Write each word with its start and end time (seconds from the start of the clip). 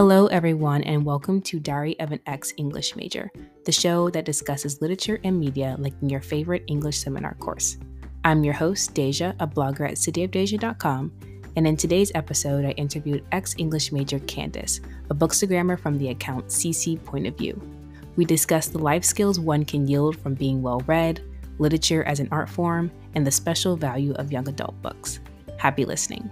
Hello, 0.00 0.28
everyone, 0.28 0.82
and 0.84 1.04
welcome 1.04 1.42
to 1.42 1.60
Diary 1.60 2.00
of 2.00 2.10
an 2.10 2.20
Ex 2.24 2.54
English 2.56 2.96
Major, 2.96 3.30
the 3.66 3.70
show 3.70 4.08
that 4.08 4.24
discusses 4.24 4.80
literature 4.80 5.20
and 5.24 5.38
media 5.38 5.76
like 5.78 5.92
in 6.00 6.08
your 6.08 6.22
favorite 6.22 6.64
English 6.68 6.96
seminar 6.96 7.34
course. 7.34 7.76
I'm 8.24 8.42
your 8.42 8.54
host, 8.54 8.94
Deja, 8.94 9.34
a 9.40 9.46
blogger 9.46 9.86
at 9.86 9.96
cityofdeja.com, 9.96 11.12
and 11.54 11.66
in 11.66 11.76
today's 11.76 12.12
episode, 12.14 12.64
I 12.64 12.70
interviewed 12.70 13.26
ex 13.30 13.54
English 13.58 13.92
major 13.92 14.20
Candace, 14.20 14.80
a 15.10 15.14
bookstagrammer 15.14 15.78
from 15.78 15.98
the 15.98 16.08
account 16.08 16.46
CC 16.46 17.04
Point 17.04 17.26
of 17.26 17.36
View. 17.36 17.60
We 18.16 18.24
discussed 18.24 18.72
the 18.72 18.78
life 18.78 19.04
skills 19.04 19.38
one 19.38 19.66
can 19.66 19.86
yield 19.86 20.16
from 20.16 20.32
being 20.32 20.62
well 20.62 20.80
read, 20.86 21.22
literature 21.58 22.04
as 22.04 22.20
an 22.20 22.28
art 22.32 22.48
form, 22.48 22.90
and 23.14 23.26
the 23.26 23.30
special 23.30 23.76
value 23.76 24.14
of 24.14 24.32
young 24.32 24.48
adult 24.48 24.80
books. 24.80 25.20
Happy 25.58 25.84
listening. 25.84 26.30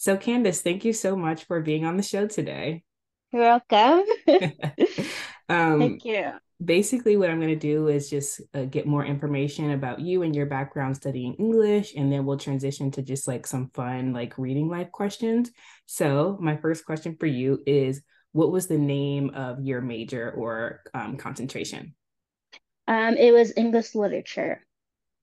So, 0.00 0.16
Candace, 0.16 0.62
thank 0.62 0.86
you 0.86 0.94
so 0.94 1.14
much 1.14 1.44
for 1.44 1.60
being 1.60 1.84
on 1.84 1.98
the 1.98 2.02
show 2.02 2.26
today. 2.26 2.84
You're 3.32 3.42
welcome. 3.42 4.02
um, 5.50 5.78
Thank 5.78 6.06
you. 6.06 6.32
basically, 6.64 7.18
what 7.18 7.28
I'm 7.28 7.38
going 7.38 7.52
to 7.52 7.54
do 7.54 7.88
is 7.88 8.08
just 8.08 8.40
uh, 8.54 8.64
get 8.64 8.86
more 8.86 9.04
information 9.04 9.72
about 9.72 10.00
you 10.00 10.22
and 10.22 10.34
your 10.34 10.46
background 10.46 10.96
studying 10.96 11.34
English, 11.34 11.92
and 11.94 12.10
then 12.10 12.24
we'll 12.24 12.38
transition 12.38 12.90
to 12.92 13.02
just 13.02 13.28
like 13.28 13.46
some 13.46 13.68
fun, 13.74 14.14
like 14.14 14.38
reading 14.38 14.70
life 14.70 14.90
questions. 14.90 15.50
So, 15.84 16.38
my 16.40 16.56
first 16.56 16.86
question 16.86 17.18
for 17.20 17.26
you 17.26 17.62
is 17.66 18.00
What 18.32 18.52
was 18.52 18.68
the 18.68 18.78
name 18.78 19.32
of 19.34 19.60
your 19.60 19.82
major 19.82 20.30
or 20.30 20.80
um, 20.94 21.18
concentration? 21.18 21.94
Um, 22.88 23.18
it 23.18 23.34
was 23.34 23.52
English 23.54 23.94
literature. 23.94 24.64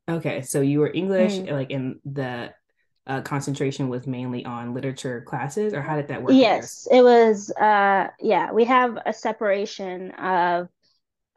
Okay, 0.08 0.44
so 0.44 0.62
you 0.62 0.82
were 0.82 0.92
English, 0.94 1.40
Mm. 1.40 1.52
like 1.52 1.72
in 1.72 2.00
the 2.06 2.54
uh, 3.08 3.22
concentration 3.22 3.90
was 3.90 4.08
mainly 4.08 4.46
on 4.46 4.74
literature 4.74 5.22
classes, 5.22 5.74
or 5.74 5.82
how 5.82 5.96
did 5.96 6.08
that 6.10 6.22
work? 6.24 6.36
Yes, 6.36 6.88
it 6.92 7.02
was. 7.04 7.52
Uh, 7.52 8.10
yeah, 8.20 8.52
we 8.52 8.66
have 8.66 8.98
a 9.06 9.14
separation 9.14 10.12
of 10.12 10.70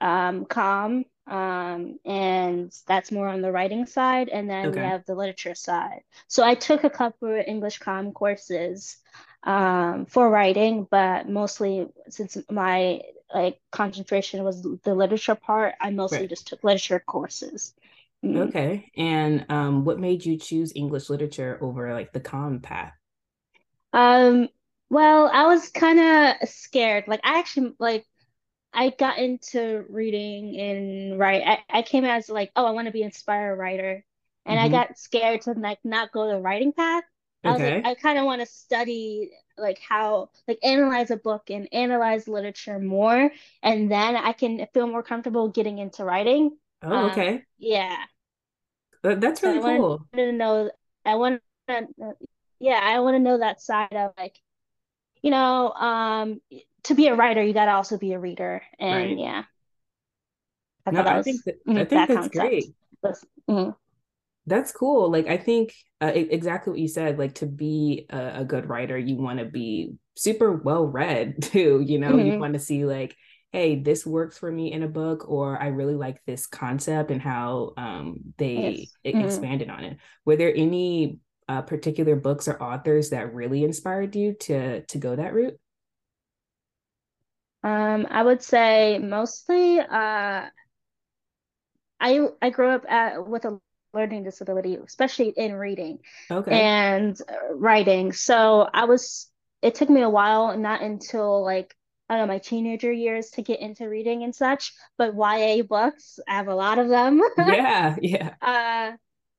um, 0.01 0.47
com, 0.47 1.05
um, 1.27 1.99
and 2.05 2.73
that's 2.87 3.13
more 3.13 3.29
on 3.29 3.43
the 3.43 3.53
writing 3.53 3.87
side, 3.87 4.29
and 4.31 4.51
then 4.51 4.71
we 4.73 4.81
have 4.81 5.05
the 5.07 5.15
literature 5.15 5.55
side. 5.55 6.03
So 6.29 6.45
I 6.45 6.55
took 6.57 6.85
a 6.85 6.91
couple 6.91 7.29
of 7.39 7.45
English 7.47 7.79
com 7.79 8.13
courses 8.13 8.99
um, 9.45 10.07
for 10.07 10.31
writing, 10.31 10.87
but 10.91 11.29
mostly 11.29 11.89
since 12.09 12.37
my 12.51 13.03
like 13.35 13.61
concentration 13.73 14.45
was 14.45 14.63
the 14.63 14.95
literature 14.95 15.37
part, 15.37 15.75
I 15.81 15.91
mostly 15.91 16.27
Right. 16.27 16.29
just 16.29 16.49
took 16.49 16.65
literature 16.65 17.01
courses. 17.01 17.75
Mm. 18.25 18.49
Okay. 18.49 18.91
And 18.97 19.47
um, 19.51 19.85
what 19.85 19.99
made 19.99 20.25
you 20.25 20.39
choose 20.39 20.73
English 20.75 21.11
literature 21.11 21.59
over 21.63 21.93
like 21.93 22.13
the 22.13 22.21
comm 22.21 22.63
path? 22.63 22.93
Um, 23.93 24.49
well, 24.89 25.29
I 25.33 25.47
was 25.47 25.69
kind 25.71 25.99
of 26.43 26.49
scared. 26.49 27.05
Like 27.09 27.21
I 27.25 27.39
actually 27.39 27.75
like 27.79 28.07
I 28.75 28.91
got 28.91 29.19
into 29.19 29.87
reading 29.91 30.59
and 30.61 31.19
write. 31.21 31.43
I, 31.47 31.79
I 31.81 31.83
came 31.83 32.05
as 32.05 32.29
like, 32.31 32.53
oh, 32.57 32.67
I 32.67 32.73
want 32.73 32.87
to 32.87 32.93
be 32.93 33.03
an 33.03 33.07
inspired 33.09 33.57
writer. 33.59 34.05
And 34.47 34.61
I 34.61 34.69
hmm 34.69 34.71
got 34.71 34.99
scared 34.99 35.43
to 35.43 35.53
like 35.55 35.81
not 35.85 36.13
go 36.13 36.29
the 36.29 36.41
writing 36.41 36.73
path. 36.73 37.05
I 37.47 37.55
was 37.55 37.63
like, 37.63 37.77
Okay. 37.77 37.85
I 37.85 37.95
kind 37.97 38.19
of 38.19 38.25
want 38.27 38.41
to 38.43 38.47
study 38.47 39.33
like 39.59 39.81
how 39.81 40.31
like 40.49 40.59
analyze 40.65 41.11
a 41.11 41.17
book 41.19 41.51
and 41.51 41.69
analyze 41.73 42.29
literature 42.29 42.79
more, 42.81 43.33
and 43.63 43.91
then 43.91 44.17
I 44.17 44.33
can 44.35 44.67
feel 44.75 44.87
more 44.89 45.03
comfortable 45.05 45.49
getting 45.51 45.79
into 45.79 46.05
writing. 46.05 46.57
Oh, 46.83 47.07
Um, 47.07 47.07
okay. 47.07 47.47
yeah. 47.59 48.05
That- 49.03 49.21
That's 49.21 49.43
So 49.43 49.51
I 49.51 49.59
really 49.59 49.61
wanted 49.61 49.87
cool. 49.87 50.07
to 50.15 50.33
know, 50.33 50.71
I 51.05 51.15
want 51.17 51.43
to, 51.69 51.87
yeah, 52.59 52.81
I 52.83 53.01
want 53.01 53.15
to 53.17 53.19
know 53.21 53.39
that 53.39 53.61
side 53.63 53.93
of 53.95 54.13
like 54.19 54.37
you 55.23 55.31
know, 55.33 55.73
um, 55.73 56.41
to 56.85 56.95
be 56.95 57.09
a 57.09 57.15
writer, 57.17 57.43
you 57.43 57.55
gotta 57.55 57.73
also 57.73 57.99
be 57.99 58.13
a 58.15 58.21
reader. 58.21 58.63
And 58.79 59.19
Right. 59.19 59.21
yeah, 59.21 59.45
I 60.87 60.91
No, 60.91 61.03
I 61.05 61.19
think 61.21 61.45
was 61.45 61.47
that 61.47 61.57
I 61.75 61.85
mhm, 61.85 61.87
think 61.87 62.07
that 62.07 62.09
that's 62.09 62.29
concept 62.29 62.29
great. 62.29 62.75
was 63.03 63.25
mhm, 63.49 63.75
That's 64.47 64.73
cool. 64.73 65.11
Like 65.11 65.27
I 65.27 65.37
think 65.37 65.75
uh, 66.01 66.13
exactly 66.15 66.71
what 66.73 66.81
you 66.81 66.89
said. 66.89 67.19
Like 67.19 67.35
to 67.37 67.47
be 67.47 68.07
a, 68.11 68.41
a 68.41 68.45
good 68.45 68.67
writer, 68.69 68.99
you 68.99 69.17
want 69.17 69.39
to 69.39 69.45
be 69.45 69.95
super 70.17 70.53
well 70.53 70.87
read 70.87 71.43
too. 71.43 71.81
You 71.87 71.99
know, 71.99 72.17
you 72.17 72.33
mhm, 72.33 72.41
want 72.41 72.55
to 72.55 72.59
see 72.61 72.85
like, 72.85 73.17
hey, 73.53 73.77
this 73.81 74.07
works 74.07 74.39
for 74.39 74.51
me 74.51 74.73
in 74.73 74.83
a 74.83 74.89
book, 74.89 75.29
or 75.29 75.61
I 75.61 75.69
really 75.69 75.95
like 75.95 76.23
this 76.25 76.47
concept 76.47 77.11
and 77.11 77.21
how 77.21 77.73
um, 77.77 78.19
they 78.39 78.91
yes. 79.05 79.15
mhm. 79.15 79.25
expanded 79.25 79.71
on 79.71 79.85
it. 79.85 79.99
Were 80.25 80.37
there 80.37 80.55
any 80.55 81.19
uh, 81.49 81.63
particular 81.63 82.17
books 82.17 82.47
or 82.49 82.63
authors 82.63 83.11
that 83.11 83.35
really 83.35 83.65
inspired 83.65 84.15
you 84.17 84.35
to 84.35 84.83
to 84.87 84.99
go 84.99 85.17
that 85.17 85.35
route? 85.35 85.59
Um, 87.63 88.07
I 88.11 88.23
would 88.23 88.43
say 88.43 88.99
mostly, 88.99 89.81
uh, 89.81 90.49
I 92.01 92.29
I 92.41 92.51
grew 92.51 92.69
up 92.71 92.85
at, 92.89 93.27
with 93.27 93.45
a 93.45 93.61
learning 93.93 94.25
disability, 94.25 94.77
especially 94.77 95.31
in 95.37 95.55
reading 95.55 95.99
Okay. 96.31 96.53
and 96.53 97.21
uh, 97.29 97.55
writing. 97.55 98.13
So 98.13 98.69
I 98.73 98.85
was, 98.85 99.29
it 99.63 99.75
took 99.75 99.91
me 99.91 100.03
a 100.03 100.09
while, 100.09 100.57
not 100.57 100.81
until 100.83 101.45
like, 101.45 101.75
I 102.11 102.19
don't 102.19 102.29
know, 102.29 102.35
my 102.35 102.41
teenager 102.41 102.93
years 102.93 103.31
to 103.33 103.43
get 103.43 103.61
into 103.61 103.89
reading 103.89 104.25
and 104.25 104.35
such, 104.37 104.75
but 104.99 105.15
YA 105.17 105.63
books, 105.63 106.21
I 106.29 106.35
have 106.35 106.49
a 106.49 106.57
lot 106.57 106.79
of 106.81 106.91
them. 106.91 107.23
Yeah, 107.37 107.97
yeah. 108.03 108.37
Uh, 108.43 108.93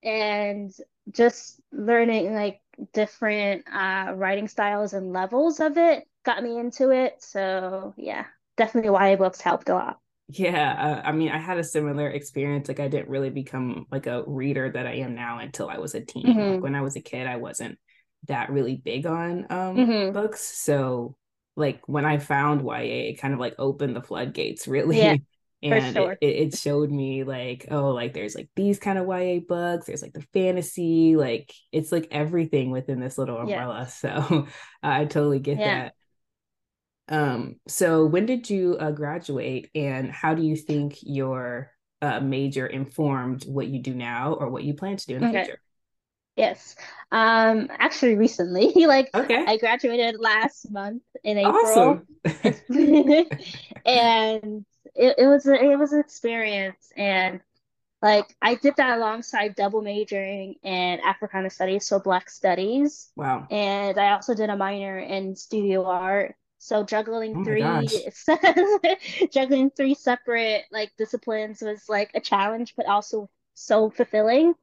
and 0.04 0.72
just 1.12 1.59
learning 1.72 2.34
like 2.34 2.62
different 2.94 3.66
uh 3.72 4.14
writing 4.16 4.48
styles 4.48 4.94
and 4.94 5.14
levels 5.14 5.59
of 5.59 5.78
it 5.78 6.08
got 6.24 6.44
me 6.44 6.58
into 6.59 6.92
it. 6.92 7.22
So 7.24 7.94
yeah, 7.98 8.26
definitely 8.58 8.92
YA 8.92 9.16
books 9.18 9.42
helped 9.42 9.70
a 9.70 9.74
lot. 9.76 10.00
Yeah, 10.28 11.02
uh, 11.03 11.08
I 11.08 11.12
mean, 11.12 11.30
I 11.30 11.38
had 11.40 11.58
a 11.58 11.64
similar 11.64 12.09
experience. 12.09 12.68
Like, 12.70 12.80
I 12.80 12.88
didn't 12.88 13.09
really 13.09 13.30
become 13.30 13.86
like 13.92 14.08
a 14.08 14.24
reader 14.26 14.72
that 14.72 14.88
I 14.88 14.94
am 14.96 15.14
now 15.14 15.40
until 15.40 15.70
I 15.70 15.78
was 15.80 15.94
a 15.94 16.02
teen. 16.02 16.46
Like, 16.48 16.56
hmm 16.56 16.64
when 16.64 16.74
I 16.76 16.82
was 16.82 16.96
a 16.96 17.02
kid, 17.02 17.28
I 17.28 17.36
wasn't 17.38 17.78
that 18.28 18.50
really 18.52 18.76
big 18.78 19.06
on 19.08 19.48
um 19.52 19.92
hmm 19.92 20.14
books. 20.14 20.42
So, 20.42 21.18
like, 21.56 21.88
when 21.88 22.06
I 22.06 22.18
found 22.18 22.64
YA, 22.64 23.10
it 23.10 23.20
kind 23.20 23.34
of 23.34 23.40
like 23.40 23.56
opened 23.60 23.96
the 23.96 24.02
floodgates, 24.02 24.68
really. 24.68 25.24
for 25.68 25.80
And 25.80 25.98
it, 25.98 26.16
sure. 26.16 26.20
it 26.22 26.26
it 26.28 26.54
showed 26.56 26.90
me 26.92 27.24
like, 27.24 27.68
oh, 27.70 27.90
like 27.92 28.14
there's 28.14 28.34
like 28.36 28.50
these 28.56 28.80
kind 28.80 28.98
of 28.98 29.08
YA 29.08 29.40
books. 29.42 29.86
There's 29.86 30.02
like 30.02 30.14
the 30.14 30.26
fantasy, 30.34 31.16
like 31.16 31.54
it's 31.72 31.92
like 31.92 32.08
everything 32.12 32.72
within 32.72 33.00
this 33.00 33.18
little 33.18 33.38
umbrella. 33.38 33.88
So, 33.92 34.48
I 34.84 35.06
totally 35.06 35.40
get 35.40 35.64
Yeah. 35.64 35.66
that. 35.66 35.94
Um, 37.08 37.56
so 37.68 38.06
when 38.06 38.26
did 38.26 38.50
you 38.50 38.78
uh, 38.80 38.92
graduate 38.92 39.70
and 39.76 40.10
how 40.12 40.34
do 40.34 40.42
you 40.44 40.56
think 40.56 40.98
your 41.02 41.72
uh, 42.02 42.20
major 42.22 42.66
informed 42.66 43.44
what 43.46 43.68
you 43.68 43.82
do 43.82 43.94
now 43.94 44.34
or 44.34 44.50
what 44.50 44.64
you 44.64 44.74
plan 44.74 44.98
to 44.98 45.06
do 45.06 45.16
in 45.16 45.22
the 45.22 45.28
Okay. 45.28 45.30
future? 45.30 45.60
Yes. 46.41 46.75
Um, 47.12 47.68
actually 47.72 48.16
recently, 48.16 48.74
like 48.88 49.13
Okay, 49.13 49.47
I 49.47 49.57
graduated 49.57 50.19
last 50.19 50.72
month 50.72 51.03
in 51.24 51.38
April. 51.38 52.02
awesome. 52.02 52.07
And 53.85 54.66
it, 54.96 55.16
it 55.18 55.28
was 55.28 55.46
a, 55.47 55.56
it 55.56 55.78
was 55.78 55.94
an 55.94 56.00
experience 56.02 56.91
and 56.97 57.41
Like 58.02 58.35
I 58.41 58.56
did 58.56 58.75
that 58.78 58.97
alongside 58.97 59.56
double 59.56 59.81
majoring 59.84 60.56
in 60.63 61.00
Africana 61.02 61.50
Studies, 61.52 61.88
so 61.88 62.00
Black 62.00 62.29
Studies, 62.29 63.12
Wow. 63.16 63.47
and 63.52 63.97
I 64.00 64.13
also 64.13 64.35
did 64.35 64.50
a 64.52 64.58
minor 64.58 65.00
in 65.00 65.35
studio 65.35 65.85
art. 65.85 66.35
So 66.59 66.84
juggling 66.85 67.35
Oh 67.35 67.44
three 67.44 68.02
juggling 69.34 69.72
three 69.72 69.94
separate 69.96 70.66
like 70.72 70.91
disciplines 70.97 71.62
was 71.62 71.88
like 71.90 72.12
a 72.16 72.22
challenge, 72.22 72.75
but 72.78 72.85
also 72.88 73.29
so 73.56 73.90
fulfilling. 73.90 74.53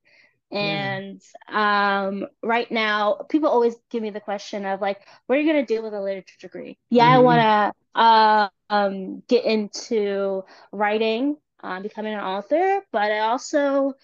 Yeah. 0.56 0.98
And 1.06 1.20
um, 1.48 2.26
right 2.42 2.70
now, 2.70 3.14
people 3.28 3.48
always 3.48 3.76
give 3.90 4.02
me 4.02 4.10
the 4.10 4.20
question 4.20 4.64
of 4.64 4.80
like, 4.80 5.00
what 5.26 5.36
are 5.38 5.40
you 5.40 5.46
gonna 5.50 5.66
do 5.66 5.82
with 5.82 5.94
a 5.94 6.00
literature 6.00 6.36
degree? 6.40 6.78
Yeah, 6.90 7.06
I 7.06 7.18
hmm 7.18 7.18
wanna 7.18 7.72
uh, 7.94 8.48
um, 8.70 9.22
get 9.28 9.44
into 9.44 10.44
writing, 10.72 11.36
um, 11.62 11.82
becoming 11.82 12.14
an 12.14 12.20
author, 12.20 12.80
but 12.92 13.10
I 13.12 13.20
also 13.20 13.94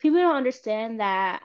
people 0.00 0.18
don't 0.20 0.36
understand 0.36 1.00
that 1.00 1.42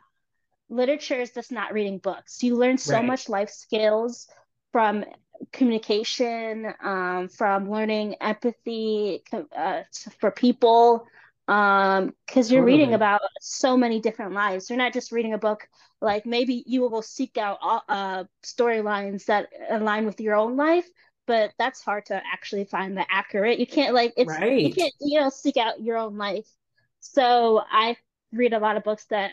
literature 0.69 1.19
is 1.19 1.31
just 1.33 1.51
not 1.51 1.73
reading 1.73 1.97
books. 1.99 2.43
You 2.43 2.55
learn 2.55 2.77
so 2.77 3.01
Right. 3.01 3.03
much 3.03 3.29
life 3.29 3.49
skills 3.49 4.27
from 4.71 5.05
communication, 5.51 6.73
um, 6.83 7.29
from 7.29 7.69
learning 7.69 8.15
empathy 8.21 9.23
uh, 9.55 9.81
for 10.19 10.31
people, 10.31 11.07
um, 11.47 12.13
because 12.25 12.51
you're 12.51 12.63
reading 12.63 12.93
about 12.93 13.21
so 13.39 13.77
many 13.77 14.01
different 14.01 14.33
lives. 14.33 14.69
You're 14.69 14.77
not 14.77 14.93
just 14.93 15.11
reading 15.11 15.33
a 15.33 15.37
book, 15.37 15.67
like 16.01 16.25
maybe 16.25 16.63
you 16.67 16.81
will 16.81 17.01
seek 17.01 17.37
out 17.37 17.59
uh, 17.87 18.25
storylines 18.43 19.25
that 19.25 19.47
align 19.69 20.05
with 20.05 20.19
your 20.19 20.35
own 20.35 20.57
life, 20.57 20.87
but 21.25 21.53
that's 21.57 21.81
hard 21.81 22.05
to 22.07 22.21
actually 22.31 22.65
find 22.65 22.97
that 22.97 23.07
accurate. 23.09 23.59
You 23.59 23.67
can't 23.67 23.93
like 23.93 24.13
it's 24.17 24.33
you 24.61 24.73
can't 24.73 24.93
you 25.01 25.19
know 25.19 25.29
seek 25.29 25.57
out 25.57 25.81
your 25.81 25.97
own 25.97 26.17
life. 26.17 26.47
So 26.99 27.63
I 27.69 27.95
read 28.33 28.53
a 28.53 28.59
lot 28.59 28.77
of 28.77 28.83
books 28.83 29.05
that 29.05 29.31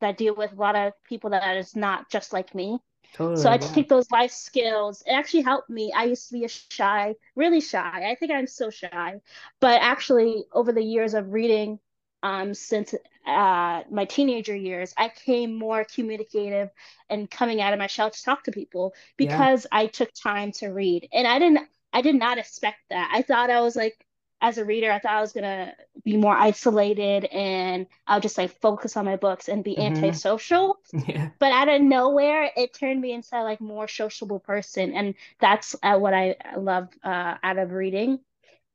that 0.00 0.16
deal 0.16 0.34
with 0.34 0.52
a 0.52 0.56
lot 0.56 0.74
of 0.76 0.92
people 1.04 1.30
that 1.30 1.56
is 1.56 1.76
not 1.76 2.10
just 2.10 2.32
like 2.32 2.54
me. 2.54 2.78
Totally, 3.12 3.36
so 3.42 3.50
I 3.50 3.58
yeah. 3.58 3.58
think 3.58 3.88
those 3.88 4.10
life 4.10 4.30
skills 4.32 5.02
it 5.06 5.12
actually 5.12 5.42
helped 5.42 5.70
me. 5.70 5.92
I 5.94 6.04
used 6.04 6.28
to 6.28 6.34
be 6.34 6.44
a 6.44 6.48
shy, 6.48 7.14
really 7.36 7.60
shy. 7.60 8.10
I 8.10 8.14
think 8.14 8.32
I'm 8.32 8.46
so 8.46 8.70
shy, 8.70 9.20
but 9.60 9.80
actually 9.82 10.44
over 10.52 10.72
the 10.72 10.82
years 10.82 11.14
of 11.14 11.32
reading, 11.32 11.78
um, 12.22 12.54
since 12.54 12.94
uh, 13.26 13.82
my 13.90 14.04
teenager 14.06 14.56
years, 14.56 14.94
I 14.96 15.08
came 15.10 15.58
more 15.58 15.84
communicative 15.84 16.70
and 17.10 17.30
coming 17.30 17.60
out 17.60 17.72
of 17.72 17.78
my 17.78 17.86
shell 17.86 18.10
to 18.10 18.22
talk 18.22 18.44
to 18.44 18.52
people 18.52 18.94
because 19.16 19.66
yeah. 19.70 19.78
I 19.78 19.86
took 19.86 20.12
time 20.14 20.52
to 20.52 20.68
read, 20.68 21.08
and 21.12 21.26
I 21.26 21.38
didn't. 21.38 21.68
I 21.92 22.00
did 22.02 22.14
not 22.16 22.38
expect 22.38 22.78
that. 22.90 23.10
I 23.12 23.22
thought 23.22 23.50
I 23.50 23.60
was 23.60 23.76
like 23.76 24.06
as 24.42 24.58
a 24.58 24.64
reader, 24.64 24.90
I 24.90 24.98
thought 24.98 25.12
I 25.12 25.20
was 25.20 25.32
gonna 25.32 25.72
be 26.04 26.16
more 26.16 26.36
isolated 26.36 27.24
and 27.26 27.86
I'll 28.08 28.20
just 28.20 28.36
like 28.36 28.60
focus 28.60 28.96
on 28.96 29.04
my 29.04 29.14
books 29.14 29.48
and 29.48 29.62
be 29.62 29.76
mm-hmm. 29.76 30.04
antisocial. 30.04 30.78
Yeah. 31.06 31.30
But 31.38 31.52
out 31.52 31.68
of 31.68 31.80
nowhere, 31.80 32.50
it 32.56 32.74
turned 32.74 33.00
me 33.00 33.12
into 33.12 33.42
like 33.42 33.60
more 33.60 33.88
sociable 33.88 34.40
person, 34.40 34.92
and 34.92 35.14
that's 35.40 35.74
uh, 35.82 35.96
what 35.96 36.12
I 36.12 36.36
love 36.56 36.88
uh, 37.02 37.36
out 37.42 37.58
of 37.58 37.70
reading. 37.70 38.20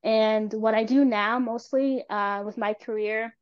And 0.03 0.51
what 0.51 0.73
I 0.73 0.83
do 0.83 1.05
now, 1.05 1.37
mostly 1.39 2.03
uh, 2.09 2.43
with 2.43 2.57
my 2.57 2.73
career, 2.73 3.35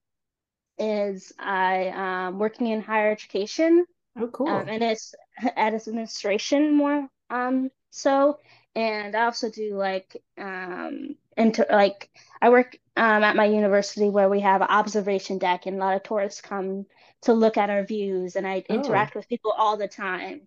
is 0.78 1.32
I 1.40 2.28
um, 2.28 2.40
working 2.40 2.68
in 2.68 2.82
higher 2.82 3.12
education. 3.12 3.86
Oh, 4.20 4.28
cool. 4.28 4.50
Um, 4.50 4.68
and 4.68 4.84
it's 4.84 5.16
at 5.56 5.74
administration 5.74 6.76
more 6.76 7.08
um 7.30 7.70
so 7.90 8.40
and 8.76 9.16
I 9.16 9.26
also 9.26 9.50
do 9.50 9.76
like 9.76 10.22
um 10.38 11.16
into 11.38 11.66
like 11.70 12.10
I 12.42 12.50
work 12.50 12.78
um 12.98 13.24
at 13.24 13.36
my 13.36 13.46
university 13.46 14.10
where 14.10 14.30
we 14.30 14.42
have 14.42 14.62
an 14.62 14.68
observation 14.70 15.38
deck 15.38 15.66
and 15.66 15.78
a 15.78 15.80
lot 15.80 15.96
of 15.96 16.04
tourists 16.04 16.42
come 16.42 16.86
to 17.22 17.34
look 17.34 17.58
at 17.58 17.70
our 17.70 17.84
views 17.84 18.36
and 18.36 18.46
I 18.46 18.64
oh. 18.70 18.74
interact 18.74 19.16
with 19.16 19.30
people 19.30 19.54
all 19.58 19.78
the 19.78 19.88
time. 19.88 20.42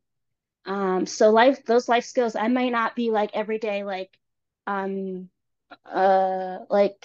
Um 0.67 1.07
so 1.07 1.31
life 1.31 1.65
those 1.65 1.89
life 1.89 2.05
skills 2.05 2.37
I 2.37 2.49
might 2.49 2.73
not 2.73 2.95
be 2.95 3.11
like 3.11 3.31
every 3.35 3.59
day 3.59 3.85
like 3.85 4.17
um 4.67 5.31
uh 5.85 6.59
like 6.69 7.05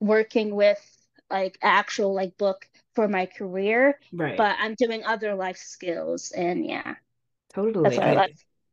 working 0.00 0.54
with 0.54 0.80
like 1.30 1.56
actual 1.62 2.14
like 2.14 2.36
book 2.36 2.68
for 2.94 3.08
my 3.08 3.26
career 3.26 3.98
right 4.12 4.36
but 4.36 4.56
i'm 4.58 4.74
doing 4.74 5.02
other 5.04 5.34
life 5.34 5.56
skills 5.56 6.30
and 6.32 6.66
yeah 6.66 6.94
totally 7.54 7.98
I, 7.98 8.28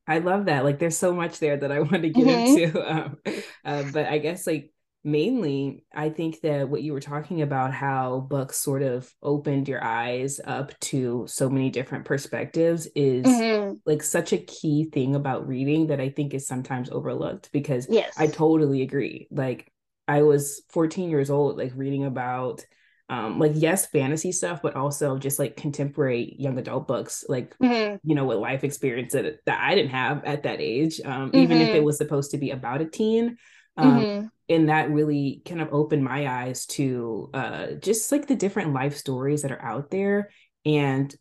I 0.09 0.17
love 0.17 0.45
that. 0.45 0.63
Like, 0.63 0.79
there's 0.79 0.97
so 0.97 1.13
much 1.13 1.39
there 1.39 1.56
that 1.56 1.71
I 1.71 1.79
want 1.79 2.01
to 2.01 2.09
get 2.09 2.25
mm-hmm. 2.25 2.57
into. 2.57 2.91
Um, 2.91 3.17
uh, 3.63 3.83
but 3.94 4.07
I 4.07 4.17
guess, 4.17 4.47
like, 4.47 4.73
mainly, 5.03 5.85
I 5.94 6.09
think 6.09 6.41
that 6.41 6.67
what 6.67 6.81
you 6.81 6.94
were 6.94 7.00
talking 7.00 7.44
about, 7.44 7.73
how 7.73 8.19
books 8.19 8.57
sort 8.57 8.81
of 8.81 9.09
opened 9.21 9.67
your 9.67 9.83
eyes 9.83 10.41
up 10.44 10.77
to 10.79 11.25
so 11.27 11.50
many 11.50 11.69
different 11.69 12.06
perspectives, 12.06 12.88
is 12.95 13.25
mm-hmm. 13.25 13.75
like 13.85 14.01
such 14.01 14.33
a 14.33 14.39
key 14.39 14.89
thing 14.91 15.15
about 15.15 15.47
reading 15.47 15.88
that 15.88 16.01
I 16.01 16.09
think 16.09 16.33
is 16.33 16.47
sometimes 16.47 16.89
overlooked 16.89 17.51
because 17.53 17.88
yes. 17.89 18.13
I 18.17 18.27
totally 18.27 18.81
agree. 18.81 19.27
Like, 19.29 19.71
I 20.07 20.23
was 20.23 20.63
14 20.69 21.12
years 21.12 21.29
old, 21.29 21.57
like, 21.57 21.73
reading 21.75 22.03
about 22.03 22.65
um, 23.09 23.39
like 23.39 23.53
yes 23.56 23.88
fantasy 23.88 24.31
stuff 24.31 24.61
but 24.61 24.75
also 24.75 25.17
just 25.17 25.39
like 25.39 25.57
contemporary 25.57 26.35
young 26.38 26.57
adult 26.59 26.88
books 26.88 27.25
like 27.27 27.57
mm-hmm. 27.57 27.95
you 28.07 28.15
know 28.15 28.25
with 28.25 28.38
life 28.38 28.63
experience 28.63 29.13
that, 29.13 29.39
that 29.45 29.59
i 29.61 29.73
didn't 29.73 29.91
have 29.91 30.23
at 30.25 30.44
that 30.44 30.61
age 30.61 31.01
um, 31.03 31.29
mm-hmm. 31.29 31.38
even 31.38 31.57
if 31.57 31.69
it 31.69 31.75
mm-hmm. 31.77 31.85
was 31.85 31.97
supposed 31.97 32.31
to 32.31 32.38
be 32.38 32.51
about 32.51 32.81
a 32.81 32.85
teen 32.85 33.38
um, 33.77 34.00
mm-hmm. 34.00 34.27
and 34.47 34.69
that 34.69 34.91
really 34.91 35.41
kind 35.47 35.61
of 35.61 35.73
opened 35.73 36.03
my 36.03 36.27
eyes 36.27 36.65
to 36.67 37.29
uh, 37.33 37.67
just 37.81 38.11
like 38.11 38.27
the 38.27 38.35
different 38.35 38.73
life 38.73 38.95
stories 38.95 39.41
that 39.41 39.51
are 39.51 39.62
out 39.62 39.89
there 39.89 40.29
and 40.65 41.15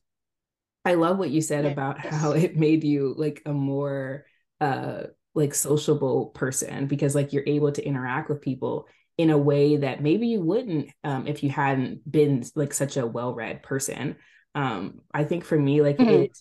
i 0.84 0.94
love 0.94 1.18
what 1.18 1.30
you 1.30 1.40
said 1.40 1.64
about 1.64 1.98
how 2.04 2.32
it 2.32 2.56
made 2.56 2.84
you 2.84 3.14
like 3.16 3.40
a 3.46 3.52
more 3.52 4.26
uh 4.60 5.04
like 5.34 5.54
sociable 5.54 6.26
person 6.26 6.86
because 6.86 7.14
like 7.14 7.32
you're 7.32 7.44
able 7.46 7.70
to 7.70 7.84
interact 7.84 8.28
with 8.28 8.42
people 8.42 8.88
in 9.18 9.30
a 9.30 9.36
way 9.36 9.76
that 9.76 10.00
maybe 10.00 10.28
you 10.28 10.40
wouldn't 10.40 10.90
um, 11.04 11.26
if 11.26 11.42
you 11.42 11.50
hadn't 11.50 12.08
been 12.10 12.44
like 12.54 12.72
such 12.72 12.96
a 12.96 13.06
well-read 13.06 13.62
person 13.62 14.16
um, 14.54 15.00
i 15.12 15.24
think 15.24 15.44
for 15.44 15.58
me 15.58 15.82
like 15.82 15.98
mm-hmm. 15.98 16.22
it 16.22 16.38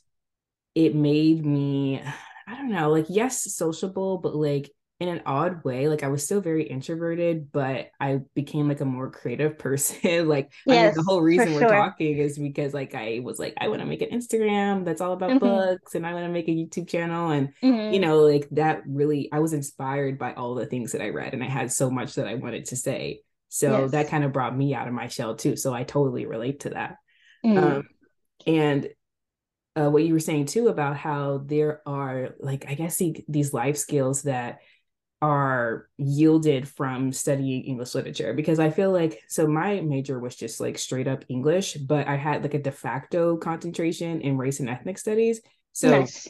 it 0.76 0.96
made 0.96 1.46
me 1.46 2.02
i 2.48 2.56
don't 2.56 2.72
know 2.72 2.92
like 2.92 3.08
yes 3.10 3.54
sociable 3.54 4.20
but 4.20 4.36
like 4.36 4.70
in 5.00 5.10
an 5.10 5.22
odd 5.28 5.64
way 5.64 5.88
like 5.88 6.02
i 6.02 6.08
was 6.08 6.24
still 6.24 6.42
very 6.42 6.64
introverted 6.64 7.52
but 7.52 7.92
i 8.00 8.20
became 8.34 8.68
like 8.68 8.82
a 8.82 8.86
more 8.86 9.12
creative 9.12 9.58
person 9.60 10.28
like 10.28 10.52
yes, 10.66 10.78
I 10.78 10.86
mean, 10.86 10.94
the 10.96 11.04
whole 11.04 11.22
reason 11.22 11.54
we're 11.54 11.68
talking 11.68 12.18
is 12.18 12.38
because 12.38 12.74
like 12.74 12.96
i 12.96 13.22
was 13.24 13.38
like 13.38 13.54
i 13.60 13.68
want 13.68 13.82
to 13.82 13.86
make 13.86 14.02
an 14.02 14.10
instagram 14.10 14.86
that's 14.86 15.02
all 15.02 15.14
about 15.14 15.30
mm-hmm. 15.30 15.40
books 15.40 15.94
and 15.94 16.06
i 16.06 16.14
want 16.14 16.26
to 16.26 16.32
make 16.32 16.48
a 16.48 16.52
youtube 16.52 16.88
channel 16.88 17.30
and 17.30 17.50
mm-hmm. 17.62 17.94
you 17.94 18.00
know 18.00 18.22
like 18.22 18.48
that 18.52 18.82
really 18.88 19.30
i 19.32 19.40
was 19.40 19.54
inspired 19.54 20.18
by 20.18 20.34
all 20.34 20.56
the 20.56 20.66
things 20.66 20.92
that 20.92 21.02
i 21.02 21.10
read 21.10 21.34
and 21.34 21.44
i 21.44 21.48
had 21.48 21.72
so 21.72 21.90
much 21.92 22.16
that 22.16 22.28
i 22.28 22.34
wanted 22.34 22.66
to 22.66 22.76
say 22.76 23.20
so 23.50 23.82
yes. 23.82 23.92
that 23.92 24.10
kind 24.10 24.24
of 24.24 24.34
brought 24.34 24.58
me 24.58 24.74
out 24.74 24.88
of 24.88 24.94
my 24.94 25.08
shell 25.08 25.36
too 25.36 25.56
so 25.56 25.74
i 25.74 25.84
totally 25.84 26.26
relate 26.26 26.62
to 26.62 26.70
that 26.70 26.98
mm-hmm. 27.46 27.58
um, 27.58 27.88
and 28.48 28.90
uh, 29.76 29.90
what 29.92 30.04
you 30.04 30.14
were 30.14 30.20
saying 30.20 30.48
too 30.48 30.70
about 30.70 30.98
how 30.98 31.38
there 31.46 31.82
are 31.86 32.34
like 32.40 32.66
i 32.68 32.74
guess 32.74 33.00
these 33.28 33.54
life 33.54 33.78
skills 33.78 34.24
that 34.24 34.60
are 35.22 35.88
yielded 35.98 36.68
from 36.68 37.12
studying 37.12 37.64
English 37.64 37.96
literature 37.96 38.34
because 38.34 38.60
I 38.60 38.70
feel 38.70 38.92
like 38.92 39.24
so 39.28 39.48
my 39.48 39.82
major 39.82 40.20
was 40.20 40.36
just 40.36 40.60
like 40.60 40.78
straight 40.78 41.08
up 41.08 41.26
English, 41.28 41.74
but 41.76 42.08
I 42.08 42.16
had 42.16 42.44
like 42.44 42.54
a 42.54 42.62
de 42.62 42.72
facto 42.72 43.38
concentration 43.38 44.22
in 44.22 44.38
race 44.38 44.60
and 44.60 44.70
ethnic 44.70 44.98
studies. 44.98 45.42
So 45.74 45.90
nice. 45.90 46.28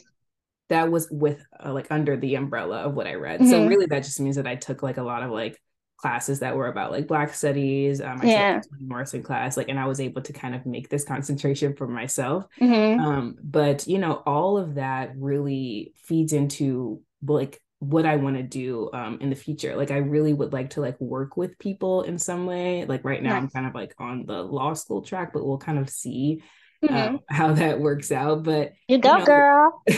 that 0.70 0.90
was 0.90 1.08
with 1.10 1.44
uh, 1.62 1.72
like 1.72 1.88
under 1.90 2.16
the 2.16 2.36
umbrella 2.36 2.78
of 2.78 2.94
what 2.94 3.06
I 3.06 3.14
read. 3.14 3.40
Mm-hmm. 3.40 3.50
So 3.50 3.66
really 3.66 3.86
that 3.86 4.04
just 4.04 4.20
means 4.20 4.36
that 4.36 4.46
I 4.46 4.56
took 4.56 4.82
like 4.82 4.96
a 4.96 5.02
lot 5.02 5.22
of 5.22 5.30
like 5.30 5.60
classes 5.98 6.38
that 6.40 6.56
were 6.56 6.68
about 6.68 6.92
like 6.92 7.08
black 7.08 7.34
studies 7.34 8.00
um, 8.00 8.20
I 8.22 8.26
yeah. 8.26 8.60
took 8.60 8.80
Morrison 8.80 9.20
class 9.20 9.56
like 9.56 9.68
and 9.68 9.80
I 9.80 9.86
was 9.86 9.98
able 9.98 10.22
to 10.22 10.32
kind 10.32 10.54
of 10.54 10.64
make 10.64 10.88
this 10.88 11.04
concentration 11.04 11.74
for 11.74 11.88
myself 11.88 12.46
mm-hmm. 12.60 13.00
um, 13.00 13.36
but 13.42 13.88
you 13.88 13.98
know 13.98 14.22
all 14.24 14.58
of 14.58 14.76
that 14.76 15.14
really 15.16 15.92
feeds 15.96 16.32
into 16.32 17.02
like 17.20 17.60
what 17.80 18.04
I 18.04 18.16
want 18.16 18.36
to 18.36 18.42
do 18.42 18.90
um 18.92 19.18
in 19.20 19.30
the 19.30 19.36
future. 19.36 19.76
Like 19.76 19.90
I 19.90 19.98
really 19.98 20.32
would 20.32 20.52
like 20.52 20.70
to 20.70 20.80
like 20.80 21.00
work 21.00 21.36
with 21.36 21.58
people 21.58 22.02
in 22.02 22.18
some 22.18 22.46
way. 22.46 22.84
Like 22.84 23.04
right 23.04 23.22
now 23.22 23.30
nice. 23.30 23.42
I'm 23.42 23.48
kind 23.48 23.66
of 23.66 23.74
like 23.74 23.94
on 23.98 24.26
the 24.26 24.42
law 24.42 24.74
school 24.74 25.02
track, 25.02 25.32
but 25.32 25.46
we'll 25.46 25.58
kind 25.58 25.78
of 25.78 25.88
see 25.88 26.42
um, 26.82 26.88
mm-hmm. 26.88 27.14
um, 27.14 27.20
how 27.28 27.52
that 27.54 27.80
works 27.80 28.12
out. 28.12 28.42
But 28.44 28.72
you 28.88 28.98
go, 28.98 29.12
you 29.12 29.18
know, 29.18 29.24
girl. 29.24 29.82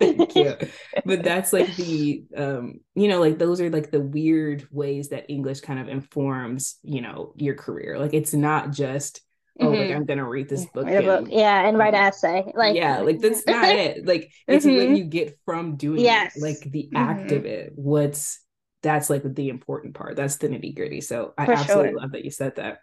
thank 0.00 0.34
you. 0.34 0.56
but 1.04 1.22
that's 1.22 1.52
like 1.52 1.74
the 1.76 2.24
um, 2.36 2.80
you 2.94 3.08
know, 3.08 3.20
like 3.20 3.38
those 3.38 3.60
are 3.60 3.70
like 3.70 3.90
the 3.90 4.00
weird 4.00 4.66
ways 4.70 5.10
that 5.10 5.30
English 5.30 5.60
kind 5.60 5.80
of 5.80 5.88
informs, 5.88 6.76
you 6.82 7.00
know, 7.00 7.32
your 7.36 7.54
career. 7.54 7.98
Like 7.98 8.14
it's 8.14 8.34
not 8.34 8.70
just 8.70 9.22
oh 9.60 9.66
mm-hmm. 9.66 9.80
like 9.80 9.90
i'm 9.90 10.04
gonna 10.04 10.26
read 10.26 10.48
this 10.48 10.66
book, 10.66 10.86
and, 10.88 11.04
book. 11.04 11.28
yeah 11.30 11.66
and 11.66 11.78
write 11.78 11.94
an 11.94 12.06
essay 12.06 12.52
like 12.54 12.76
yeah 12.76 13.00
like 13.00 13.18
that's 13.20 13.46
not 13.46 13.64
it 13.68 14.06
like 14.06 14.32
it's 14.46 14.64
mm-hmm. 14.64 14.88
what 14.88 14.96
you 14.96 15.04
get 15.04 15.38
from 15.44 15.76
doing 15.76 16.00
yes. 16.00 16.36
it 16.36 16.42
like 16.42 16.60
the 16.72 16.90
act 16.94 17.26
mm-hmm. 17.28 17.36
of 17.36 17.44
it 17.46 17.72
what's 17.74 18.40
that's 18.82 19.10
like 19.10 19.22
the 19.22 19.48
important 19.48 19.94
part 19.94 20.16
that's 20.16 20.36
the 20.36 20.48
nitty 20.48 20.74
gritty 20.74 21.00
so 21.00 21.34
i 21.36 21.46
For 21.46 21.52
absolutely 21.52 21.90
sure. 21.90 22.00
love 22.00 22.12
that 22.12 22.24
you 22.24 22.30
said 22.30 22.56
that 22.56 22.78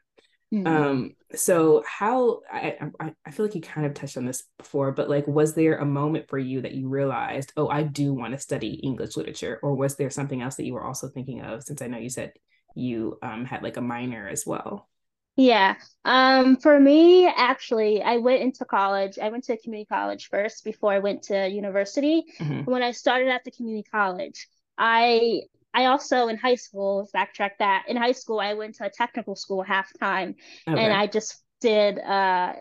mm-hmm. 0.54 0.68
um 0.68 1.16
so 1.34 1.84
how 1.88 2.42
I, 2.52 2.78
I 3.00 3.14
i 3.26 3.32
feel 3.32 3.46
like 3.46 3.56
you 3.56 3.62
kind 3.62 3.88
of 3.88 3.94
touched 3.94 4.18
on 4.18 4.26
this 4.26 4.44
before 4.58 4.92
but 4.92 5.10
like 5.10 5.28
was 5.28 5.54
there 5.54 5.78
a 5.78 5.86
moment 5.86 6.30
for 6.30 6.38
you 6.38 6.62
that 6.62 6.74
you 6.74 6.88
realized 6.88 7.54
oh 7.58 7.68
i 7.68 7.84
do 7.84 8.14
want 8.14 8.34
to 8.34 8.40
study 8.40 8.76
english 8.76 9.18
literature 9.18 9.60
or 9.64 9.76
was 9.76 9.96
there 9.96 10.10
something 10.10 10.42
else 10.42 10.56
that 10.56 10.66
you 10.66 10.74
were 10.74 10.86
also 10.86 11.08
thinking 11.08 11.42
of 11.42 11.64
since 11.64 11.82
i 11.82 11.88
know 11.88 11.98
you 11.98 12.10
said 12.10 12.34
you 12.76 13.18
um 13.24 13.44
had 13.44 13.64
like 13.64 13.78
a 13.78 13.82
minor 13.82 14.28
as 14.28 14.46
well 14.46 14.88
yeah. 15.38 15.75
Um, 16.03 16.58
for 16.58 16.79
me, 16.79 17.27
actually, 17.27 18.01
I 18.01 18.17
went 18.17 18.41
into 18.41 18.65
college. 18.65 19.20
I 19.20 19.29
went 19.29 19.44
to 19.46 19.58
community 19.58 19.88
college 19.88 20.29
first 20.29 20.63
before 20.63 20.91
I 20.91 21.00
went 21.00 21.24
to 21.24 21.48
university. 21.48 22.25
Mm-hmm. 22.39 22.70
When 22.70 22.82
I 22.82 22.91
started 22.91 23.29
at 23.29 23.44
the 23.44 23.51
community 23.51 23.88
college, 23.89 24.48
I 24.77 25.44
I 25.75 25.86
also 25.86 26.27
in 26.27 26.38
high 26.38 26.56
school, 26.56 27.08
backtrack 27.15 27.51
that. 27.60 27.86
In 27.88 27.98
high 27.98 28.13
school, 28.13 28.39
I 28.39 28.56
went 28.56 28.75
to 28.75 28.86
a 28.86 28.89
technical 28.89 29.36
school 29.36 29.62
half 29.62 29.91
time 30.00 30.36
okay. 30.67 30.84
and 30.84 30.91
I 30.91 31.06
just 31.06 31.44
did 31.62 32.00
uh 32.00 32.53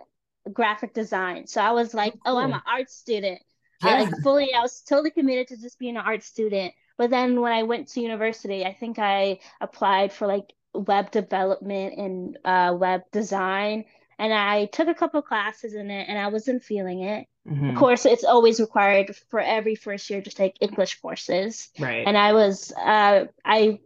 graphic 0.52 0.92
design. 0.92 1.46
So 1.46 1.62
I 1.62 1.70
was 1.72 1.94
like, 1.94 2.12
oh, 2.26 2.32
cool. 2.32 2.38
I'm 2.38 2.52
an 2.52 2.62
art 2.66 2.90
student. 2.90 3.40
Yeah. 3.82 3.90
I 3.90 4.02
like 4.02 4.14
fully 4.22 4.52
I 4.52 4.60
was 4.60 4.82
totally 4.82 5.10
committed 5.10 5.48
to 5.48 5.56
just 5.56 5.78
being 5.78 5.96
an 5.96 6.04
art 6.04 6.22
student. 6.22 6.74
But 6.98 7.08
then 7.08 7.40
when 7.40 7.52
I 7.52 7.62
went 7.62 7.88
to 7.88 8.00
university, 8.00 8.64
I 8.66 8.74
think 8.74 8.98
I 8.98 9.38
applied 9.62 10.12
for 10.12 10.26
like 10.26 10.52
web 10.76 11.10
development 11.10 11.94
and 11.98 12.38
uh, 12.44 12.74
web 12.76 13.02
design. 13.12 13.84
And 14.18 14.32
I 14.32 14.66
took 14.66 14.88
a 14.88 14.94
couple 14.94 15.20
classes 15.22 15.74
in 15.74 15.90
it 15.90 16.08
and 16.08 16.18
I 16.18 16.28
wasn't 16.28 16.64
feeling 16.64 17.02
it. 17.02 17.26
Mm-hmm. 17.46 17.70
Of 17.70 17.76
course, 17.76 18.06
it's 18.06 18.24
always 18.24 18.60
required 18.60 19.14
for 19.30 19.40
every 19.40 19.74
first 19.74 20.08
year 20.10 20.22
to 20.22 20.30
take 20.30 20.56
English 20.60 21.00
courses. 21.00 21.68
Right. 21.78 22.06
And 22.06 22.16
I 22.16 22.32
was, 22.32 22.72
uh, 22.72 23.26
I 23.44 23.80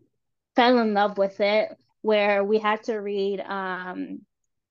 fell 0.56 0.78
in 0.78 0.94
love 0.94 1.18
with 1.18 1.40
it 1.40 1.76
where 2.02 2.42
we 2.44 2.59
had 2.59 2.82
to 2.85 2.97
read 2.97 3.40
um, 3.40 4.20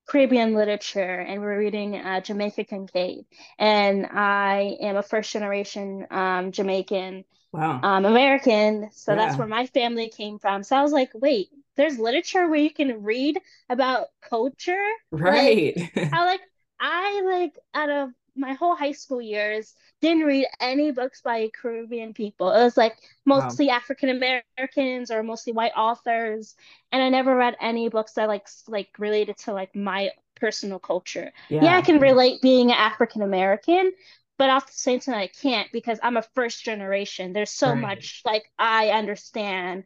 Caribbean 0.07 0.55
literature, 0.55 1.19
and 1.19 1.41
we're 1.41 1.59
reading 1.59 1.95
uh, 1.95 2.21
Jamaica 2.21 2.63
Kincaid. 2.63 3.25
And 3.59 4.07
I 4.07 4.77
am 4.81 4.95
a 4.97 5.03
first 5.03 5.31
generation 5.31 6.07
um, 6.09 6.51
Jamaican 6.51 7.25
Wow. 7.51 7.79
um, 7.81 8.05
American, 8.05 8.89
so 8.91 9.15
that's 9.15 9.35
where 9.35 9.47
my 9.47 9.65
family 9.65 10.09
came 10.09 10.37
from. 10.37 10.61
So 10.61 10.75
I 10.75 10.83
was 10.83 10.91
like, 10.91 11.09
wait, 11.15 11.49
there's 11.79 11.99
literature 11.99 12.47
where 12.49 12.59
you 12.61 12.71
can 12.73 13.03
read 13.03 13.39
about 13.69 14.09
culture? 14.21 14.85
Like, 15.23 15.51
Right. 15.51 15.75
I 16.11 16.25
like 16.25 16.41
I 16.79 17.21
like 17.25 17.59
out 17.73 17.89
of 17.89 18.09
my 18.35 18.53
whole 18.53 18.75
high 18.75 18.93
school 18.93 19.21
years 19.21 19.75
didn't 20.01 20.23
read 20.23 20.47
any 20.61 20.91
books 20.91 21.21
by 21.21 21.49
Caribbean 21.49 22.13
people. 22.13 22.51
It 22.51 22.63
was 22.63 22.77
like 22.77 22.95
Wow. 23.31 23.59
mostly 23.59 23.69
African 23.69 24.09
Americans 24.09 25.11
or 25.11 25.23
mostly 25.23 25.53
white 25.53 25.73
authors, 25.75 26.55
and 26.91 27.01
I 27.03 27.09
never 27.09 27.35
read 27.35 27.57
any 27.61 27.89
books 27.89 28.13
that 28.13 28.27
like 28.29 28.47
like 28.67 28.89
related 28.99 29.37
to 29.39 29.53
like 29.53 29.75
my 29.75 30.11
personal 30.35 30.79
culture. 30.79 31.31
Yeah, 31.59 31.75
I 31.75 31.81
Yeah. 31.81 31.83
can 31.83 31.99
relate 31.99 32.41
being 32.41 32.71
African 32.71 33.21
American, 33.23 33.91
but 34.37 34.49
at 34.49 34.65
the 34.67 34.73
same 34.73 34.99
time 34.99 35.15
I 35.15 35.27
can't 35.27 35.71
because 35.71 35.99
I'm 36.01 36.17
a 36.17 36.21
first 36.35 36.63
generation. 36.63 37.33
There's 37.33 37.51
so 37.51 37.75
Right. 37.75 37.75
much 37.75 38.21
like 38.25 38.49
I 38.57 38.89
understand 38.91 39.83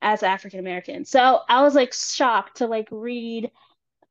as 0.00 0.22
African 0.22 0.60
American. 0.60 1.04
So 1.04 1.40
I 1.48 1.62
was 1.62 1.74
like 1.74 1.92
shocked 1.92 2.58
to 2.58 2.66
like 2.66 2.88
read 2.90 3.50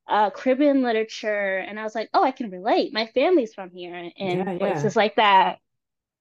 uh, 0.08 0.30
Caribbean 0.30 0.84
literature, 0.84 1.58
and 1.58 1.80
I 1.80 1.84
was 1.84 1.96
like, 1.96 2.10
oh, 2.14 2.24
I 2.24 2.32
can 2.32 2.50
relate. 2.50 2.94
My 2.94 3.08
family's 3.08 3.54
from 3.54 3.72
here 3.72 3.96
and 3.96 4.12
Yeah, 4.18 4.52
yeah. 4.52 4.58
places 4.58 4.96
like 4.96 5.16
that. 5.16 5.60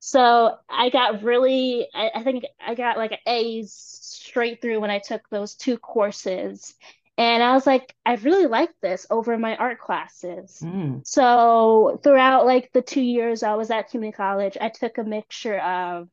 So 0.00 0.56
I 0.68 0.90
got 0.90 1.23
really, 1.23 1.88
I, 1.94 2.11
I 2.16 2.23
think 2.23 2.44
I 2.64 2.75
got 2.75 2.96
like 2.96 3.18
A's 3.26 3.73
straight 3.73 4.61
through 4.61 4.80
when 4.80 4.90
I 4.90 4.99
took 4.99 5.28
those 5.30 5.54
two 5.54 5.78
courses. 5.78 6.75
And 7.18 7.42
I 7.42 7.54
was 7.54 7.66
like, 7.66 7.94
I 8.04 8.16
really 8.16 8.46
like 8.46 8.70
this 8.82 9.06
over 9.11 9.38
my 9.38 9.56
art 9.56 9.80
classes. 9.80 10.61
Mm. 10.62 11.06
So 11.06 11.99
throughout 12.02 12.44
like 12.44 12.70
the 12.73 12.82
two 12.82 13.00
years 13.00 13.42
I 13.42 13.54
was 13.54 13.70
at 13.70 13.90
community 13.90 14.16
college, 14.16 14.58
I 14.61 14.68
took 14.68 14.99
a 14.99 15.04
mixture 15.04 15.58
of 15.58 16.08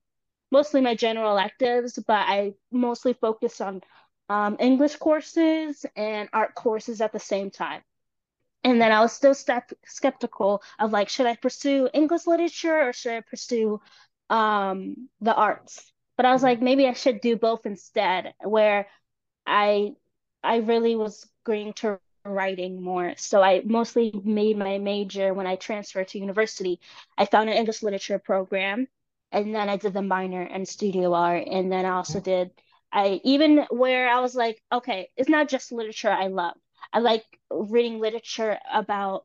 mostly 0.54 0.82
my 0.82 0.96
general 0.96 1.32
electives, 1.32 2.00
but 2.08 2.24
I 2.38 2.54
mostly 2.72 3.14
focused 3.14 3.60
on 3.60 3.82
um, 4.30 4.56
English 4.60 4.96
courses 4.98 5.86
and 5.96 6.30
art 6.32 6.54
courses 6.56 7.02
at 7.02 7.12
the 7.12 7.20
same 7.20 7.50
time. 7.52 7.82
And 8.64 8.80
then 8.80 8.92
I 8.94 9.02
was 9.02 9.12
still 9.12 9.36
skeptical 9.86 10.62
of 10.80 10.94
like, 10.94 11.10
should 11.10 11.26
I 11.26 11.36
pursue 11.36 11.90
English 11.94 12.28
literature 12.28 12.80
or 12.88 12.94
should 12.94 13.14
I 13.14 13.22
pursue 13.22 13.82
um, 14.30 15.10
the 15.20 15.36
arts? 15.36 15.92
But 16.16 16.26
I 16.26 16.32
was 16.32 16.44
like, 16.44 16.62
maybe 16.62 16.88
I 16.88 16.94
should 16.94 17.20
do 17.20 17.36
both 17.36 17.66
instead, 17.66 18.34
where 18.44 18.88
I 19.46 19.96
I 20.44 20.58
really 20.58 20.96
was 20.96 21.28
going 21.44 21.74
to 21.82 22.00
writing 22.26 22.82
more. 22.82 23.16
So 23.18 23.42
I 23.42 23.64
mostly 23.66 24.14
made 24.24 24.58
my 24.58 24.78
major 24.78 25.34
when 25.34 25.48
I 25.48 25.56
transferred 25.58 26.10
to 26.10 26.20
university. 26.20 26.80
I 27.18 27.26
found 27.26 27.50
an 27.50 27.58
English 27.58 27.84
literature 27.84 28.20
program, 28.20 28.88
and 29.34 29.54
then 29.54 29.70
I 29.70 29.78
did 29.78 29.94
the 29.94 30.02
minor 30.02 30.44
in 30.44 30.66
studio 30.66 31.14
art, 31.14 31.48
and 31.48 31.72
then 31.72 31.86
I 31.86 31.90
also 31.90 32.22
did 32.22 32.52
I 32.92 33.20
even 33.24 33.66
where 33.72 34.08
I 34.08 34.20
was 34.20 34.36
like, 34.36 34.62
okay, 34.72 35.10
it's 35.18 35.30
not 35.30 35.50
just 35.50 35.72
literature 35.72 36.12
I 36.12 36.28
love. 36.28 36.56
I 36.94 37.00
like 37.00 37.26
reading 37.50 38.00
literature 38.00 38.60
about 38.72 39.24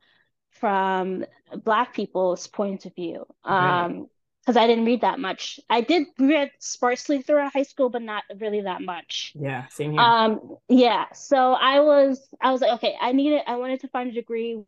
from 0.53 1.25
Black 1.65 1.95
people's 1.95 2.47
point 2.47 2.87
of 2.87 2.95
view. 2.95 3.27
Um, 3.45 4.09
because 4.41 4.57
I 4.57 4.67
didn't 4.67 4.87
read 4.87 5.03
that 5.03 5.21
much. 5.21 5.61
I 5.69 5.83
did 5.83 6.07
read 6.19 6.51
sparsely 6.59 7.21
throughout 7.21 7.53
high 7.53 7.65
school, 7.65 7.91
but 7.91 8.01
not 8.01 8.25
really 8.41 8.63
that 8.63 8.81
much. 8.81 9.35
Yeah, 9.39 9.67
same 9.69 9.93
here. 9.93 10.01
Um, 10.01 10.57
yeah, 10.71 11.13
so 11.13 11.53
I 11.53 11.81
was 11.81 12.27
I 12.41 12.51
was 12.51 12.63
like, 12.63 12.73
okay, 12.77 12.97
I 12.99 13.13
needed 13.13 13.43
I 13.47 13.57
wanted 13.57 13.81
to 13.81 13.89
find 13.89 14.09
a 14.09 14.13
degree 14.13 14.59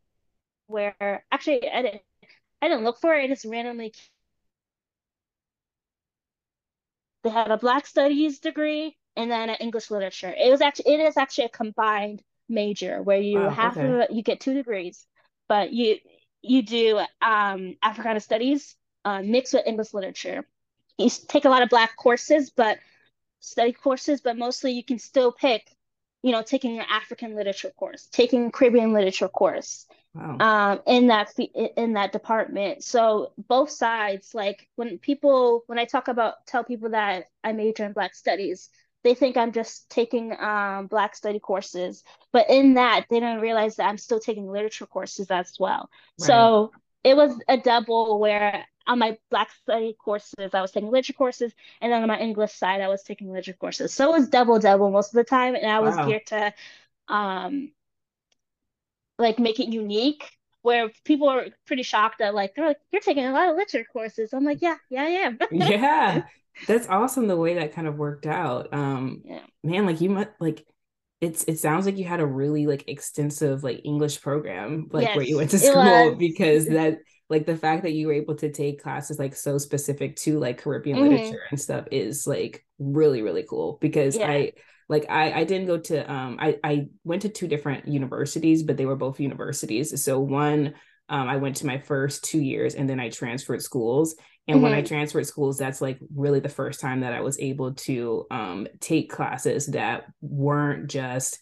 where 0.66 1.24
actually 1.32 1.66
I 1.66 1.80
didn't 1.80 2.02
I 2.60 2.68
didn't 2.68 2.84
look 2.84 3.00
for 3.00 3.14
it, 3.14 3.24
I 3.24 3.28
just 3.28 3.46
randomly 3.46 3.94
they 7.22 7.30
had 7.30 7.50
a 7.50 7.56
Black 7.56 7.86
Studies 7.86 8.38
degree 8.40 8.96
and 9.16 9.30
then 9.30 9.50
an 9.50 9.56
English 9.56 9.90
literature. 9.90 10.34
It 10.36 10.50
was 10.50 10.60
actually 10.60 10.94
it 10.94 11.00
is 11.00 11.16
actually 11.16 11.44
a 11.46 11.50
combined 11.50 12.22
major 12.48 13.02
where 13.02 13.20
you 13.20 13.48
Wow, 13.48 13.48
of 13.48 13.76
okay. 13.76 13.98
it, 14.00 14.10
you 14.10 14.22
get 14.22 14.40
two 14.40 14.54
degrees, 14.54 15.06
but 15.48 15.72
you 15.72 15.98
you 16.42 16.62
do 16.62 17.00
um 17.22 17.76
Africana 17.82 18.20
Studies 18.20 18.76
uh, 19.04 19.22
mixed 19.22 19.54
with 19.54 19.66
English 19.66 19.94
literature. 19.94 20.44
You 20.98 21.10
take 21.28 21.44
a 21.44 21.50
lot 21.50 21.62
of 21.62 21.68
Black 21.70 21.96
courses, 21.96 22.50
but 22.50 22.78
study 23.40 23.72
courses, 23.72 24.20
but 24.20 24.36
mostly 24.36 24.72
you 24.72 24.84
can 24.84 24.98
still 24.98 25.32
pick, 25.32 25.70
you 26.22 26.32
know, 26.32 26.42
taking 26.42 26.78
an 26.78 26.86
African 26.90 27.34
literature 27.34 27.70
course, 27.70 28.08
taking 28.12 28.46
a 28.46 28.50
Caribbean 28.50 28.92
literature 28.92 29.28
course, 29.28 29.86
Wow. 30.14 30.40
um, 30.40 30.80
in 30.86 31.08
that 31.08 31.32
in 31.76 31.92
that 31.94 32.12
department. 32.12 32.82
So 32.82 33.32
both 33.36 33.70
sides, 33.70 34.34
like 34.34 34.68
when 34.76 34.98
people, 34.98 35.64
when 35.66 35.78
I 35.78 35.84
talk 35.84 36.08
about, 36.08 36.46
tell 36.46 36.64
people 36.64 36.90
that 36.90 37.26
I 37.44 37.52
major 37.52 37.84
in 37.84 37.92
Black 37.92 38.14
Studies, 38.14 38.70
they 39.04 39.14
think 39.14 39.36
I'm 39.36 39.52
just 39.52 39.90
taking 39.90 40.32
um, 40.40 40.86
Black 40.86 41.14
study 41.16 41.38
courses, 41.40 42.04
but 42.32 42.48
in 42.50 42.74
that 42.74 43.06
they 43.10 43.20
don't 43.20 43.40
realize 43.40 43.76
that 43.76 43.88
I'm 43.88 43.98
still 43.98 44.20
taking 44.20 44.46
literature 44.50 44.86
courses 44.86 45.30
as 45.30 45.54
well. 45.58 45.90
Right. 46.18 46.54
So 46.56 46.72
it 47.04 47.16
was 47.16 47.32
a 47.48 47.56
double 47.58 48.18
where 48.18 48.66
on 48.86 48.98
my 48.98 49.18
Black 49.30 49.50
study 49.62 49.96
courses, 50.02 50.54
I 50.54 50.60
was 50.62 50.70
taking 50.72 50.90
literature 50.90 51.12
courses, 51.12 51.52
and 51.82 51.92
then 51.92 52.02
on 52.02 52.08
my 52.08 52.18
English 52.18 52.52
side, 52.52 52.80
I 52.80 52.88
was 52.88 53.02
taking 53.02 53.28
literature 53.28 53.54
courses. 53.58 53.92
So 53.92 54.08
it 54.14 54.18
was 54.20 54.28
double 54.28 54.58
double 54.58 54.90
most 54.90 55.08
of 55.08 55.16
the 55.16 55.24
time, 55.24 55.54
and 55.54 55.66
I 55.70 55.80
was 55.80 55.98
Wow. 55.98 55.98
geared 55.98 56.26
to 56.28 56.54
um 57.08 57.72
like 59.20 59.38
make 59.38 59.60
it 59.60 59.68
unique 59.68 60.30
where 60.62 60.90
people 61.04 61.28
are 61.28 61.46
pretty 61.66 61.82
shocked 61.82 62.18
that 62.20 62.34
like 62.34 62.54
they're 62.54 62.66
like 62.68 62.78
you're 62.92 63.02
taking 63.02 63.24
a 63.26 63.32
lot 63.32 63.48
of 63.50 63.56
literature 63.56 63.86
courses. 63.92 64.32
I'm 64.32 64.44
like, 64.44 64.58
yeah, 64.62 64.76
yeah, 64.90 65.02
I 65.02 65.06
am. 65.06 65.38
Yeah. 65.50 66.22
That's 66.66 66.86
awesome 66.88 67.26
the 67.26 67.36
way 67.36 67.54
that 67.54 67.72
kind 67.72 67.88
of 67.88 67.96
worked 67.96 68.26
out. 68.26 68.72
Um, 68.72 69.24
Yeah. 69.24 69.46
man, 69.64 69.86
like 69.86 70.00
you 70.00 70.10
must 70.10 70.30
like 70.40 70.64
it's 71.20 71.44
it 71.44 71.58
sounds 71.58 71.86
like 71.86 71.98
you 71.98 72.04
had 72.04 72.20
a 72.20 72.26
really 72.26 72.66
like 72.66 72.88
extensive 72.88 73.62
like 73.64 73.82
English 73.84 74.20
program 74.22 74.88
like 74.92 75.14
where 75.14 75.24
you 75.24 75.36
went 75.36 75.50
to 75.50 75.58
school 75.58 76.16
because 76.16 76.68
that 76.70 76.98
like 77.28 77.46
the 77.46 77.56
fact 77.56 77.82
that 77.82 77.92
you 77.92 78.06
were 78.08 78.12
able 78.14 78.34
to 78.36 78.50
take 78.52 78.82
classes 78.82 79.18
like 79.18 79.34
so 79.36 79.58
specific 79.58 80.16
to 80.16 80.38
like 80.38 80.58
Caribbean 80.62 80.98
hmm 80.98 81.00
literature 81.00 81.42
and 81.50 81.60
stuff 81.60 81.86
is 81.92 82.26
like 82.26 82.64
really 82.78 83.22
really 83.22 83.44
cool 83.48 83.78
because 83.80 84.18
Yeah. 84.18 84.24
I 84.24 84.52
like 84.90 85.06
I 85.10 85.32
I 85.32 85.44
didn't 85.44 85.68
go 85.68 85.78
to 85.78 86.12
um 86.12 86.38
I 86.40 86.58
I 86.64 86.88
went 87.04 87.22
to 87.22 87.30
two 87.30 87.48
different 87.48 87.88
universities 87.88 88.64
but 88.64 88.76
they 88.78 88.86
were 88.86 88.96
both 88.96 89.20
universities 89.20 90.04
so 90.04 90.20
one 90.20 90.74
um 91.10 91.28
I 91.28 91.38
went 91.38 91.56
to 91.58 91.66
my 91.66 91.78
first 91.78 92.24
two 92.24 92.40
years 92.40 92.74
and 92.76 92.90
then 92.90 93.00
I 93.00 93.10
transferred 93.10 93.62
schools 93.62 94.16
and 94.48 94.62
when 94.62 94.74
I 94.74 94.82
hmm 94.82 94.82
transferred 94.82 95.26
schools, 95.26 95.58
that's 95.58 95.80
like 95.80 96.00
really 96.14 96.40
the 96.40 96.48
first 96.48 96.80
time 96.80 97.00
that 97.02 97.12
I 97.12 97.20
was 97.20 97.38
able 97.38 97.74
to 97.74 98.26
um, 98.32 98.66
take 98.80 99.08
classes 99.12 99.66
that 99.68 100.06
weren't 100.22 100.90
just, 100.90 101.38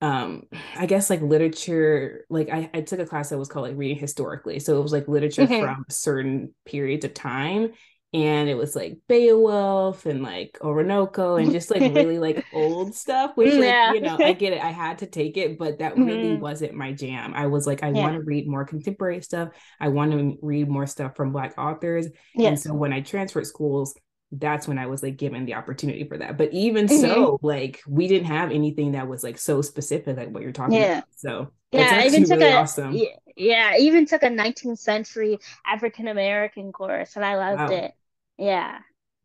um, 0.00 0.44
I 0.76 0.86
guess, 0.86 1.10
like 1.10 1.22
literature. 1.22 2.24
Like 2.30 2.50
I, 2.50 2.70
I 2.74 2.80
took 2.82 3.00
a 3.00 3.06
class 3.06 3.30
that 3.30 3.38
was 3.38 3.48
called 3.48 3.66
like 3.68 3.76
reading 3.78 3.98
historically. 3.98 4.60
So 4.60 4.78
it 4.78 4.82
was 4.82 4.92
like 4.92 5.08
literature 5.08 5.46
hmm 5.46 5.48
from 5.48 5.84
certain 5.90 6.54
periods 6.66 7.04
of 7.04 7.14
time. 7.14 7.72
And 8.14 8.48
it 8.48 8.54
was 8.54 8.74
like 8.74 8.98
Beowulf 9.06 10.06
and 10.06 10.22
like 10.22 10.58
Oroonoko 10.62 11.40
and 11.42 11.50
just 11.50 11.70
like 11.70 11.84
really 11.86 12.18
like 12.18 12.42
old 12.50 12.94
stuff, 12.94 13.36
which 13.36 13.58
like, 13.58 13.80
Yeah. 13.80 13.84
you 13.84 14.00
know, 14.00 14.18
I 14.22 14.32
get 14.32 14.54
it. 14.54 14.62
I 14.62 14.70
had 14.70 14.98
to 15.00 15.06
take 15.06 15.36
it, 15.36 15.58
but 15.58 15.78
that 15.80 15.98
really 15.98 16.34
hmm 16.34 16.38
wasn't 16.38 16.72
my 16.74 16.92
jam. 16.92 17.34
I 17.34 17.48
was 17.48 17.66
like, 17.66 17.82
I 17.82 17.92
want 17.92 18.14
to 18.16 18.22
read 18.22 18.48
more 18.48 18.64
contemporary 18.64 19.20
stuff. 19.20 19.50
I 19.78 19.88
want 19.88 20.12
to 20.12 20.38
read 20.40 20.68
more 20.68 20.86
stuff 20.86 21.16
from 21.16 21.32
Black 21.32 21.54
authors 21.58 22.06
and 22.42 22.58
so 22.58 22.72
when 22.72 22.92
I 22.92 23.00
transferred 23.02 23.46
schools, 23.46 23.94
that's 24.32 24.68
when 24.68 24.78
I 24.78 24.86
was 24.86 25.02
like 25.02 25.16
given 25.16 25.44
the 25.46 25.54
opportunity 25.54 26.04
for 26.08 26.18
that. 26.18 26.36
But 26.38 26.52
even 26.52 26.88
hmm 26.88 27.28
so, 27.28 27.38
like 27.42 27.80
we 27.86 28.08
didn't 28.08 28.26
have 28.26 28.50
anything 28.52 28.92
that 28.92 29.08
was 29.08 29.22
like 29.24 29.38
so 29.38 29.62
specific 29.62 30.16
like 30.16 30.30
what 30.30 30.42
you're 30.42 30.52
talking 30.52 30.82
about. 30.84 31.04
So 31.16 31.52
Yeah. 31.72 31.94
I 31.98 32.06
even 32.06 32.24
took 32.24 32.40
really 32.40 32.42
a 32.42 32.52
awesome. 32.52 32.90
yeah, 32.90 33.10
yeah, 33.36 33.70
I 33.74 33.78
even 33.78 34.06
took 34.06 34.22
a 34.22 34.30
19th 34.30 34.78
century 34.78 35.38
African 35.66 36.08
American 36.08 36.72
course 36.72 37.16
and 37.16 37.24
I 37.24 37.36
loved 37.36 37.70
Wow. 37.70 37.70
it. 37.70 37.92
Yeah. 38.38 38.78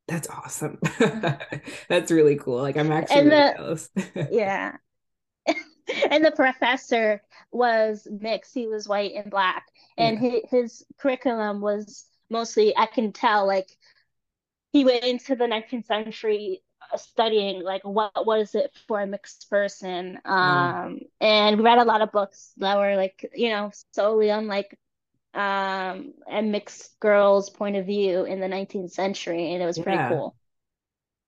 That's 0.07 0.27
awesome. 0.29 0.79
that's 1.87 2.11
really 2.11 2.35
cool. 2.35 2.61
Like 2.61 2.77
I'm 2.77 2.91
actually 2.91 3.19
And 3.21 3.29
really 3.29 3.47
the 3.47 3.53
jealous. 3.57 3.89
yeah. 4.31 4.77
And 6.09 6.23
the 6.23 6.31
professor 6.31 7.21
was 7.51 8.07
mixed. 8.09 8.53
He 8.53 8.67
was 8.67 8.87
white 8.87 9.11
and 9.15 9.29
black. 9.29 9.67
And 9.97 10.21
yeah. 10.21 10.29
his, 10.29 10.41
his 10.49 10.85
curriculum 10.97 11.59
was 11.59 12.05
mostly, 12.29 12.75
I 12.77 12.85
can 12.85 13.11
tell, 13.11 13.45
like 13.45 13.67
he 14.71 14.85
went 14.85 15.03
into 15.03 15.35
the 15.35 15.45
19th 15.45 15.85
century 15.85 16.63
uh, 16.91 16.97
studying 16.97 17.63
like 17.63 17.83
what 17.83 18.25
what 18.25 18.39
is 18.39 18.55
it 18.55 18.71
for 18.87 19.01
a 19.01 19.07
mixed 19.07 19.49
person. 19.49 20.19
Um, 20.25 20.99
and 21.21 21.57
we 21.57 21.63
read 21.63 21.77
a 21.77 21.85
lot 21.85 22.01
of 22.01 22.11
books 22.11 22.53
that 22.57 22.77
were 22.77 22.95
like, 22.95 23.29
you 23.35 23.49
know, 23.49 23.71
solely 23.93 24.31
on 24.31 24.47
like 24.47 24.77
um 25.33 26.13
a 26.29 26.41
mixed 26.41 26.99
girl's 26.99 27.49
point 27.49 27.75
of 27.75 27.85
view 27.85 28.23
in 28.25 28.39
the 28.39 28.47
19th 28.47 28.91
century, 28.91 29.53
and 29.53 29.63
it 29.63 29.65
was 29.65 29.79
pretty 29.79 29.97
Yeah. 29.97 30.09
cool. 30.09 30.35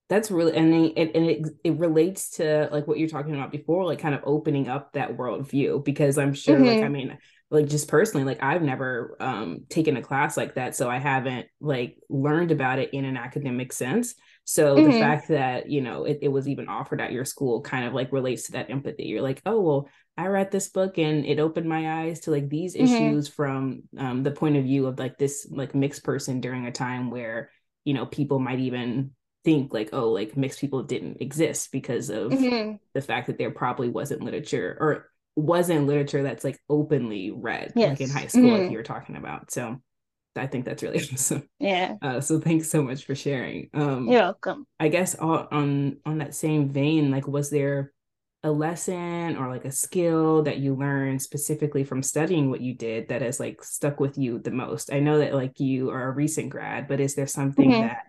that's 0.07 0.29
really 0.29 0.55
and 0.55 0.73
it, 0.95 1.15
and 1.15 1.25
it 1.25 1.47
it 1.63 1.79
relates 1.79 2.29
to 2.37 2.69
like 2.71 2.87
what 2.87 2.99
you're 2.99 3.09
talking 3.09 3.33
about 3.33 3.51
before 3.51 3.85
like 3.85 3.99
kind 3.99 4.13
of 4.13 4.21
opening 4.23 4.69
up 4.69 4.93
that 4.93 5.17
worldview 5.17 5.83
because 5.83 6.17
i'm 6.19 6.33
sure 6.33 6.55
mm-hmm. 6.55 6.65
like 6.65 6.77
i 6.77 6.81
mm-hmm. 6.81 6.93
mean 6.93 7.17
like 7.49 7.67
just 7.67 7.87
personally 7.87 8.23
like 8.23 8.41
i've 8.43 8.61
never 8.61 9.17
um 9.19 9.61
taken 9.69 9.97
a 9.97 10.01
class 10.01 10.37
like 10.37 10.55
that 10.55 10.75
so 10.75 10.89
i 10.89 10.99
haven't 10.99 11.47
like 11.59 11.97
learned 12.09 12.51
about 12.51 12.77
it 12.77 12.93
in 12.93 13.03
an 13.03 13.17
academic 13.17 13.73
sense 13.73 14.13
so 14.43 14.75
mm-hmm. 14.75 14.91
the 14.91 14.99
fact 14.99 15.29
that 15.29 15.69
you 15.69 15.81
know 15.81 16.05
it, 16.05 16.19
it 16.21 16.27
was 16.27 16.47
even 16.47 16.67
offered 16.67 17.01
at 17.01 17.11
your 17.11 17.25
school 17.25 17.61
kind 17.61 17.87
of 17.87 17.93
like 17.93 18.11
relates 18.11 18.43
to 18.43 18.51
that 18.51 18.69
empathy 18.69 19.05
you're 19.05 19.21
like 19.21 19.41
oh 19.47 19.59
well 19.59 19.89
i 20.17 20.27
read 20.27 20.51
this 20.51 20.69
book 20.69 20.97
and 20.97 21.25
it 21.25 21.39
opened 21.39 21.67
my 21.67 22.03
eyes 22.03 22.21
to 22.21 22.31
like 22.31 22.49
these 22.49 22.75
mm-hmm. 22.75 22.85
issues 22.85 23.27
from 23.27 23.83
um 23.97 24.23
the 24.23 24.31
point 24.31 24.55
of 24.55 24.63
view 24.63 24.87
of 24.87 24.99
like 24.99 25.17
this 25.17 25.47
like 25.49 25.75
mixed 25.75 26.03
person 26.03 26.41
during 26.41 26.65
a 26.65 26.71
time 26.71 27.11
where 27.11 27.49
you 27.83 27.93
know 27.93 28.05
people 28.05 28.39
might 28.39 28.59
even 28.59 29.11
think 29.45 29.73
like 29.73 29.89
oh 29.93 30.09
like 30.09 30.35
mixed 30.35 30.59
people 30.59 30.83
didn't 30.83 31.21
exist 31.21 31.71
because 31.71 32.09
of 32.09 32.31
mm-hmm. 32.31 32.75
the 32.93 33.01
fact 33.01 33.27
that 33.27 33.37
there 33.37 33.51
probably 33.51 33.87
wasn't 33.87 34.21
literature 34.21 34.75
or 34.79 35.09
wasn't 35.35 35.85
literature 35.85 36.23
that's 36.23 36.43
like 36.43 36.59
openly 36.67 37.29
read 37.31 37.71
yes. 37.75 37.91
like 37.91 38.01
in 38.01 38.09
high 38.09 38.27
school 38.27 38.43
mm-hmm. 38.43 38.63
like 38.63 38.71
you 38.71 38.77
were 38.77 38.83
talking 38.83 39.15
about 39.15 39.51
so 39.51 39.79
i 40.35 40.47
think 40.47 40.65
that's 40.65 40.81
really 40.81 40.99
awesome 41.13 41.47
yeah 41.59 41.93
uh, 42.01 42.19
so 42.19 42.39
thanks 42.39 42.69
so 42.69 42.81
much 42.81 43.05
for 43.05 43.13
sharing 43.13 43.69
um 43.73 44.07
you're 44.07 44.21
welcome 44.21 44.65
i 44.79 44.87
guess 44.87 45.13
on 45.15 45.97
on 46.05 46.17
that 46.17 46.33
same 46.33 46.69
vein 46.69 47.11
like 47.11 47.27
was 47.27 47.49
there 47.49 47.91
a 48.45 48.51
lesson 48.51 49.35
or 49.35 49.49
like 49.49 49.65
a 49.65 49.71
skill 49.71 50.43
that 50.43 50.59
you 50.59 50.75
learned 50.75 51.21
specifically 51.21 51.83
from 51.83 52.01
studying 52.01 52.49
what 52.49 52.61
you 52.61 52.73
did 52.73 53.09
that 53.09 53.21
has 53.21 53.39
like 53.39 53.61
stuck 53.63 53.99
with 53.99 54.17
you 54.17 54.39
the 54.39 54.51
most 54.51 54.93
i 54.93 54.99
know 54.99 55.17
that 55.17 55.33
like 55.33 55.59
you 55.59 55.89
are 55.89 56.07
a 56.07 56.11
recent 56.11 56.49
grad 56.49 56.87
but 56.87 56.99
is 56.99 57.15
there 57.15 57.27
something 57.27 57.71
mm-hmm. 57.71 57.87
that 57.87 58.03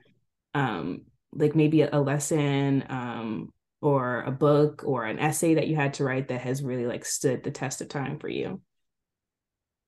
um 0.55 1.01
like 1.39 1.55
maybe 1.55 1.83
a, 1.83 2.01
lesson 2.01 2.85
um, 2.89 3.53
or 3.81 4.23
a 4.23 4.31
book 4.31 4.83
or 4.85 5.05
an 5.05 5.19
essay 5.19 5.55
that 5.55 5.69
you 5.69 5.77
had 5.77 5.95
to 5.95 6.05
write 6.05 6.29
that 6.29 6.41
has 6.41 6.63
really 6.63 6.87
like 6.87 7.05
stood 7.05 7.43
the 7.43 7.51
test 7.51 7.81
of 7.81 7.89
time 7.89 8.19
for 8.19 8.29
you? 8.29 8.61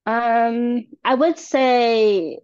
Um, 0.06 0.86
I 1.04 1.14
would 1.14 1.38
say 1.38 2.38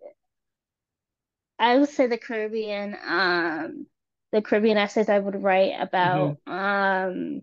I 1.58 1.78
would 1.78 1.88
say 1.88 2.06
the 2.06 2.18
Caribbean, 2.18 2.96
um, 3.06 3.86
the 4.32 4.42
Caribbean 4.42 4.76
essays 4.76 5.08
I 5.08 5.18
would 5.18 5.42
write 5.42 5.74
about, 5.78 6.38
mm-hmm. 6.46 6.52
um, 6.52 7.40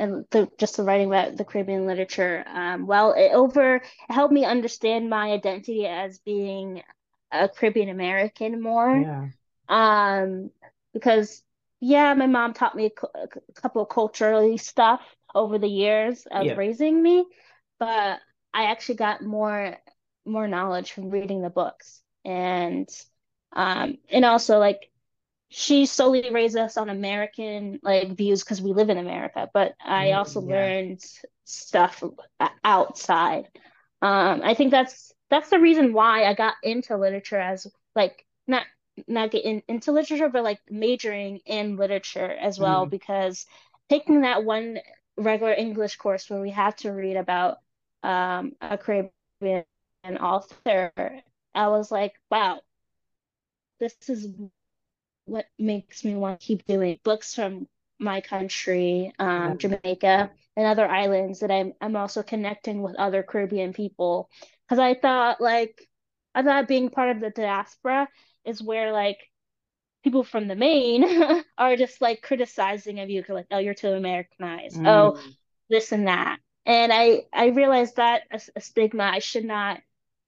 and 0.00 0.24
the, 0.30 0.50
just 0.58 0.78
the 0.78 0.82
writing 0.82 1.08
about 1.08 1.36
the 1.36 1.44
Caribbean 1.44 1.86
literature. 1.86 2.42
Um, 2.48 2.86
well, 2.86 3.12
it 3.12 3.32
over 3.32 3.76
it 3.76 3.82
helped 4.08 4.32
me 4.32 4.44
understand 4.46 5.10
my 5.10 5.30
identity 5.30 5.86
as 5.86 6.18
being 6.20 6.82
a 7.30 7.48
Caribbean 7.48 7.90
American 7.90 8.62
more. 8.62 8.96
Yeah. 8.96 9.28
Um, 9.68 10.50
because 10.94 11.42
yeah, 11.80 12.14
my 12.14 12.26
mom 12.26 12.54
taught 12.54 12.74
me 12.74 12.86
a, 13.14 13.28
couple 13.60 13.82
of 13.82 13.90
culturally 13.90 14.56
stuff 14.56 15.02
over 15.34 15.58
the 15.58 15.68
years 15.68 16.26
of 16.30 16.46
yeah. 16.46 16.54
raising 16.54 17.02
me, 17.02 17.26
but 17.78 18.18
I 18.52 18.64
actually 18.64 18.96
got 18.96 19.22
more 19.22 19.76
more 20.26 20.48
knowledge 20.48 20.92
from 20.92 21.10
reading 21.10 21.40
the 21.40 21.50
books 21.50 22.02
and 22.24 22.88
um 23.54 23.96
and 24.10 24.24
also 24.24 24.58
like 24.58 24.89
she 25.52 25.84
solely 25.84 26.30
raised 26.30 26.56
us 26.56 26.76
on 26.76 26.88
American 26.88 27.80
like 27.82 28.16
views 28.16 28.42
because 28.42 28.62
we 28.62 28.72
live 28.72 28.88
in 28.88 28.98
America, 28.98 29.50
but 29.52 29.74
I 29.84 30.06
mm, 30.06 30.16
also 30.16 30.40
yeah. 30.40 30.54
learned 30.54 31.04
stuff 31.44 32.02
outside. 32.62 33.48
Um, 34.00 34.42
I 34.44 34.54
think 34.54 34.70
that's 34.70 35.12
that's 35.28 35.50
the 35.50 35.58
reason 35.58 35.92
why 35.92 36.24
I 36.24 36.34
got 36.34 36.54
into 36.62 36.96
literature 36.96 37.38
as 37.40 37.66
like 37.96 38.24
not 38.46 38.64
not 39.08 39.32
get 39.32 39.44
in, 39.44 39.62
into 39.66 39.90
literature, 39.90 40.28
but 40.28 40.44
like 40.44 40.60
majoring 40.70 41.40
in 41.46 41.76
literature 41.76 42.30
as 42.30 42.60
well, 42.60 42.86
mm. 42.86 42.90
because 42.90 43.44
taking 43.88 44.20
that 44.20 44.44
one 44.44 44.78
regular 45.16 45.52
English 45.52 45.96
course 45.96 46.30
where 46.30 46.40
we 46.40 46.50
have 46.50 46.76
to 46.76 46.92
read 46.92 47.16
about 47.16 47.58
um, 48.04 48.52
a 48.60 48.78
Caribbean 48.78 49.64
author, 50.20 50.92
I 51.54 51.68
was 51.68 51.90
like, 51.90 52.14
wow, 52.30 52.60
this 53.80 53.96
is 54.08 54.28
what 55.30 55.46
makes 55.58 56.04
me 56.04 56.14
want 56.16 56.40
to 56.40 56.46
keep 56.46 56.66
doing 56.66 56.98
books 57.04 57.34
from 57.34 57.68
my 57.98 58.20
country, 58.20 59.12
um, 59.18 59.58
Jamaica, 59.58 60.30
and 60.56 60.66
other 60.66 60.88
islands 60.88 61.40
that 61.40 61.50
I'm 61.50 61.74
I'm 61.80 61.96
also 61.96 62.22
connecting 62.22 62.82
with 62.82 62.96
other 62.96 63.22
Caribbean 63.22 63.72
people. 63.72 64.28
Because 64.66 64.80
I 64.80 64.94
thought 64.94 65.40
like 65.40 65.86
I 66.34 66.42
thought 66.42 66.68
being 66.68 66.90
part 66.90 67.10
of 67.10 67.20
the 67.20 67.30
diaspora 67.30 68.08
is 68.44 68.62
where 68.62 68.92
like 68.92 69.18
people 70.02 70.24
from 70.24 70.48
the 70.48 70.56
main 70.56 71.04
are 71.58 71.76
just 71.76 72.00
like 72.00 72.22
criticizing 72.22 73.00
of 73.00 73.10
you 73.10 73.22
like 73.28 73.46
oh 73.50 73.58
you're 73.58 73.74
too 73.74 73.90
americanized. 73.90 74.76
Mm. 74.76 74.86
oh 74.86 75.20
this 75.68 75.92
and 75.92 76.08
that. 76.08 76.38
And 76.66 76.92
i 76.92 77.22
i 77.32 77.48
realized 77.48 77.96
that 77.96 78.22
a, 78.30 78.40
a, 78.56 78.60
stigma 78.60 79.04
i 79.04 79.18
should 79.18 79.44
not 79.44 79.80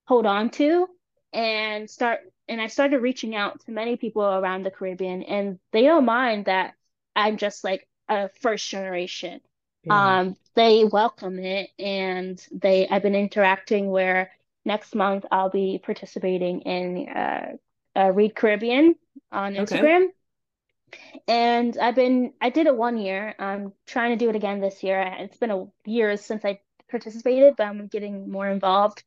hold 0.07 0.27
on 0.27 0.51
to 0.51 0.89
and 1.33 1.89
start 1.89 2.21
and 2.49 2.61
i 2.61 2.67
started 2.67 2.99
reaching 2.99 3.35
out 3.35 3.61
to 3.61 3.73
many 3.73 3.97
people 3.97 4.23
around 4.23 4.63
the 4.63 4.71
caribbean 4.71 5.23
and 5.23 5.59
they 5.73 5.83
don't 5.83 6.05
mind 6.05 6.47
that 6.47 6.75
i'm 7.17 7.37
just 7.37 7.65
like 7.65 7.89
a 8.09 8.29
first 8.41 8.69
generation 8.69 9.41
yeah. 9.85 10.19
um 10.19 10.37
they 10.55 10.85
welcome 10.85 11.39
it 11.39 11.71
and 11.79 12.47
they 12.53 12.89
i've 12.89 13.03
been 13.03 13.15
interacting 13.15 13.91
where 13.91 14.31
next 14.65 14.95
month 14.95 15.25
i'll 15.31 15.51
be 15.51 15.81
participating 15.85 16.61
in 16.63 17.09
uh, 17.09 17.57
uh, 17.97 18.11
Read 18.13 18.35
Caribbean 18.35 18.95
on 19.31 19.55
Instagram. 19.55 20.05
Okay. 20.05 21.23
And 21.27 21.77
I've 21.79 21.95
been, 21.95 22.35
I 22.41 22.51
did 22.51 22.67
it 22.67 22.77
one 22.77 22.99
year. 22.99 23.35
I'm 23.39 23.73
trying 23.87 24.11
to 24.11 24.23
do 24.23 24.29
it 24.29 24.37
again 24.37 24.61
this 24.61 24.83
year. 24.83 25.01
It's 25.21 25.39
been 25.39 25.51
a 25.51 25.67
year 25.87 26.17
since 26.17 26.45
I 26.45 26.61
participated, 26.91 27.55
but 27.57 27.67
I'm 27.67 27.87
getting 27.87 28.31
more 28.31 28.49
involved. 28.49 29.03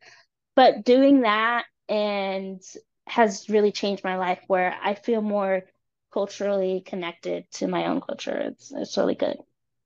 But 0.56 0.84
doing 0.84 1.21
that 1.21 1.65
and 1.88 2.62
has 3.08 3.50
really 3.50 3.72
changed 3.72 4.04
my 4.04 4.18
life 4.18 4.39
where 4.48 4.76
I 4.82 4.96
feel 4.96 5.22
more 5.22 5.63
culturally 6.13 6.82
connected 6.86 7.46
to 7.52 7.68
my 7.68 7.88
own 7.88 8.02
culture. 8.02 8.38
It's, 8.38 8.72
it's 8.74 8.98
really 8.98 9.15
good. 9.15 9.38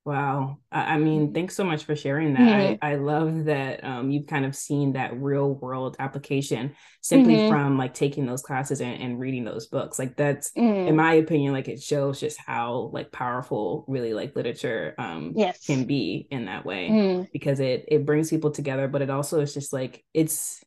Wow. 0.05 0.57
I, 0.71 0.97
mean, 0.97 1.25
mm-hmm. 1.25 1.33
thanks 1.33 1.55
so 1.55 1.63
much 1.63 1.83
for 1.83 1.95
sharing 1.95 2.33
that. 2.33 2.39
Mm-hmm. 2.39 2.83
I, 2.83 2.93
I 2.93 2.95
love 2.95 3.45
that 3.45 3.83
um, 3.83 4.09
you've 4.09 4.25
kind 4.25 4.43
of 4.45 4.55
seen 4.55 4.93
that 4.93 5.19
real 5.19 5.53
world 5.53 5.97
application 5.99 6.75
simply 7.01 7.35
mm-hmm. 7.35 7.49
from 7.49 7.77
like 7.77 7.93
taking 7.93 8.25
those 8.25 8.41
classes 8.41 8.81
and, 8.81 8.99
and 8.99 9.19
reading 9.19 9.43
those 9.43 9.67
books. 9.67 9.99
Like 9.99 10.15
that's, 10.15 10.51
in 10.55 10.63
mm-hmm. 10.63 10.95
my 10.95 11.13
opinion, 11.15 11.53
like 11.53 11.67
it 11.67 11.83
shows 11.83 12.19
just 12.19 12.39
how 12.39 12.89
like 12.91 13.11
powerful 13.11 13.85
really 13.87 14.13
like 14.13 14.35
literature 14.35 14.95
um, 14.97 15.33
yes. 15.35 15.65
can 15.65 15.83
be 15.83 16.27
in 16.31 16.45
that 16.45 16.65
way 16.65 16.89
mm-hmm. 16.89 17.23
because 17.31 17.59
it 17.59 17.85
it 17.87 18.05
brings 18.05 18.31
people 18.31 18.49
together, 18.49 18.87
but 18.87 19.03
it 19.03 19.11
also 19.11 19.41
is 19.41 19.53
just 19.53 19.73
like 19.73 20.03
it's 20.13 20.63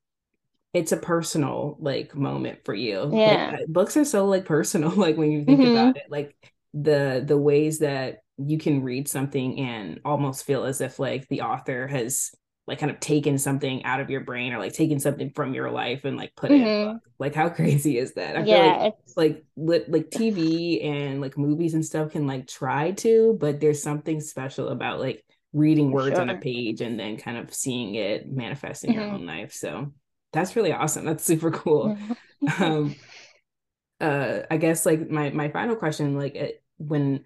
it's 0.72 0.92
a 0.92 0.96
personal 0.96 1.76
like 1.80 2.14
moment 2.14 2.64
for 2.64 2.74
you. 2.74 3.10
Yeah. 3.12 3.56
Like, 3.58 3.66
books 3.68 3.96
are 3.96 4.04
so 4.04 4.26
like 4.26 4.44
personal, 4.44 4.90
like 4.96 5.16
when 5.16 5.32
you 5.32 5.44
think 5.44 5.60
mm-hmm. 5.60 5.72
about 5.72 5.96
it, 5.96 6.04
like 6.08 6.34
the 6.74 7.22
the 7.26 7.38
ways 7.38 7.80
that 7.80 8.22
you 8.38 8.58
can 8.58 8.82
read 8.82 9.08
something 9.08 9.58
and 9.60 10.00
almost 10.04 10.44
feel 10.44 10.64
as 10.64 10.80
if 10.80 10.98
like 10.98 11.28
the 11.28 11.42
author 11.42 11.86
has 11.86 12.32
like 12.66 12.78
kind 12.78 12.92
of 12.92 13.00
taken 13.00 13.38
something 13.38 13.84
out 13.84 14.00
of 14.00 14.08
your 14.08 14.20
brain 14.20 14.52
or 14.52 14.58
like 14.58 14.72
taken 14.72 15.00
something 15.00 15.30
from 15.30 15.52
your 15.52 15.70
life 15.70 16.04
and 16.04 16.16
like 16.16 16.34
put 16.36 16.50
mm-hmm. 16.50 16.64
it 16.64 16.68
in 16.68 16.88
mm-hmm. 16.88 16.96
like 17.18 17.34
how 17.34 17.48
crazy 17.50 17.98
is 17.98 18.14
that 18.14 18.36
i 18.36 18.42
yeah, 18.42 18.72
feel 18.72 18.82
like 18.84 18.94
it's... 19.04 19.16
like 19.16 19.44
li- 19.56 19.84
like 19.88 20.10
tv 20.10 20.84
and 20.84 21.20
like 21.20 21.36
movies 21.36 21.74
and 21.74 21.84
stuff 21.84 22.12
can 22.12 22.26
like 22.26 22.46
try 22.46 22.92
to 22.92 23.36
but 23.40 23.60
there's 23.60 23.82
something 23.82 24.20
special 24.20 24.68
about 24.68 25.00
like 25.00 25.24
reading 25.52 25.90
words 25.90 26.14
sure. 26.14 26.22
on 26.22 26.30
a 26.30 26.38
page 26.38 26.80
and 26.80 26.98
then 26.98 27.16
kind 27.16 27.36
of 27.36 27.52
seeing 27.52 27.94
it 27.94 28.30
manifest 28.30 28.84
in 28.84 28.90
mm-hmm. 28.90 29.00
your 29.00 29.10
own 29.10 29.26
life 29.26 29.52
so 29.52 29.92
that's 30.32 30.56
really 30.56 30.72
awesome. 30.72 31.04
That's 31.04 31.24
super 31.24 31.50
cool. 31.50 31.96
Um 32.58 32.96
uh 34.00 34.40
i 34.50 34.56
guess 34.56 34.84
like 34.84 35.08
my 35.08 35.30
my 35.30 35.48
final 35.48 35.76
question 35.76 36.18
like 36.18 36.60
when 36.78 37.24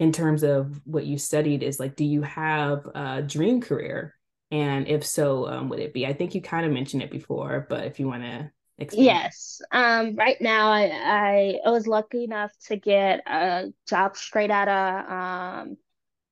in 0.00 0.10
terms 0.10 0.42
of 0.42 0.80
what 0.84 1.04
you 1.04 1.18
studied 1.18 1.62
is 1.62 1.78
like 1.78 1.94
do 1.96 2.04
you 2.04 2.22
have 2.22 2.86
a 2.94 3.22
dream 3.22 3.60
career? 3.60 4.14
And 4.50 4.88
if 4.88 5.04
so 5.04 5.48
um, 5.48 5.68
would 5.68 5.80
it 5.80 5.92
be? 5.92 6.06
I 6.06 6.12
think 6.12 6.34
you 6.34 6.40
kind 6.40 6.64
of 6.66 6.72
mentioned 6.72 7.02
it 7.02 7.10
before 7.10 7.66
but 7.68 7.84
if 7.84 8.00
you 8.00 8.08
want 8.08 8.22
to 8.22 8.50
yes. 8.92 9.60
Um, 9.70 10.16
right 10.16 10.40
now 10.40 10.70
I, 10.70 10.90
I, 10.90 11.58
I 11.64 11.70
was 11.70 11.86
lucky 11.86 12.24
enough 12.24 12.52
to 12.66 12.76
get 12.76 13.20
a 13.26 13.72
job 13.88 14.16
straight 14.16 14.50
out 14.50 14.68
of 14.68 15.10
um, 15.12 15.76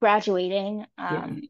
graduating. 0.01 0.85
Um, 0.97 1.41
yeah. 1.41 1.47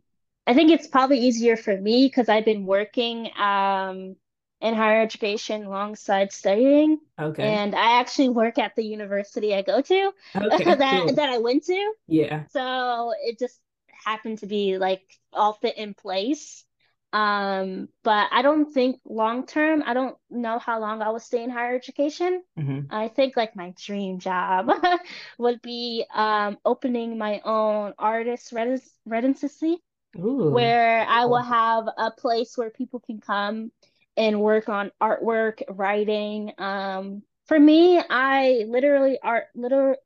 i 0.47 0.53
think 0.53 0.69
it's 0.69 0.87
probably 0.87 1.19
easier 1.19 1.57
for 1.57 1.75
me 1.75 2.05
because 2.05 2.29
i've 2.29 2.45
been 2.45 2.65
working 2.65 3.29
um, 3.39 4.15
in 4.63 4.75
higher 4.75 5.01
education 5.03 5.65
alongside 5.65 6.33
studying. 6.33 6.99
Okay. 7.19 7.59
And 7.59 7.75
I 7.75 7.99
actually 7.99 8.29
work 8.29 8.59
at 8.59 8.75
the 8.75 8.83
university 8.85 9.55
I 9.55 9.63
go 9.63 9.81
to 9.81 10.13
okay, 10.35 10.65
that 10.77 10.77
cool. 10.89 11.15
that 11.17 11.29
I 11.29 11.39
went 11.39 11.65
to. 11.65 11.93
Yeah. 12.07 12.45
So 12.49 13.13
it 13.23 13.39
just 13.39 13.59
happened 14.05 14.39
to 14.39 14.47
be 14.47 14.79
like 14.79 15.03
all 15.33 15.53
fit 15.53 15.77
in 15.77 15.93
place. 15.93 16.65
Um, 17.13 17.89
but 18.03 18.29
I 18.31 18.41
don't 18.41 18.73
think 18.73 18.99
long 19.05 19.45
term, 19.45 19.83
I 19.85 19.93
don't 19.93 20.17
know 20.31 20.59
how 20.59 20.79
long 20.79 21.01
I 21.01 21.09
will 21.11 21.19
stay 21.19 21.43
in 21.43 21.51
higher 21.51 21.75
education. 21.75 22.43
Mhm. 22.55 22.91
I 22.91 23.07
think 23.09 23.37
like 23.37 23.55
my 23.55 23.73
dream 23.77 24.19
job 24.19 24.69
would 25.39 25.61
be 25.61 26.05
um 26.13 26.57
opening 26.65 27.17
my 27.17 27.41
own 27.43 27.93
artist 27.97 28.51
res 28.53 28.89
residency 29.05 29.81
Ooh, 30.17 30.75
where 30.77 31.05
I 31.07 31.25
will 31.25 31.41
have 31.43 31.87
a 31.97 32.11
place 32.11 32.57
where 32.57 32.69
people 32.69 32.99
can 32.99 33.19
come 33.21 33.71
and 34.17 34.41
work 34.41 34.69
on 34.69 34.91
artwork, 35.01 35.61
writing. 35.69 36.53
Um, 36.57 37.23
for 37.47 37.59
me, 37.59 37.99
I 38.09 38.65
literally 38.67 39.19
art 39.23 39.45
liter 39.55 39.97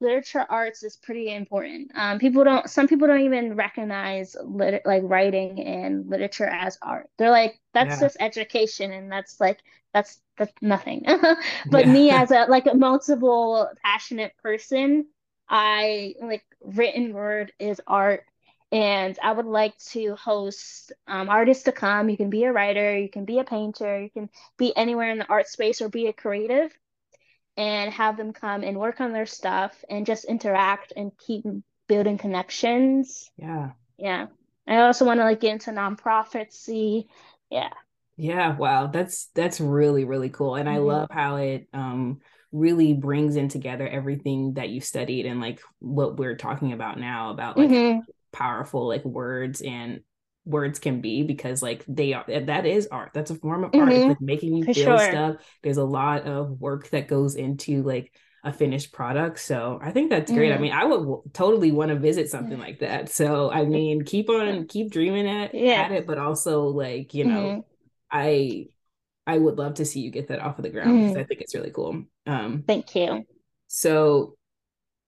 literature 0.00 0.46
arts 0.48 0.82
is 0.82 0.96
pretty 0.96 1.32
important. 1.34 1.90
Um, 1.94 2.18
people 2.18 2.42
don't, 2.44 2.68
some 2.70 2.88
people 2.88 3.06
don't 3.06 3.20
even 3.20 3.54
recognize 3.54 4.34
lit 4.42 4.82
like 4.86 5.02
writing 5.04 5.60
and 5.66 6.08
literature 6.08 6.46
as 6.46 6.78
art. 6.82 7.08
They're 7.18 7.30
like, 7.30 7.60
that's 7.74 7.98
Yeah. 7.98 8.00
just 8.00 8.16
education, 8.20 8.92
and 8.92 9.12
that's 9.12 9.40
like 9.40 9.60
that's 9.92 10.20
that's 10.38 10.52
nothing. 10.62 11.04
But 11.70 11.86
Yeah. 11.86 11.88
me 11.88 12.10
as 12.10 12.30
a 12.30 12.46
like 12.48 12.66
a 12.66 12.74
multiple 12.74 13.68
passionate 13.84 14.32
person, 14.42 15.06
I 15.48 16.14
like 16.22 16.44
written 16.62 17.12
word 17.12 17.52
is 17.58 17.80
art. 17.86 18.24
And 18.72 19.18
I 19.22 19.32
would 19.32 19.46
like 19.46 19.76
to 19.92 20.14
host 20.16 20.92
um, 21.08 21.28
artists 21.28 21.64
to 21.64 21.72
come. 21.72 22.08
You 22.08 22.16
can 22.16 22.30
be 22.30 22.44
a 22.44 22.52
writer, 22.52 22.96
you 22.96 23.08
can 23.08 23.24
be 23.24 23.38
a 23.40 23.44
painter, 23.44 24.00
you 24.00 24.10
can 24.10 24.30
be 24.58 24.76
anywhere 24.76 25.10
in 25.10 25.18
the 25.18 25.28
art 25.28 25.48
space 25.48 25.82
or 25.82 25.88
be 25.88 26.06
a 26.06 26.12
creative 26.12 26.72
and 27.56 27.92
have 27.92 28.16
them 28.16 28.32
come 28.32 28.62
and 28.64 28.78
work 28.78 29.00
on 29.00 29.12
their 29.12 29.26
stuff 29.26 29.84
and 29.90 30.06
just 30.06 30.24
interact 30.24 30.92
and 30.96 31.12
keep 31.18 31.44
building 31.88 32.18
connections. 32.18 33.30
Yeah. 33.36 33.72
Yeah. 33.98 34.28
I 34.68 34.78
also 34.82 35.04
want 35.06 35.20
to 35.20 35.24
like 35.24 35.40
get 35.40 35.52
into 35.54 35.70
nonprofits, 35.72 36.54
see. 36.54 37.08
Yeah. 37.50 37.70
Yeah, 38.16 38.56
wow. 38.56 38.86
That's 38.88 39.26
that's 39.34 39.60
really, 39.60 40.04
really 40.04 40.28
cool. 40.28 40.56
And 40.56 40.68
I 40.68 40.76
hmm 40.76 40.78
love 40.78 41.08
how 41.10 41.36
it 41.36 41.68
um 41.72 42.20
really 42.52 42.92
brings 42.92 43.36
in 43.36 43.48
together 43.48 43.88
everything 43.88 44.54
that 44.54 44.68
you 44.68 44.80
studied 44.80 45.24
and 45.26 45.40
like 45.40 45.60
what 45.78 46.16
we're 46.18 46.36
talking 46.36 46.72
about 46.72 46.98
now 46.98 47.30
about 47.30 47.56
like 47.56 47.70
how 47.72 47.78
hmm 47.78 48.00
powerful 48.32 48.86
like 48.88 49.04
words 49.04 49.60
and 49.60 50.00
words 50.44 50.78
can 50.78 51.00
be 51.00 51.22
because 51.22 51.62
like 51.62 51.84
they 51.86 52.12
are 52.14 52.24
that 52.28 52.66
is 52.66 52.88
art. 52.88 53.10
That's 53.14 53.30
a 53.30 53.34
form 53.34 53.64
of 53.64 53.72
art. 53.76 53.96
It's 53.96 54.06
hmm 54.06 54.10
like 54.10 54.20
making 54.20 54.54
you 54.56 54.66
For 54.66 54.74
feel 54.74 54.96
sure. 54.96 54.98
stuff. 54.98 55.36
There's 55.62 55.76
a 55.76 55.84
lot 55.84 56.26
of 56.26 56.60
work 56.60 56.88
that 56.90 57.08
goes 57.08 57.34
into 57.36 57.82
like 57.82 58.14
a 58.42 58.52
finished 58.52 58.92
product. 58.92 59.38
So 59.40 59.78
I 59.82 59.92
think 59.92 60.10
that's 60.10 60.32
great. 60.32 60.52
I 60.52 60.56
hmm 60.56 60.60
mean, 60.60 60.72
I 60.72 60.84
would 60.84 60.98
w- 61.00 61.22
totally 61.34 61.72
want 61.72 61.90
to 61.90 61.96
visit 61.98 62.30
something 62.30 62.58
like 62.58 62.80
that. 62.80 63.10
So 63.10 63.50
I 63.50 63.64
mean, 63.66 64.02
keep 64.04 64.30
on 64.30 64.66
keep 64.66 64.90
dreaming 64.90 65.28
at 65.28 65.52
Yeah. 65.52 65.88
at 65.88 65.92
it, 65.92 66.06
but 66.06 66.18
also 66.18 66.62
like, 66.68 67.14
you 67.14 67.24
know, 67.24 67.54
hmm 67.54 67.64
I 68.10 68.68
I 69.26 69.38
would 69.38 69.58
love 69.58 69.74
to 69.74 69.84
see 69.86 70.00
you 70.00 70.10
get 70.10 70.28
that 70.28 70.40
off 70.40 70.58
of 70.58 70.64
the 70.64 70.70
ground 70.70 71.00
because 71.00 71.16
I 71.16 71.24
hmm 71.24 71.24
think 71.24 71.40
it's 71.42 71.54
really 71.54 71.70
cool. 71.72 72.04
Um, 72.26 72.66
Thank 72.66 72.94
you. 72.94 73.26
so 73.68 74.36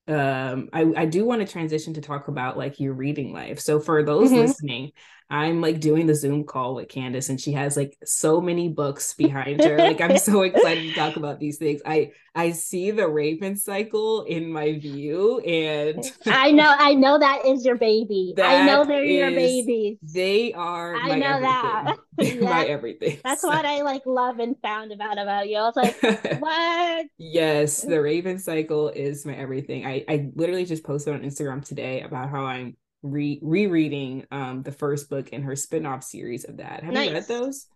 um 0.08 0.68
I, 0.72 0.92
I 0.96 1.04
do 1.06 1.24
want 1.24 1.42
to 1.46 1.52
transition 1.52 1.94
to 1.94 2.00
talk 2.00 2.28
about 2.28 2.58
like 2.58 2.80
your 2.80 2.92
reading 2.92 3.32
life. 3.32 3.60
So 3.60 3.78
for 3.80 4.02
those 4.02 4.32
hmm 4.32 4.34
listening 4.34 4.92
i'm 5.32 5.60
like 5.60 5.80
doing 5.80 6.06
the 6.06 6.14
zoom 6.14 6.44
call 6.44 6.74
with 6.74 6.88
candace 6.88 7.28
and 7.30 7.40
she 7.40 7.52
has 7.52 7.76
like 7.76 7.96
so 8.04 8.40
many 8.40 8.68
books 8.68 9.14
behind 9.14 9.62
her 9.64 9.78
like 9.78 10.00
i'm 10.00 10.16
so 10.18 10.42
excited 10.50 10.82
to 10.82 10.94
talk 10.94 11.16
about 11.16 11.40
these 11.40 11.56
things 11.58 11.80
i 11.86 12.10
i 12.34 12.50
see 12.52 12.90
the 12.90 13.08
raven 13.08 13.56
cycle 13.56 14.22
in 14.24 14.50
my 14.52 14.78
view 14.78 15.40
and 15.40 16.04
I 16.26 16.50
know, 16.52 16.72
I 16.78 16.94
know 16.94 17.18
that 17.18 17.46
is 17.46 17.64
your 17.64 17.76
baby. 17.76 18.34
I 18.38 18.64
know 18.66 18.84
they're 18.84 19.04
your 19.04 19.30
babies. 19.30 19.98
they 20.02 20.52
are 20.52 20.96
I 20.96 21.08
my 21.08 21.18
know 21.18 21.40
that. 21.40 21.96
everything 22.18 22.40
they're 22.40 22.48
my 22.48 22.64
everything 22.64 23.18
That's 23.24 23.40
so 23.42 23.48
what 23.48 23.64
I 23.64 23.82
like 23.82 24.02
love 24.06 24.38
and 24.38 24.56
found 24.62 24.92
about 24.92 25.18
about 25.18 25.48
you. 25.48 25.56
I 25.58 25.62
was 25.62 25.76
like, 25.76 26.00
what? 26.40 27.06
Yes, 27.18 27.82
the 27.82 28.00
Raven 28.00 28.38
cycle 28.38 28.88
is 28.90 29.24
my 29.26 29.34
everything. 29.34 29.86
I 29.86 30.04
I 30.08 30.30
literally 30.34 30.64
just 30.64 30.84
posted 30.84 31.14
on 31.14 31.22
Instagram 31.22 31.64
today 31.64 32.02
about 32.02 32.30
how 32.30 32.44
I'm 32.44 32.76
re 33.02 33.38
rereading 33.42 34.26
um 34.30 34.62
the 34.62 34.72
first 34.72 35.10
book 35.10 35.30
in 35.30 35.42
her 35.42 35.56
spin-off 35.56 36.04
series 36.04 36.44
of 36.44 36.58
that. 36.58 36.82
Have 36.84 36.94
you 36.94 37.10
read 37.12 37.28
those? 37.28 37.66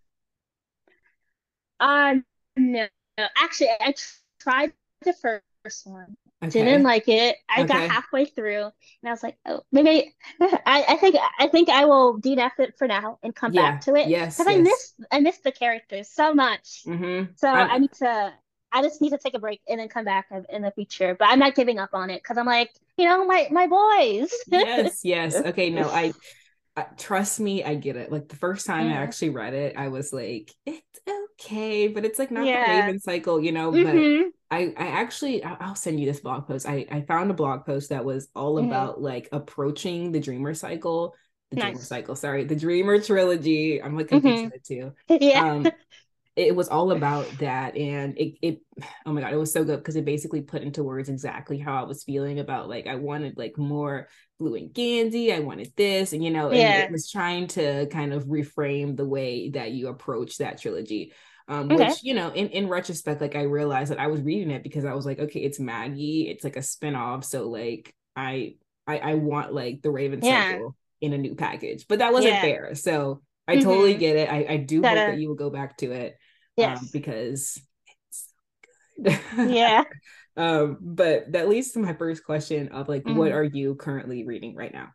Uh, 1.81 2.17
no, 2.57 2.87
actually, 3.19 3.69
I 3.81 3.95
tried 4.41 4.73
the 5.03 5.13
first 5.13 5.87
one, 5.87 6.17
didn't 6.49 6.83
like 6.83 7.09
it. 7.09 7.37
I 7.49 7.65
got 7.65 7.83
halfway 7.83 8.25
through, 8.27 8.65
and 8.65 8.73
I 9.05 9.11
was 9.11 9.23
like, 9.23 9.37
oh, 9.47 9.63
maybe 9.73 10.15
I, 10.41 10.85
I 10.89 10.97
think 10.97 11.17
I 11.39 11.49
think 11.49 11.69
I 11.69 11.85
will 11.85 12.21
DNF 12.21 12.59
it 12.59 12.79
for 12.79 12.87
now 12.89 13.19
and 13.23 13.35
come 13.35 13.53
back 13.53 13.83
to 13.83 13.95
it 13.95 14.09
Yes, 14.09 14.37
because 14.37 14.53
I 14.53 14.57
miss 14.57 14.95
I 15.13 15.21
miss 15.21 15.39
the 15.39 15.53
characters 15.53 16.09
so 16.09 16.35
much. 16.35 16.87
Mm-hmm. 16.87 17.33
So 17.37 17.49
I 17.49 17.67
I'm 17.75 17.83
need 17.83 17.93
to. 17.95 18.33
I 18.73 18.83
just 18.83 19.01
need 19.01 19.11
to 19.11 19.19
take 19.19 19.35
a 19.35 19.39
break 19.39 19.61
and 19.69 19.81
then 19.81 19.89
come 19.89 20.05
back 20.05 20.27
in 20.51 20.63
the 20.63 20.71
future. 20.73 21.15
But 21.19 21.29
I'm 21.29 21.39
not 21.39 21.55
giving 21.55 21.79
up 21.79 21.91
on 21.95 22.11
it 22.11 22.23
because 22.23 22.39
I'm 22.39 22.47
like, 22.47 22.71
you 22.99 23.07
know, 23.07 23.25
my 23.27 23.49
my 23.51 23.67
boys. 23.67 24.33
yes, 24.47 25.01
yes. 25.05 25.41
Okay, 25.41 25.71
no, 25.71 25.91
I 25.91 26.15
uh, 26.77 26.85
trust 26.99 27.41
me, 27.41 27.65
I 27.65 27.77
get 27.77 27.97
it. 27.97 28.13
Like 28.13 28.29
the 28.29 28.37
first 28.37 28.67
time 28.67 28.89
I 28.89 28.93
Mm, 28.93 28.97
actually 28.97 29.31
read 29.31 29.55
it, 29.55 29.77
I 29.77 29.89
was 29.89 30.13
like, 30.13 30.53
it's 30.67 31.01
okay, 31.41 31.89
but 31.89 32.05
it's 32.05 32.19
like 32.19 32.31
not 32.31 32.53
the 32.53 32.61
yeah. 32.61 32.67
Raven 32.67 33.01
cycle, 33.01 33.41
you 33.43 33.53
know. 33.53 33.73
But 33.73 34.09
hmm 34.09 34.31
I, 34.51 34.75
I 34.79 34.89
actually, 34.89 35.45
I- 35.45 35.57
I'll 35.61 35.75
send 35.77 36.01
you 36.01 36.07
this 36.07 36.21
blog 36.21 36.47
post. 36.49 36.69
I, 36.69 36.87
I 36.91 37.03
found 37.03 37.31
a 37.31 37.35
blog 37.35 37.67
post 37.67 37.91
that 37.91 38.05
was 38.05 38.29
all 38.37 38.59
hmm 38.59 38.59
about 38.59 39.01
like 39.03 39.29
approaching 39.33 40.13
the 40.13 40.21
Dreamer 40.21 40.55
cycle, 40.55 41.15
the 41.51 41.57
Dreamer 41.57 41.85
cycle. 41.85 42.17
Sorry, 42.17 42.45
the 42.45 42.57
Dreamer 42.57 43.01
trilogy. 43.03 43.83
I'm 43.83 43.97
like 43.97 44.09
confusing 44.09 44.51
hmm 44.51 44.53
the 44.53 44.61
two. 44.61 44.93
Yeah. 45.09 45.41
Um, 45.41 45.73
it 46.37 46.55
was 46.55 46.69
all 46.69 46.91
about 46.93 47.39
that 47.39 47.77
and 47.77 48.17
it, 48.19 48.35
it 48.43 48.61
oh 49.07 49.13
my 49.13 49.23
god 49.23 49.33
it 49.33 49.37
was 49.39 49.53
so 49.53 49.65
good 49.65 49.79
because 49.79 49.97
it 49.97 50.05
basically 50.05 50.43
put 50.43 50.63
into 50.63 50.85
words 50.85 51.09
exactly 51.09 51.59
how 51.59 51.75
i 51.81 51.83
was 51.87 52.05
feeling 52.05 52.39
about 52.39 52.69
like 52.69 52.87
i 52.87 52.95
wanted 52.95 53.37
like 53.39 53.57
more 53.57 54.09
blue 54.39 54.55
and 54.55 54.75
Gansey 54.75 55.33
i 55.33 55.41
wanted 55.41 55.73
this 55.77 56.13
and 56.13 56.23
you 56.23 56.31
know 56.31 56.51
and 56.51 56.69
it 56.75 56.91
was 56.91 57.11
trying 57.11 57.47
to 57.49 57.87
kind 57.87 58.13
of 58.13 58.25
reframe 58.27 58.97
the 58.97 59.07
way 59.07 59.49
that 59.51 59.73
you 59.73 59.89
approach 59.89 60.37
that 60.39 60.61
trilogy 60.61 61.13
um 61.49 61.71
Okay. 61.71 61.73
which 61.73 62.03
you 62.03 62.13
know 62.13 62.29
in 62.31 62.49
in 62.49 62.69
retrospect 62.69 63.21
like 63.21 63.35
i 63.37 63.43
realized 63.43 63.91
that 63.91 64.01
i 64.01 64.07
was 64.09 64.21
reading 64.21 64.51
it 64.51 64.63
because 64.63 64.85
i 64.85 64.93
was 64.93 65.07
like 65.07 65.19
okay 65.19 65.41
it's 65.41 65.59
maggie 65.59 66.29
it's 66.29 66.45
like 66.45 66.57
a 66.57 66.63
spin-off 66.63 67.25
so 67.25 67.49
like 67.49 67.95
i 68.15 68.55
i, 68.87 68.99
I 68.99 69.15
want 69.15 69.55
like 69.55 69.81
the 69.83 69.91
raven 69.91 70.21
Yeah. 70.21 70.45
cycle 70.45 70.77
in 71.01 71.13
a 71.13 71.19
new 71.19 71.35
package 71.35 71.87
but 71.89 72.01
that 72.01 72.13
wasn't 72.13 72.41
Yeah. 72.41 72.41
fair 72.41 72.75
so 72.75 73.23
I 73.49 73.57
totally 73.59 73.95
hmm 73.95 73.99
get 73.99 74.17
it. 74.17 74.29
I, 74.29 74.45
I 74.55 74.57
do 74.57 74.87
hope 74.87 75.07
that 75.07 75.15
you 75.15 75.29
will 75.29 75.37
go 75.37 75.51
back 75.51 75.77
to 75.79 75.93
it 75.93 76.17
um, 76.61 76.89
because 76.93 77.61
it's 78.11 78.29
good. 79.03 79.19
Yeah. 79.43 79.85
um, 80.37 80.79
but 80.81 81.33
that 81.33 81.49
leads 81.49 81.73
to 81.73 81.79
my 81.81 81.95
first 81.95 82.25
question 82.25 82.69
of 82.69 82.89
like, 82.89 83.05
what 83.07 83.33
hmm 83.33 83.33
are 83.33 83.45
you 83.45 83.75
currently 83.77 84.25
reading 84.27 84.55
right 84.57 84.73
now? 84.73 84.91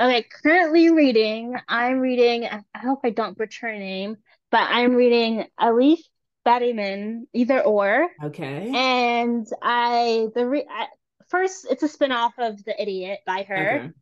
Okay. 0.00 0.24
Currently 0.42 0.90
reading. 0.90 1.54
I'm 1.68 1.98
reading. 2.00 2.44
I 2.46 2.62
hope 2.78 3.00
I 3.04 3.10
don't 3.10 3.36
butcher 3.36 3.66
her 3.68 3.72
name, 3.78 4.16
but 4.50 4.62
I'm 4.70 4.94
reading 4.94 5.44
Elif 5.60 6.00
Batuman, 6.46 7.26
either 7.34 7.60
or, 7.60 8.08
Okay. 8.22 8.74
and 8.74 9.46
I 9.62 10.28
the 10.34 10.46
re 10.48 10.66
I, 10.70 10.88
first 11.28 11.66
it's 11.70 11.82
a 11.82 11.88
spin-off 11.88 12.34
of 12.38 12.64
The 12.64 12.80
Idiot 12.80 13.20
by 13.26 13.44
her. 13.44 13.82
Okay. 13.82 13.92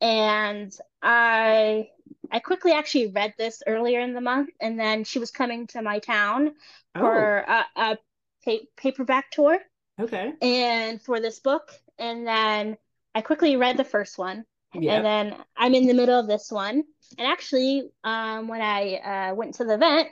and 0.00 0.72
I 1.02 1.90
I 2.30 2.40
quickly 2.40 2.72
actually 2.72 3.08
read 3.08 3.34
this 3.38 3.62
earlier 3.66 4.00
in 4.00 4.14
the 4.14 4.20
month, 4.20 4.50
and 4.60 4.78
then 4.78 5.04
she 5.04 5.18
was 5.18 5.30
coming 5.30 5.66
to 5.68 5.82
my 5.82 5.98
town 5.98 6.54
Oh, 6.96 7.00
for 7.00 7.38
a, 7.38 7.66
a 7.76 7.98
pa 8.44 8.52
paperback 8.76 9.30
tour 9.30 9.58
okay. 10.00 10.34
and 10.40 11.02
for 11.02 11.20
this 11.20 11.40
book, 11.40 11.70
and 11.98 12.26
then 12.26 12.78
I 13.14 13.22
quickly 13.22 13.56
read 13.56 13.76
the 13.78 13.84
first 13.84 14.18
one, 14.18 14.46
and 14.86 15.04
then 15.04 15.36
I'm 15.56 15.74
in 15.74 15.86
the 15.86 15.94
middle 15.94 16.18
of 16.20 16.26
this 16.28 16.50
one, 16.52 16.84
and 17.18 17.26
actually, 17.28 17.90
um, 18.04 18.48
when 18.48 18.62
I 18.62 19.30
uh, 19.30 19.34
went 19.34 19.54
to 19.56 19.64
the 19.64 19.74
event, 19.74 20.08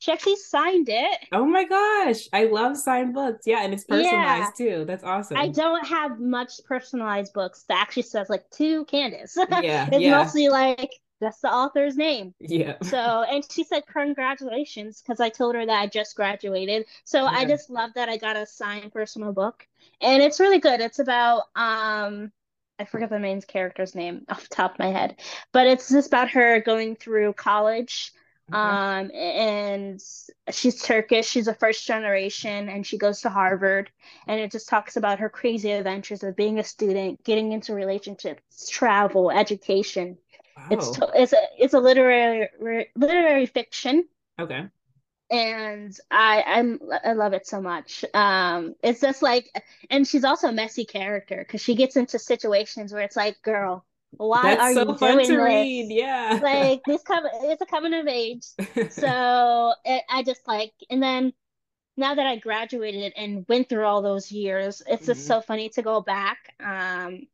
she 0.00 0.12
actually 0.12 0.36
signed 0.36 0.88
it. 0.90 1.18
Oh 1.32 1.44
my 1.46 1.64
gosh. 1.64 2.28
I 2.32 2.44
love 2.44 2.76
signed 2.76 3.14
books. 3.14 3.46
Yeah, 3.46 3.62
and 3.62 3.72
it's 3.74 3.84
Yeah, 3.88 4.50
personalized 4.50 4.56
too. 4.56 4.84
That's 4.86 5.04
awesome. 5.04 5.40
I 5.40 5.48
don't 5.48 5.86
have 5.86 6.20
much 6.20 6.60
personalized 6.66 7.34
books 7.34 7.64
that 7.64 7.80
actually 7.80 8.04
says 8.04 8.30
like 8.30 8.48
to 8.52 8.84
Candace. 8.86 9.38
Yeah, 9.48 9.90
It's 9.92 10.06
yeah, 10.06 10.06
mostly 10.06 10.48
like 10.50 10.90
just 11.24 11.42
the 11.42 11.52
author's 11.52 11.96
name. 11.96 12.34
yeah. 12.38 12.76
So, 12.82 12.98
and 12.98 13.44
she 13.50 13.64
said 13.64 13.86
congratulations 13.86 15.02
because 15.02 15.20
I 15.20 15.30
told 15.30 15.54
her 15.54 15.64
that 15.64 15.80
I 15.80 15.86
just 15.86 16.14
graduated. 16.16 16.86
So 17.04 17.24
I 17.24 17.44
just 17.44 17.70
love 17.70 17.90
that 17.94 18.08
I 18.08 18.18
got 18.18 18.36
a 18.36 18.46
signed 18.46 18.92
personal 18.92 19.32
book. 19.32 19.66
And 20.00 20.22
it's 20.22 20.40
really 20.40 20.58
good. 20.58 20.80
It's 20.80 20.98
about 20.98 21.44
um 21.56 22.30
I 22.78 22.84
forget 22.84 23.10
the 23.10 23.18
main 23.18 23.40
character's 23.40 23.94
name 23.94 24.24
off 24.28 24.48
the 24.48 24.54
top 24.54 24.72
of 24.74 24.78
my 24.78 24.90
head, 24.90 25.20
but 25.52 25.66
it's 25.66 25.88
just 25.88 26.08
about 26.08 26.30
her 26.30 26.60
going 26.60 26.96
through 26.96 27.32
college. 27.34 28.12
Okay. 28.52 28.58
Um, 28.58 29.10
and 29.14 30.02
she's 30.50 30.82
Turkish, 30.82 31.26
she's 31.26 31.48
a 31.48 31.54
first 31.54 31.86
generation, 31.86 32.68
and 32.68 32.86
she 32.86 32.98
goes 32.98 33.22
to 33.22 33.30
Harvard. 33.30 33.90
And 34.26 34.38
it 34.38 34.52
just 34.52 34.68
talks 34.68 34.96
about 34.96 35.20
her 35.20 35.30
crazy 35.30 35.70
adventures 35.70 36.22
of 36.22 36.36
being 36.36 36.58
a 36.58 36.64
student, 36.64 37.24
getting 37.24 37.52
into 37.52 37.72
relationships, 37.72 38.68
travel, 38.68 39.30
education 39.30 40.18
Wow. 40.56 40.66
It's 40.70 40.98
it's 41.14 41.32
a 41.32 41.42
it's 41.58 41.74
a 41.74 41.80
literary 41.80 42.48
literary 42.96 43.46
fiction. 43.46 44.06
Okay. 44.40 44.66
And 45.30 45.98
I 46.10 46.42
I'm 46.46 46.80
I 47.02 47.12
love 47.14 47.32
it 47.32 47.46
so 47.46 47.60
much. 47.60 48.04
Um, 48.14 48.74
it's 48.82 49.00
just 49.00 49.22
like, 49.22 49.50
and 49.90 50.06
she's 50.06 50.24
also 50.24 50.48
a 50.48 50.52
messy 50.52 50.84
character 50.84 51.38
because 51.38 51.60
she 51.60 51.74
gets 51.74 51.96
into 51.96 52.18
situations 52.18 52.92
where 52.92 53.02
it's 53.02 53.16
like, 53.16 53.40
girl, 53.42 53.84
why 54.16 54.42
That's 54.42 54.60
are 54.60 54.74
so 54.74 54.80
you 54.80 54.98
doing 54.98 55.26
to 55.26 55.32
this? 55.32 55.44
Read. 55.44 55.86
Yeah. 55.90 56.40
Like 56.42 56.82
this 56.86 57.02
come 57.02 57.24
it's 57.26 57.62
a 57.62 57.66
coming 57.66 57.94
of 57.94 58.06
age. 58.06 58.44
so 58.90 59.72
it, 59.84 60.02
I 60.08 60.22
just 60.22 60.46
like 60.46 60.72
and 60.90 61.02
then 61.02 61.32
now 61.96 62.14
that 62.14 62.26
I 62.26 62.36
graduated 62.36 63.12
and 63.16 63.46
went 63.48 63.68
through 63.68 63.84
all 63.84 64.02
those 64.02 64.32
years, 64.32 64.82
it's 64.86 65.02
mm-hmm. 65.02 65.12
just 65.12 65.26
so 65.26 65.40
funny 65.40 65.68
to 65.70 65.82
go 65.82 66.00
back. 66.00 66.54
Um 66.60 67.26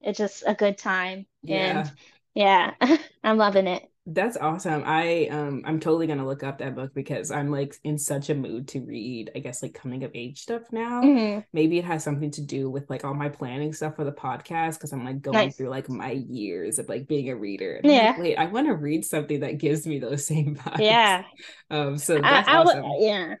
it's 0.00 0.18
just 0.18 0.44
a 0.46 0.54
good 0.54 0.78
time. 0.78 1.26
Yeah. 1.42 1.80
And 1.80 1.92
yeah, 2.36 2.74
I'm 3.24 3.38
loving 3.38 3.66
it. 3.66 3.82
That's 4.08 4.36
awesome. 4.36 4.84
I 4.86 5.26
um 5.32 5.62
I'm 5.64 5.80
totally 5.80 6.06
gonna 6.06 6.26
look 6.26 6.44
up 6.44 6.58
that 6.58 6.76
book 6.76 6.94
because 6.94 7.32
I'm 7.32 7.50
like 7.50 7.74
in 7.82 7.98
such 7.98 8.30
a 8.30 8.36
mood 8.36 8.68
to 8.68 8.80
read, 8.80 9.32
I 9.34 9.40
guess 9.40 9.64
like 9.64 9.74
coming 9.74 10.04
of 10.04 10.12
age 10.14 10.42
stuff 10.42 10.62
now. 10.70 11.02
Mm-hmm. 11.02 11.40
Maybe 11.52 11.78
it 11.78 11.84
has 11.86 12.04
something 12.04 12.30
to 12.32 12.42
do 12.42 12.70
with 12.70 12.88
like 12.88 13.04
all 13.04 13.14
my 13.14 13.30
planning 13.30 13.72
stuff 13.72 13.96
for 13.96 14.04
the 14.04 14.12
podcast 14.12 14.74
because 14.74 14.92
I'm 14.92 15.04
like 15.04 15.22
going 15.22 15.34
nice. 15.34 15.56
through 15.56 15.70
like 15.70 15.88
my 15.88 16.12
years 16.12 16.78
of 16.78 16.88
like 16.88 17.08
being 17.08 17.30
a 17.30 17.36
reader. 17.36 17.80
And 17.82 17.90
yeah. 17.90 18.10
Like, 18.10 18.18
Wait, 18.18 18.36
I 18.36 18.46
want 18.46 18.68
to 18.68 18.74
read 18.74 19.04
something 19.04 19.40
that 19.40 19.58
gives 19.58 19.86
me 19.86 19.98
those 19.98 20.24
same 20.24 20.54
vibes. 20.64 20.78
Yeah. 20.78 21.24
Um 21.70 21.98
so 21.98 22.20
that's 22.20 22.48
I, 22.48 22.52
I 22.52 22.56
awesome. 22.58 22.84
yeah. 22.98 23.34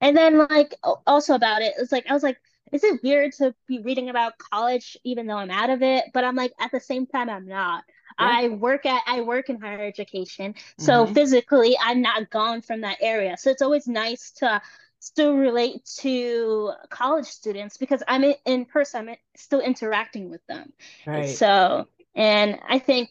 And 0.00 0.16
then 0.16 0.38
like 0.38 0.74
also 1.06 1.34
about 1.34 1.60
it, 1.60 1.74
it's 1.78 1.92
like 1.92 2.08
I 2.08 2.14
was 2.14 2.22
like, 2.22 2.38
is 2.72 2.84
it 2.84 3.02
weird 3.02 3.32
to 3.32 3.54
be 3.68 3.82
reading 3.82 4.08
about 4.08 4.38
college 4.38 4.96
even 5.04 5.26
though 5.26 5.36
I'm 5.36 5.50
out 5.50 5.68
of 5.68 5.82
it? 5.82 6.04
But 6.14 6.24
I'm 6.24 6.36
like 6.36 6.52
at 6.58 6.70
the 6.70 6.80
same 6.80 7.06
time 7.06 7.28
I'm 7.28 7.46
not 7.46 7.84
I 8.20 8.48
work 8.48 8.86
at 8.86 9.02
I 9.06 9.22
work 9.22 9.48
in 9.48 9.60
higher 9.60 9.82
education. 9.82 10.54
So 10.78 11.04
mm-hmm. 11.04 11.14
physically 11.14 11.76
I'm 11.82 12.02
not 12.02 12.30
gone 12.30 12.62
from 12.62 12.82
that 12.82 12.98
area. 13.00 13.36
So 13.36 13.50
it's 13.50 13.62
always 13.62 13.86
nice 13.86 14.30
to 14.32 14.60
still 15.00 15.34
relate 15.34 15.84
to 15.98 16.72
college 16.90 17.26
students 17.26 17.76
because 17.78 18.02
I'm 18.06 18.22
in, 18.22 18.34
in 18.44 18.64
person, 18.66 19.08
I'm 19.08 19.16
still 19.34 19.60
interacting 19.60 20.30
with 20.30 20.46
them. 20.46 20.72
Right. 21.06 21.28
So, 21.28 21.88
and 22.14 22.58
I 22.68 22.78
think 22.78 23.10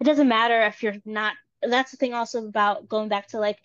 it 0.00 0.04
doesn't 0.04 0.28
matter 0.28 0.62
if 0.62 0.82
you're 0.82 0.96
not, 1.04 1.32
that's 1.62 1.90
the 1.90 1.96
thing 1.96 2.12
also 2.12 2.46
about 2.46 2.88
going 2.88 3.08
back 3.08 3.28
to 3.28 3.38
like 3.38 3.62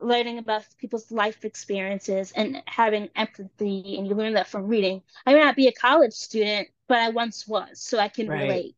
learning 0.00 0.38
about 0.38 0.64
people's 0.78 1.10
life 1.10 1.44
experiences 1.44 2.32
and 2.36 2.62
having 2.66 3.08
empathy. 3.16 3.96
And 3.98 4.06
you 4.06 4.14
learn 4.14 4.34
that 4.34 4.46
from 4.46 4.68
reading. 4.68 5.02
I 5.26 5.34
may 5.34 5.40
not 5.40 5.56
be 5.56 5.66
a 5.66 5.72
college 5.72 6.12
student, 6.12 6.68
but 6.86 6.98
I 6.98 7.08
once 7.08 7.48
was, 7.48 7.80
so 7.80 7.98
I 7.98 8.08
can 8.08 8.28
right. 8.28 8.42
relate 8.42 8.76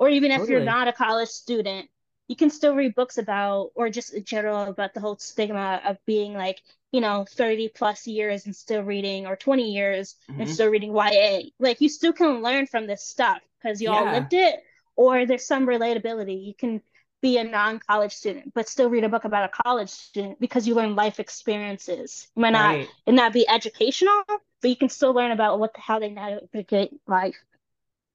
or 0.00 0.08
even 0.08 0.32
if 0.32 0.38
totally. 0.38 0.56
you're 0.56 0.64
not 0.64 0.88
a 0.88 0.92
college 0.92 1.28
student 1.28 1.88
you 2.26 2.36
can 2.36 2.48
still 2.48 2.76
read 2.76 2.94
books 2.94 3.18
about 3.18 3.72
or 3.74 3.90
just 3.90 4.14
in 4.14 4.24
general 4.24 4.62
about 4.62 4.94
the 4.94 5.00
whole 5.00 5.16
stigma 5.18 5.80
of 5.84 5.98
being 6.06 6.32
like 6.32 6.62
you 6.92 7.00
know 7.00 7.26
30 7.28 7.68
plus 7.74 8.06
years 8.06 8.46
and 8.46 8.56
still 8.56 8.82
reading 8.82 9.26
or 9.26 9.36
20 9.36 9.70
years 9.70 10.16
mm-hmm. 10.30 10.40
and 10.40 10.50
still 10.50 10.68
reading 10.68 10.94
YA 10.94 11.40
like 11.58 11.80
you 11.80 11.88
still 11.88 12.12
can 12.12 12.42
learn 12.42 12.66
from 12.66 12.86
this 12.86 13.04
stuff 13.04 13.38
because 13.60 13.80
you 13.80 13.90
yeah. 13.90 13.96
all 13.96 14.04
lived 14.12 14.32
it 14.32 14.60
or 14.96 15.26
there's 15.26 15.44
some 15.44 15.66
relatability 15.66 16.44
you 16.44 16.54
can 16.54 16.80
be 17.20 17.36
a 17.36 17.44
non-college 17.44 18.12
student 18.12 18.54
but 18.54 18.68
still 18.68 18.88
read 18.88 19.04
a 19.04 19.08
book 19.08 19.24
about 19.24 19.50
a 19.50 19.62
college 19.62 19.90
student 19.90 20.40
because 20.40 20.66
you 20.66 20.74
learn 20.74 20.94
life 20.94 21.20
experiences 21.20 22.28
it 22.36 22.40
might 22.40 22.50
not 22.50 22.76
right. 22.76 22.88
it 23.06 23.12
not 23.12 23.32
be 23.32 23.46
educational 23.48 24.22
but 24.26 24.68
you 24.68 24.76
can 24.76 24.88
still 24.88 25.12
learn 25.12 25.32
about 25.32 25.58
what 25.58 25.74
the, 25.74 25.80
how 25.80 25.98
they 25.98 26.10
navigate 26.10 26.92
life 27.08 27.36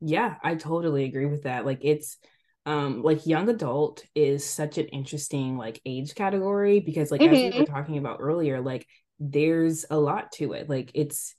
yeah, 0.01 0.35
I 0.43 0.55
totally 0.55 1.05
agree 1.05 1.25
with 1.25 1.43
that. 1.43 1.65
Like 1.65 1.79
it's 1.81 2.17
um 2.65 3.03
like 3.03 3.27
young 3.27 3.47
adult 3.49 4.03
is 4.15 4.43
such 4.43 4.77
an 4.77 4.87
interesting 4.87 5.57
like 5.57 5.79
age 5.85 6.15
category 6.15 6.79
because 6.79 7.11
like 7.11 7.21
mm-hmm. 7.21 7.33
as 7.33 7.39
we 7.39 7.45
were 7.45 7.65
mm-hmm. 7.65 7.73
talking 7.73 7.97
about 7.97 8.19
earlier, 8.21 8.61
like 8.61 8.87
there's 9.19 9.85
a 9.89 9.97
lot 9.97 10.31
to 10.33 10.53
it. 10.53 10.69
Like 10.69 10.91
it's 10.93 11.35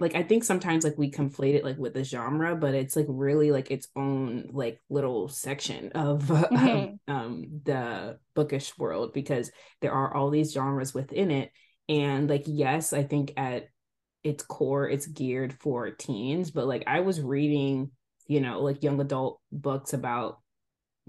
like 0.00 0.14
I 0.14 0.22
think 0.22 0.44
sometimes 0.44 0.84
like 0.84 0.96
we 0.96 1.10
conflate 1.10 1.54
it 1.54 1.64
like 1.64 1.76
with 1.76 1.94
the 1.94 2.04
genre, 2.04 2.54
but 2.54 2.74
it's 2.74 2.94
like 2.94 3.06
really 3.08 3.50
like 3.50 3.70
its 3.70 3.88
own 3.96 4.48
like 4.52 4.80
little 4.88 5.28
section 5.28 5.90
of, 5.92 6.22
mm-hmm. 6.26 7.12
um 7.12 7.60
the 7.64 8.18
bookish 8.34 8.76
world 8.78 9.12
because 9.12 9.50
there 9.80 9.92
are 9.92 10.14
all 10.14 10.30
these 10.30 10.52
genres 10.52 10.94
within 10.94 11.30
it. 11.30 11.50
And 11.88 12.30
like 12.30 12.44
yes, 12.46 12.92
I 12.92 13.02
think 13.02 13.32
at 13.36 13.68
its 14.22 14.44
core 14.44 14.88
it's 14.88 15.06
geared 15.06 15.54
for 15.60 15.90
teens, 15.90 16.50
but 16.50 16.66
like 16.66 16.84
I 16.86 17.00
was 17.00 17.20
reading 17.20 17.90
you 18.28 18.40
know, 18.40 18.62
like 18.62 18.82
young 18.82 19.00
adult 19.00 19.40
books 19.50 19.92
about 19.92 20.38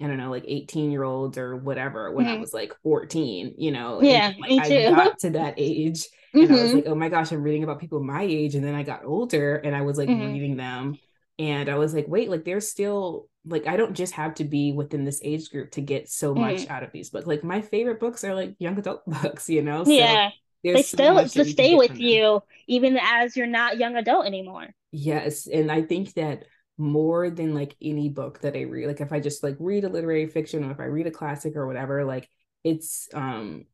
I 0.01 0.07
don't 0.07 0.17
know, 0.17 0.29
like 0.29 0.45
18 0.47 0.91
year 0.91 1.03
olds 1.03 1.37
or 1.37 1.57
whatever 1.57 2.11
when 2.11 2.25
mm-hmm. 2.25 2.35
I 2.35 2.39
was 2.39 2.53
like 2.53 2.73
14, 2.83 3.55
you 3.57 3.71
know. 3.71 4.01
Yeah, 4.01 4.29
and, 4.29 4.57
like, 4.57 4.71
I 4.71 4.91
got 4.91 5.19
to 5.19 5.31
that 5.31 5.55
age 5.57 6.07
and 6.33 6.43
mm-hmm. 6.43 6.53
I 6.53 6.55
was 6.55 6.65
mm-hmm. 6.67 6.75
like, 6.77 6.87
oh 6.87 6.95
my 6.95 7.09
gosh, 7.09 7.31
I'm 7.31 7.43
reading 7.43 7.63
about 7.63 7.79
people 7.79 8.01
my 8.01 8.23
age. 8.23 8.55
And 8.55 8.63
then 8.63 8.75
I 8.75 8.83
got 8.83 9.05
older 9.05 9.55
and 9.55 9.75
I 9.75 9.81
was 9.81 9.97
like 9.97 10.09
mm-hmm. 10.09 10.31
reading 10.31 10.57
them. 10.57 10.97
And 11.37 11.69
I 11.69 11.75
was 11.75 11.93
like, 11.93 12.07
wait, 12.07 12.29
like 12.29 12.45
there's 12.45 12.69
still 12.69 13.27
like 13.45 13.67
I 13.67 13.77
don't 13.77 13.95
just 13.95 14.13
have 14.13 14.35
to 14.35 14.43
be 14.43 14.71
within 14.71 15.05
this 15.05 15.21
age 15.23 15.49
group 15.49 15.71
to 15.71 15.81
get 15.81 16.09
so 16.09 16.35
much 16.35 16.61
mm-hmm. 16.61 16.71
out 16.71 16.83
of 16.83 16.91
these 16.91 17.09
books. 17.09 17.25
Like 17.27 17.43
my 17.43 17.61
favorite 17.61 17.99
books 17.99 18.23
are 18.23 18.35
like 18.35 18.55
young 18.59 18.77
adult 18.77 19.05
books, 19.07 19.49
you 19.49 19.61
know? 19.61 19.83
So 19.83 19.91
yeah. 19.91 20.29
They 20.61 20.81
still 20.81 21.25
so 21.27 21.43
stay 21.43 21.75
with 21.75 21.97
you 21.97 22.43
even 22.67 22.99
as 23.01 23.37
you're 23.37 23.47
not 23.47 23.77
young 23.77 23.95
adult 23.95 24.25
anymore. 24.25 24.67
Yes. 24.91 25.47
And 25.47 25.71
I 25.71 25.83
think 25.83 26.13
that 26.15 26.43
more 26.79 27.29
than 27.29 27.53
like 27.53 27.75
any 27.81 28.09
book 28.09 28.39
that 28.41 28.55
I 28.55 28.61
read. 28.61 28.87
Like 28.87 29.01
if 29.01 29.11
I 29.11 29.19
just 29.19 29.43
like 29.43 29.57
read 29.59 29.83
a 29.83 29.89
literary 29.89 30.27
fiction 30.27 30.63
or 30.63 30.71
if 30.71 30.79
I 30.79 30.85
read 30.85 31.07
a 31.07 31.11
classic 31.11 31.55
or 31.55 31.67
whatever, 31.67 32.05
like 32.05 32.29
it's 32.63 33.09
um 33.13 33.65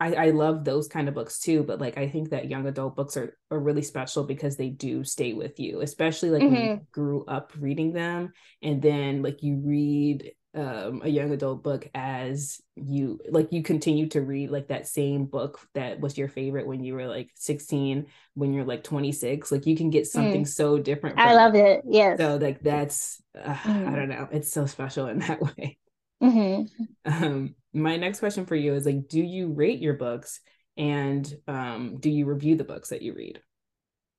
I, 0.00 0.14
I 0.14 0.30
love 0.30 0.64
those 0.64 0.88
kind 0.88 1.08
of 1.08 1.14
books 1.14 1.38
too, 1.38 1.62
but 1.62 1.80
like 1.80 1.98
I 1.98 2.08
think 2.08 2.30
that 2.30 2.48
young 2.48 2.66
adult 2.66 2.96
books 2.96 3.18
are, 3.18 3.36
are 3.50 3.58
really 3.58 3.82
special 3.82 4.24
because 4.24 4.56
they 4.56 4.70
do 4.70 5.04
stay 5.04 5.34
with 5.34 5.60
you, 5.60 5.82
especially 5.82 6.30
like 6.30 6.42
mm-hmm. 6.42 6.54
when 6.54 6.64
you 6.64 6.70
mm-hmm. 6.70 6.84
grew 6.90 7.24
up 7.26 7.52
reading 7.58 7.92
them 7.92 8.32
and 8.62 8.80
then 8.80 9.22
like 9.22 9.42
you 9.42 9.60
read 9.62 10.32
um, 10.54 11.02
a 11.02 11.08
young 11.08 11.32
adult 11.32 11.62
book 11.62 11.88
as 11.94 12.60
you 12.76 13.18
like 13.28 13.52
you 13.52 13.62
continue 13.62 14.08
to 14.08 14.20
read 14.20 14.50
like 14.50 14.68
that 14.68 14.86
same 14.86 15.24
book 15.24 15.58
that 15.74 15.98
was 15.98 16.16
your 16.16 16.28
favorite 16.28 16.66
when 16.66 16.84
you 16.84 16.94
were 16.94 17.06
like 17.06 17.30
16 17.34 18.06
when 18.34 18.52
you're 18.52 18.64
like 18.64 18.84
26 18.84 19.50
like 19.50 19.66
you 19.66 19.76
can 19.76 19.90
get 19.90 20.06
something 20.06 20.44
mm. 20.44 20.48
so 20.48 20.78
different 20.78 21.18
i 21.18 21.34
love 21.34 21.54
it. 21.54 21.78
it 21.78 21.84
yes 21.88 22.18
so 22.18 22.36
like 22.36 22.60
that's 22.60 23.20
uh, 23.36 23.54
mm. 23.54 23.92
i 23.92 23.96
don't 23.96 24.08
know 24.08 24.28
it's 24.30 24.52
so 24.52 24.64
special 24.66 25.08
in 25.08 25.18
that 25.18 25.40
way 25.58 25.76
mm-hmm. 26.22 27.24
um 27.24 27.54
my 27.72 27.96
next 27.96 28.20
question 28.20 28.46
for 28.46 28.56
you 28.56 28.74
is 28.74 28.86
like 28.86 29.08
do 29.08 29.20
you 29.20 29.52
rate 29.52 29.80
your 29.80 29.94
books 29.94 30.40
and 30.76 31.34
um 31.48 31.96
do 31.98 32.10
you 32.10 32.26
review 32.26 32.54
the 32.54 32.64
books 32.64 32.90
that 32.90 33.02
you 33.02 33.12
read 33.12 33.40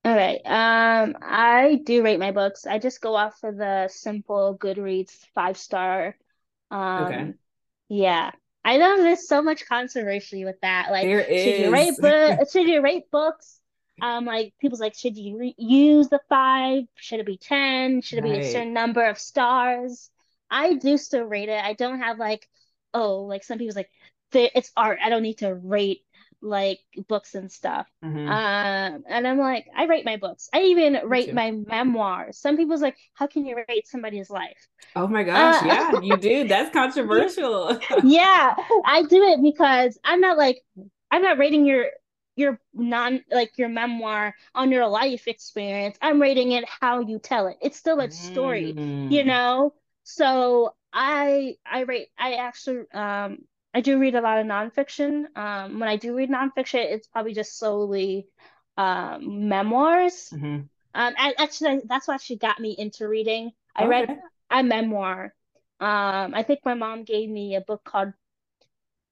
all 0.04 0.16
right. 0.16 0.40
Um, 0.46 1.16
I 1.20 1.82
do 1.84 2.04
rate 2.04 2.20
my 2.20 2.30
books. 2.30 2.68
I 2.68 2.78
just 2.78 3.02
go 3.02 3.16
off 3.16 3.44
of 3.44 3.58
the 3.58 3.88
simple 3.88 4.56
Goodreads 4.56 5.10
five 5.34 5.58
star 5.58 6.16
um, 6.72 7.04
okay. 7.06 7.34
Yeah. 7.90 8.32
I 8.64 8.78
know 8.78 8.98
there's 8.98 9.28
so 9.28 9.42
much 9.42 9.68
controversy 9.68 10.44
with 10.44 10.60
that. 10.62 10.88
Like, 10.90 11.04
there 11.04 11.24
should 11.24 11.60
you 11.60 11.72
rate 11.72 11.94
books? 12.00 12.52
should 12.52 12.68
you 12.68 12.82
rate 12.82 13.12
books? 13.12 13.60
Um, 14.02 14.26
like 14.26 14.54
people's 14.60 14.82
like, 14.82 14.96
should 14.96 15.16
you 15.18 15.38
re- 15.38 15.56
use 15.58 16.10
the 16.10 16.20
five? 16.28 16.84
Should 16.96 17.20
it 17.20 17.26
be 17.26 17.38
ten? 17.38 18.02
Should 18.02 18.20
it 18.20 18.24
right. 18.24 18.42
be 18.42 18.48
a 18.48 18.52
certain 18.52 18.74
number 18.74 19.06
of 19.06 19.20
stars? 19.20 20.10
I 20.50 20.74
do 20.74 20.98
still 20.98 21.24
rate 21.24 21.50
it. 21.50 21.64
I 21.64 21.74
don't 21.74 22.00
have 22.00 22.18
like, 22.18 22.50
oh, 22.94 23.22
like 23.22 23.44
some 23.44 23.58
people's 23.58 23.76
like, 23.76 23.90
it's 24.34 24.72
art. 24.76 25.00
I 25.04 25.10
don't 25.10 25.22
need 25.24 25.38
to 25.38 25.54
rate 25.54 26.02
like 26.46 26.80
books 27.08 27.36
and 27.36 27.52
stuff. 27.52 27.88
Mm-hmm. 28.04 28.30
Um, 28.30 29.04
and 29.08 29.28
I'm 29.28 29.40
like, 29.40 29.66
I 29.76 29.88
write 29.88 30.06
my 30.06 30.18
books. 30.18 30.50
I 30.54 30.62
even 30.64 31.00
write 31.04 31.34
my 31.34 31.52
memoirs. 31.52 32.38
Some 32.38 32.56
people's 32.56 32.82
like, 32.82 32.96
how 33.16 33.28
can 33.28 33.46
you 33.46 33.56
write 33.56 33.88
somebody's 33.88 34.30
life? 34.30 34.68
Oh 34.96 35.08
my 35.08 35.24
gosh, 35.24 35.64
uh, 35.64 35.66
yeah, 35.66 36.00
you 36.04 36.18
do. 36.18 36.48
That's 36.48 36.72
controversial. 36.72 37.80
yeah, 38.04 38.56
I 38.86 39.04
do 39.04 39.24
it 39.24 39.42
because 39.42 39.98
I'm 40.04 40.22
not 40.22 40.38
like 40.38 40.62
I'm 41.12 41.22
not 41.22 41.38
writing 41.38 41.66
your 41.66 41.88
your 42.36 42.60
non 42.74 43.22
like 43.32 43.58
your 43.58 43.70
memoir 43.70 44.36
on 44.54 44.72
your 44.72 44.88
life 44.88 45.28
experience. 45.28 45.98
I'm 46.02 46.22
writing 46.22 46.52
it 46.52 46.66
how 46.80 47.00
you 47.00 47.20
tell 47.20 47.48
it. 47.48 47.58
It's 47.62 47.78
still 47.78 48.00
a 48.00 48.12
story, 48.12 48.74
mm. 48.74 49.12
you 49.12 49.24
know. 49.24 49.74
So 50.04 50.76
I 50.94 51.56
I 51.66 51.84
write 51.84 52.08
I 52.18 52.36
actually 52.36 52.86
um 52.94 53.40
I 53.76 53.82
do 53.82 54.00
read 54.00 54.16
a 54.16 54.22
lot 54.22 54.40
of 54.40 54.48
nonfiction. 54.48 55.26
Um, 55.36 55.80
when 55.80 55.90
I 55.90 55.98
do 55.98 56.16
read 56.16 56.30
nonfiction, 56.30 56.86
it's 56.94 57.08
probably 57.08 57.34
just 57.34 57.60
solely 57.60 58.26
um, 58.78 59.50
memoirs. 59.50 60.32
Mm-hmm. 60.34 60.46
Um, 60.46 61.14
I, 61.18 61.34
actually, 61.38 61.82
that's 61.86 62.08
what 62.08 62.16
actually 62.16 62.38
got 62.38 62.58
me 62.58 62.74
into 62.78 63.06
reading. 63.06 63.52
I 63.76 63.82
okay. 63.82 63.90
read 63.90 64.20
a 64.50 64.64
memoir. 64.64 65.34
Um, 65.82 66.34
I 66.34 66.44
think 66.48 66.62
my 66.64 66.74
mom 66.74 67.04
gave 67.04 67.30
me 67.30 67.56
a 67.56 67.62
book 67.62 67.84
called 67.84 68.14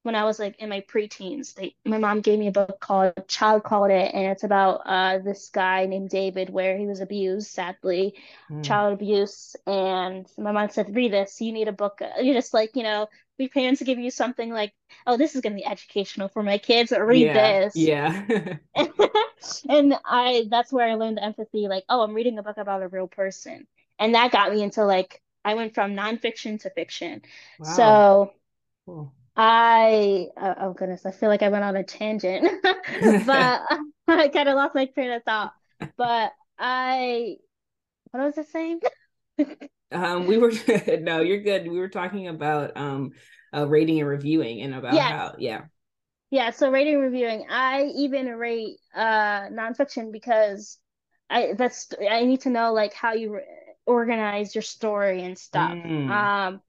when 0.03 0.15
I 0.15 0.23
was 0.23 0.39
like 0.39 0.59
in 0.59 0.69
my 0.69 0.81
preteens. 0.81 1.53
They, 1.55 1.75
my 1.85 1.97
mom 1.97 2.21
gave 2.21 2.39
me 2.39 2.47
a 2.47 2.51
book 2.51 2.79
called 2.79 3.13
Child 3.27 3.63
Called 3.63 3.91
It, 3.91 4.13
and 4.13 4.31
it's 4.31 4.43
about 4.43 4.81
uh 4.85 5.19
this 5.19 5.49
guy 5.49 5.85
named 5.87 6.09
David 6.09 6.49
where 6.49 6.77
he 6.77 6.85
was 6.85 7.01
abused, 7.01 7.49
sadly, 7.49 8.15
Mm. 8.51 8.63
child 8.63 8.93
abuse. 8.93 9.55
And 9.65 10.25
my 10.37 10.51
mom 10.51 10.69
said, 10.69 10.95
read 10.95 11.13
this. 11.13 11.41
You 11.41 11.51
need 11.51 11.67
a 11.67 11.73
book. 11.73 12.01
You 12.21 12.33
just 12.33 12.53
like, 12.53 12.75
you 12.75 12.83
know, 12.83 13.07
your 13.37 13.49
parents 13.49 13.81
give 13.83 13.99
you 13.99 14.11
something 14.11 14.51
like, 14.51 14.73
oh, 15.07 15.17
this 15.17 15.35
is 15.35 15.41
gonna 15.41 15.55
be 15.55 15.65
educational 15.65 16.29
for 16.29 16.43
my 16.43 16.57
kids, 16.57 16.91
or 16.91 17.05
read 17.05 17.33
Yeah, 17.33 17.33
this. 17.33 17.73
yeah. 17.73 18.25
And 19.69 19.95
I 20.05 20.45
that's 20.49 20.71
where 20.71 20.89
I 20.89 20.95
learned 20.95 21.17
the 21.17 21.23
empathy, 21.23 21.67
like, 21.67 21.85
oh, 21.89 22.01
I'm 22.01 22.13
reading 22.13 22.37
a 22.39 22.43
book 22.43 22.57
about 22.57 22.83
a 22.83 22.87
real 22.87 23.07
person. 23.07 23.67
And 23.99 24.15
that 24.15 24.31
got 24.31 24.51
me 24.53 24.63
into 24.63 24.85
like 24.85 25.21
I 25.45 25.55
went 25.55 25.75
from 25.75 25.95
nonfiction 25.95 26.61
to 26.61 26.69
fiction. 26.71 27.21
Wow. 27.57 28.03
So 28.03 28.33
Cool. 28.85 29.13
I, 29.35 30.27
oh, 30.37 30.55
oh 30.59 30.73
goodness, 30.73 31.05
I 31.05 31.11
feel 31.11 31.29
like 31.29 31.41
I 31.41 31.49
went 31.49 31.63
on 31.63 31.75
a 31.75 31.83
tangent, 31.83 32.45
but 33.25 33.61
I 34.07 34.27
kind 34.29 34.49
of 34.49 34.55
lost 34.55 34.75
my 34.75 34.85
train 34.85 35.11
of 35.11 35.23
thought. 35.23 35.53
But 35.97 36.33
I, 36.59 37.37
what 38.11 38.23
was 38.25 38.37
I 38.37 38.43
saying? 38.43 38.81
Um, 39.93 40.27
we 40.27 40.37
were 40.37 40.51
no, 40.99 41.21
you're 41.21 41.41
good. 41.41 41.67
We 41.69 41.79
were 41.79 41.89
talking 41.89 42.27
about 42.27 42.75
um 42.77 43.11
uh 43.53 43.67
rating 43.67 43.99
and 43.99 44.09
reviewing 44.09 44.61
and 44.61 44.75
about 44.75 45.05
Yes. 45.05 45.07
how 45.07 45.35
yeah. 45.39 45.63
Yeah, 46.29 46.49
so 46.49 46.71
rating 46.71 46.95
and 46.95 47.03
reviewing. 47.03 47.45
I 47.49 47.83
even 47.95 48.27
rate 48.27 48.77
uh 48.95 49.49
nonfiction 49.49 50.11
because 50.11 50.79
I 51.29 51.53
that's 51.57 51.89
I 52.09 52.25
need 52.25 52.41
to 52.41 52.49
know 52.49 52.73
like 52.73 52.93
how 52.93 53.13
you 53.13 53.35
re- 53.35 53.45
organize 53.85 54.55
your 54.55 54.63
story 54.63 55.23
and 55.23 55.37
stuff. 55.37 55.77
Mm. 55.85 56.07
Um, 56.07 56.61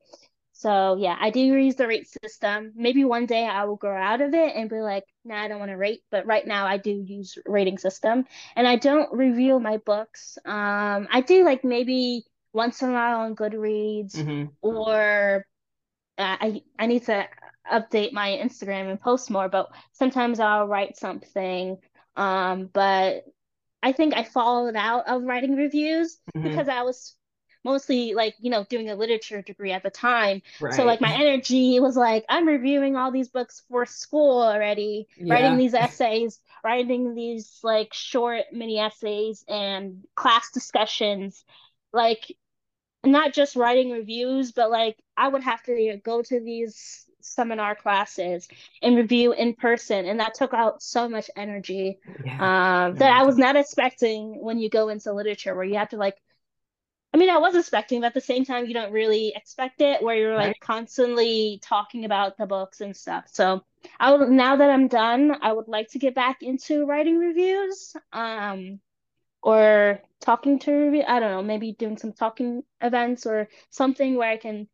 so 0.53 0.97
yeah, 0.97 1.17
I 1.21 1.31
do 1.31 1.41
use 1.41 1.77
the 1.77 1.89
rate 1.89 2.09
system. 2.23 2.73
Maybe 2.77 3.05
one 3.05 3.27
day 3.27 3.47
I 3.47 3.65
will 3.65 3.77
grow 3.77 3.97
out 4.01 4.21
of 4.23 4.35
it 4.35 4.57
and 4.57 4.71
be 4.71 4.81
like, 4.81 5.05
nah, 5.25 5.43
I 5.43 5.49
don't 5.49 5.61
want 5.61 5.71
to 5.71 5.77
rate, 5.77 6.03
but 6.11 6.27
right 6.27 6.47
now 6.47 6.67
I 6.67 6.79
do 6.79 6.91
use 7.07 7.39
rating 7.47 7.79
system. 7.79 8.27
And 8.57 8.67
I 8.69 8.77
don't 8.77 9.13
review 9.13 9.61
my 9.61 9.79
books. 9.79 10.39
Um, 10.47 11.09
I 11.13 11.23
do 11.27 11.45
like 11.45 11.65
maybe 11.65 12.25
once 12.55 12.83
in 12.83 12.91
a 12.91 12.93
while 12.93 13.21
on 13.21 13.37
Goodreads 13.37 14.25
hmm 14.25 14.57
or 14.63 15.47
uh, 16.19 16.37
I 16.41 16.63
I 16.79 16.87
need 16.87 17.05
to 17.07 17.29
update 17.71 18.13
my 18.13 18.31
Instagram 18.43 18.91
and 18.91 19.01
post 19.01 19.31
more, 19.31 19.49
but 19.49 19.71
sometimes 19.93 20.41
I'll 20.41 20.67
write 20.69 20.97
something. 20.97 21.79
Um, 22.17 22.67
but 22.73 23.25
I 23.83 23.93
think 23.93 24.15
I 24.15 24.25
followed 24.25 24.77
out 24.77 25.09
of 25.09 25.23
writing 25.25 25.57
reviews 25.57 26.19
hmm 26.35 26.45
because 26.45 26.69
I 26.69 26.83
was 26.83 27.17
mostly 27.65 28.15
like, 28.15 28.35
you 28.41 28.51
know, 28.51 28.65
doing 28.69 28.91
a 28.91 28.95
literature 28.95 29.43
degree 29.43 29.73
at 29.73 29.83
the 29.83 29.91
time. 29.91 30.43
So 30.69 30.85
like 30.85 31.01
my 31.01 31.13
energy 31.15 31.81
was 31.81 31.97
like, 31.97 32.25
I'm 32.29 32.47
reviewing 32.47 32.97
all 32.97 33.11
these 33.11 33.29
books 33.29 33.63
for 33.71 33.87
school 33.87 34.43
already, 34.43 35.09
writing 35.29 35.57
these 35.57 35.75
essays, 35.75 36.41
writing 36.63 37.15
these 37.15 37.61
like 37.63 37.93
short 37.95 38.45
mini 38.53 38.79
essays 38.79 39.45
and 39.49 40.05
class 40.15 40.51
discussions. 40.53 41.45
Like 41.93 42.37
not 43.05 43.33
just 43.33 43.57
writing 43.57 43.91
reviews, 43.91 44.53
but 44.53 44.71
like 44.71 44.97
I 45.17 45.29
would 45.29 45.43
have 45.43 45.63
to 45.65 46.01
go 46.05 46.23
to 46.23 46.41
these 46.41 47.07
seminar 47.21 47.75
classes 47.75 48.49
and 48.83 48.97
review 48.97 49.33
in 49.33 49.55
person, 49.55 50.07
and 50.07 50.21
that 50.21 50.35
took 50.35 50.55
out 50.55 50.83
so 50.83 51.09
much 51.09 51.31
energy 51.37 51.99
Yeah. 52.25 52.39
um, 52.39 52.97
that 52.97 53.13
I 53.13 53.25
was 53.25 53.39
not 53.39 53.57
expecting 53.57 54.43
when 54.43 54.59
you 54.59 54.69
go 54.69 54.89
into 54.89 55.13
literature, 55.13 55.55
where 55.55 55.65
you 55.65 55.77
have 55.77 55.91
to 55.91 55.97
like. 55.97 56.17
I 57.13 57.17
mean, 57.17 57.31
I 57.31 57.39
was 57.39 57.55
expecting, 57.55 58.01
but 58.01 58.09
at 58.09 58.15
the 58.15 58.21
same 58.21 58.45
time, 58.45 58.67
you 58.67 58.75
don't 58.75 58.93
really 58.93 59.33
expect 59.37 59.81
it, 59.81 60.03
where 60.03 60.17
you're 60.17 60.35
Right. 60.37 60.49
like 60.49 60.59
constantly 60.61 61.61
talking 61.63 62.05
about 62.05 62.37
the 62.37 62.47
books 62.47 62.81
and 62.81 62.97
stuff. 62.97 63.27
So 63.33 63.65
I 64.01 64.13
would, 64.13 64.31
now 64.31 64.57
that 64.57 64.69
I'm 64.71 64.89
done, 64.89 65.37
I 65.41 65.53
would 65.53 65.69
like 65.69 65.91
to 65.91 66.01
get 66.01 66.15
back 66.17 66.43
into 66.43 66.87
writing 66.87 67.19
reviews. 67.19 67.95
Um, 68.13 68.81
or 69.45 70.01
talking 70.21 70.61
to 70.61 70.73
review. 70.73 71.05
I 71.09 71.21
don't 71.21 71.33
know, 71.33 71.45
maybe 71.45 71.73
doing 71.75 71.99
some 71.99 72.15
talking 72.15 72.65
events 72.83 73.27
or 73.27 73.49
something 73.71 74.17
where 74.17 74.31
I 74.31 74.39
can 74.39 74.69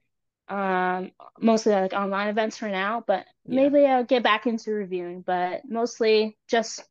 um 0.48 1.12
mostly 1.40 1.72
like 1.72 1.94
online 1.94 2.28
events 2.28 2.58
for 2.58 2.68
now, 2.68 3.04
but 3.06 3.26
Yeah. 3.48 3.68
maybe 3.68 3.86
I'll 3.86 4.04
get 4.04 4.24
back 4.24 4.46
into 4.46 4.72
reviewing, 4.72 5.22
but 5.22 5.62
mostly 5.68 6.38
just 6.48 6.84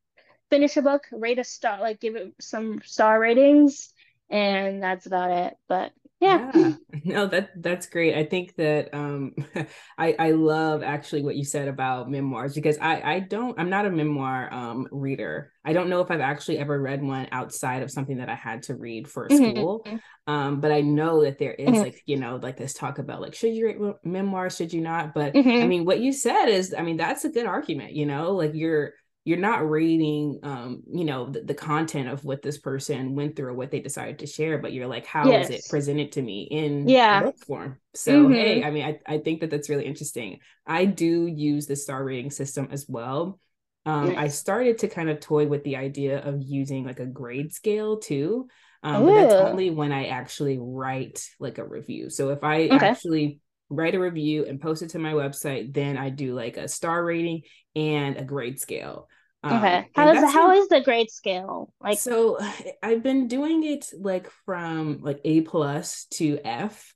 finish 0.49 0.77
a 0.77 0.83
book, 0.83 1.03
rate 1.11 1.39
a 1.39 1.45
star, 1.45 1.79
like 1.81 1.99
give 2.01 2.15
it 2.15 2.33
some 2.41 2.81
star 2.85 3.19
ratings, 3.19 3.93
and 4.29 4.83
that's 4.83 5.07
about 5.07 5.31
it. 5.31 5.57
But 5.69 5.93
yeah. 6.19 6.39
Yeah, 6.53 6.73
no, 7.05 7.27
that 7.27 7.51
that's 7.61 7.87
great. 7.87 8.13
I 8.13 8.25
think 8.25 8.55
that 8.57 8.93
um 8.93 9.33
I 9.97 10.15
I 10.19 10.31
love 10.31 10.83
actually 10.83 11.23
what 11.23 11.37
you 11.37 11.45
said 11.45 11.67
about 11.69 12.11
memoirs 12.11 12.53
because 12.53 12.77
I 12.77 13.01
I 13.01 13.19
don't 13.21 13.57
I'm 13.59 13.69
not 13.69 13.85
a 13.85 13.89
memoir 13.89 14.53
um 14.53 14.87
reader. 14.91 15.53
I 15.63 15.71
don't 15.73 15.89
know 15.89 16.01
if 16.01 16.11
I've 16.11 16.19
actually 16.19 16.57
ever 16.57 16.79
read 16.79 17.01
one 17.01 17.27
outside 17.31 17.83
of 17.83 17.91
something 17.91 18.17
that 18.17 18.29
I 18.29 18.35
had 18.35 18.63
to 18.63 18.75
read 18.75 19.07
for 19.07 19.29
school. 19.29 19.85
Mhm. 19.87 19.99
Um, 20.27 20.59
but 20.59 20.71
I 20.71 20.81
know 20.81 21.23
that 21.23 21.39
there 21.39 21.53
is 21.53 21.81
Mhm. 21.81 21.83
like, 21.83 22.03
you 22.05 22.17
know, 22.17 22.35
like 22.35 22.57
this 22.57 22.73
talk 22.73 22.99
about 22.99 23.21
like 23.21 23.33
should 23.33 23.53
you 23.53 23.67
read 23.67 23.93
memoirs, 24.03 24.55
should 24.57 24.73
you 24.73 24.81
not? 24.81 25.13
But 25.13 25.37
I 25.59 25.65
Mhm. 25.65 25.67
mean, 25.67 25.85
what 25.85 25.99
you 26.01 26.11
said 26.13 26.47
is, 26.47 26.75
I 26.77 26.81
mean, 26.83 26.97
that's 26.97 27.25
a 27.25 27.29
good 27.29 27.45
argument, 27.45 27.93
you 27.93 28.05
know, 28.05 28.33
like 28.33 28.51
you're 28.53 28.93
you're 29.29 29.37
not 29.37 29.69
reading 29.69 30.39
um 30.43 30.81
you 30.91 31.05
know 31.05 31.29
the, 31.29 31.41
the 31.41 31.53
content 31.53 32.09
of 32.09 32.25
what 32.25 32.41
this 32.41 32.57
person 32.57 33.15
went 33.15 33.35
through 33.35 33.49
or 33.49 33.53
what 33.53 33.71
they 33.71 33.79
decided 33.79 34.19
to 34.19 34.27
share 34.27 34.57
but 34.57 34.73
you're 34.73 34.87
like 34.87 35.05
how 35.05 35.37
is 35.37 35.49
it 35.49 35.67
presented 35.67 36.11
to 36.11 36.21
me 36.21 36.47
in 36.51 36.95
Yeah. 36.95 37.21
book 37.21 37.35
form? 37.45 37.79
So 37.95 38.27
hey 38.29 38.61
Mhm. 38.61 38.63
i 38.63 38.71
mean 38.71 38.85
I, 38.85 39.15
I 39.15 39.17
think 39.19 39.41
that 39.41 39.49
that's 39.49 39.69
really 39.69 39.85
interesting. 39.85 40.39
I 40.65 40.85
do 40.85 41.27
use 41.27 41.67
the 41.67 41.75
star 41.75 42.03
rating 42.03 42.31
system 42.31 42.69
as 42.71 42.85
well. 42.87 43.39
Um 43.85 44.13
i 44.17 44.27
started 44.27 44.79
to 44.79 44.87
kind 44.87 45.09
of 45.09 45.19
toy 45.19 45.47
with 45.47 45.63
the 45.63 45.77
idea 45.77 46.19
of 46.19 46.41
using 46.41 46.85
like 46.85 46.99
a 46.99 47.05
grade 47.05 47.53
scale 47.53 47.97
too 47.97 48.47
um 48.83 49.05
but 49.05 49.13
that's 49.15 49.35
only 49.37 49.69
when 49.69 49.91
i 49.91 50.07
actually 50.07 50.57
write 50.59 51.23
like 51.39 51.57
a 51.57 51.65
review. 51.67 52.09
So 52.09 52.29
if 52.29 52.43
i 52.43 52.69
Okay. 52.71 52.95
actually 52.95 53.39
write 53.69 53.95
a 53.95 53.99
review 53.99 54.45
and 54.45 54.59
post 54.59 54.81
it 54.81 54.89
to 54.91 54.99
my 54.99 55.13
website 55.13 55.73
then 55.73 55.95
i 55.97 56.09
do 56.09 56.33
like 56.33 56.57
a 56.57 56.67
star 56.67 57.03
rating 57.05 57.41
and 57.75 58.17
a 58.17 58.23
grade 58.23 58.59
scale 58.59 59.07
um 59.43 59.67
Okay. 59.67 59.89
How 59.95 60.09
is 60.11 60.23
how 60.23 60.51
is 60.51 60.67
the 60.69 60.81
grade 60.81 61.09
scale? 61.11 61.71
Like, 61.79 62.01
so 62.01 62.37
I've 62.83 63.03
been 63.03 63.27
doing 63.27 63.63
it 63.63 63.87
like 63.97 64.29
from 64.45 64.99
like 65.01 65.19
A 65.25 65.41
plus 65.41 66.05
to 66.11 66.39
F. 66.43 66.93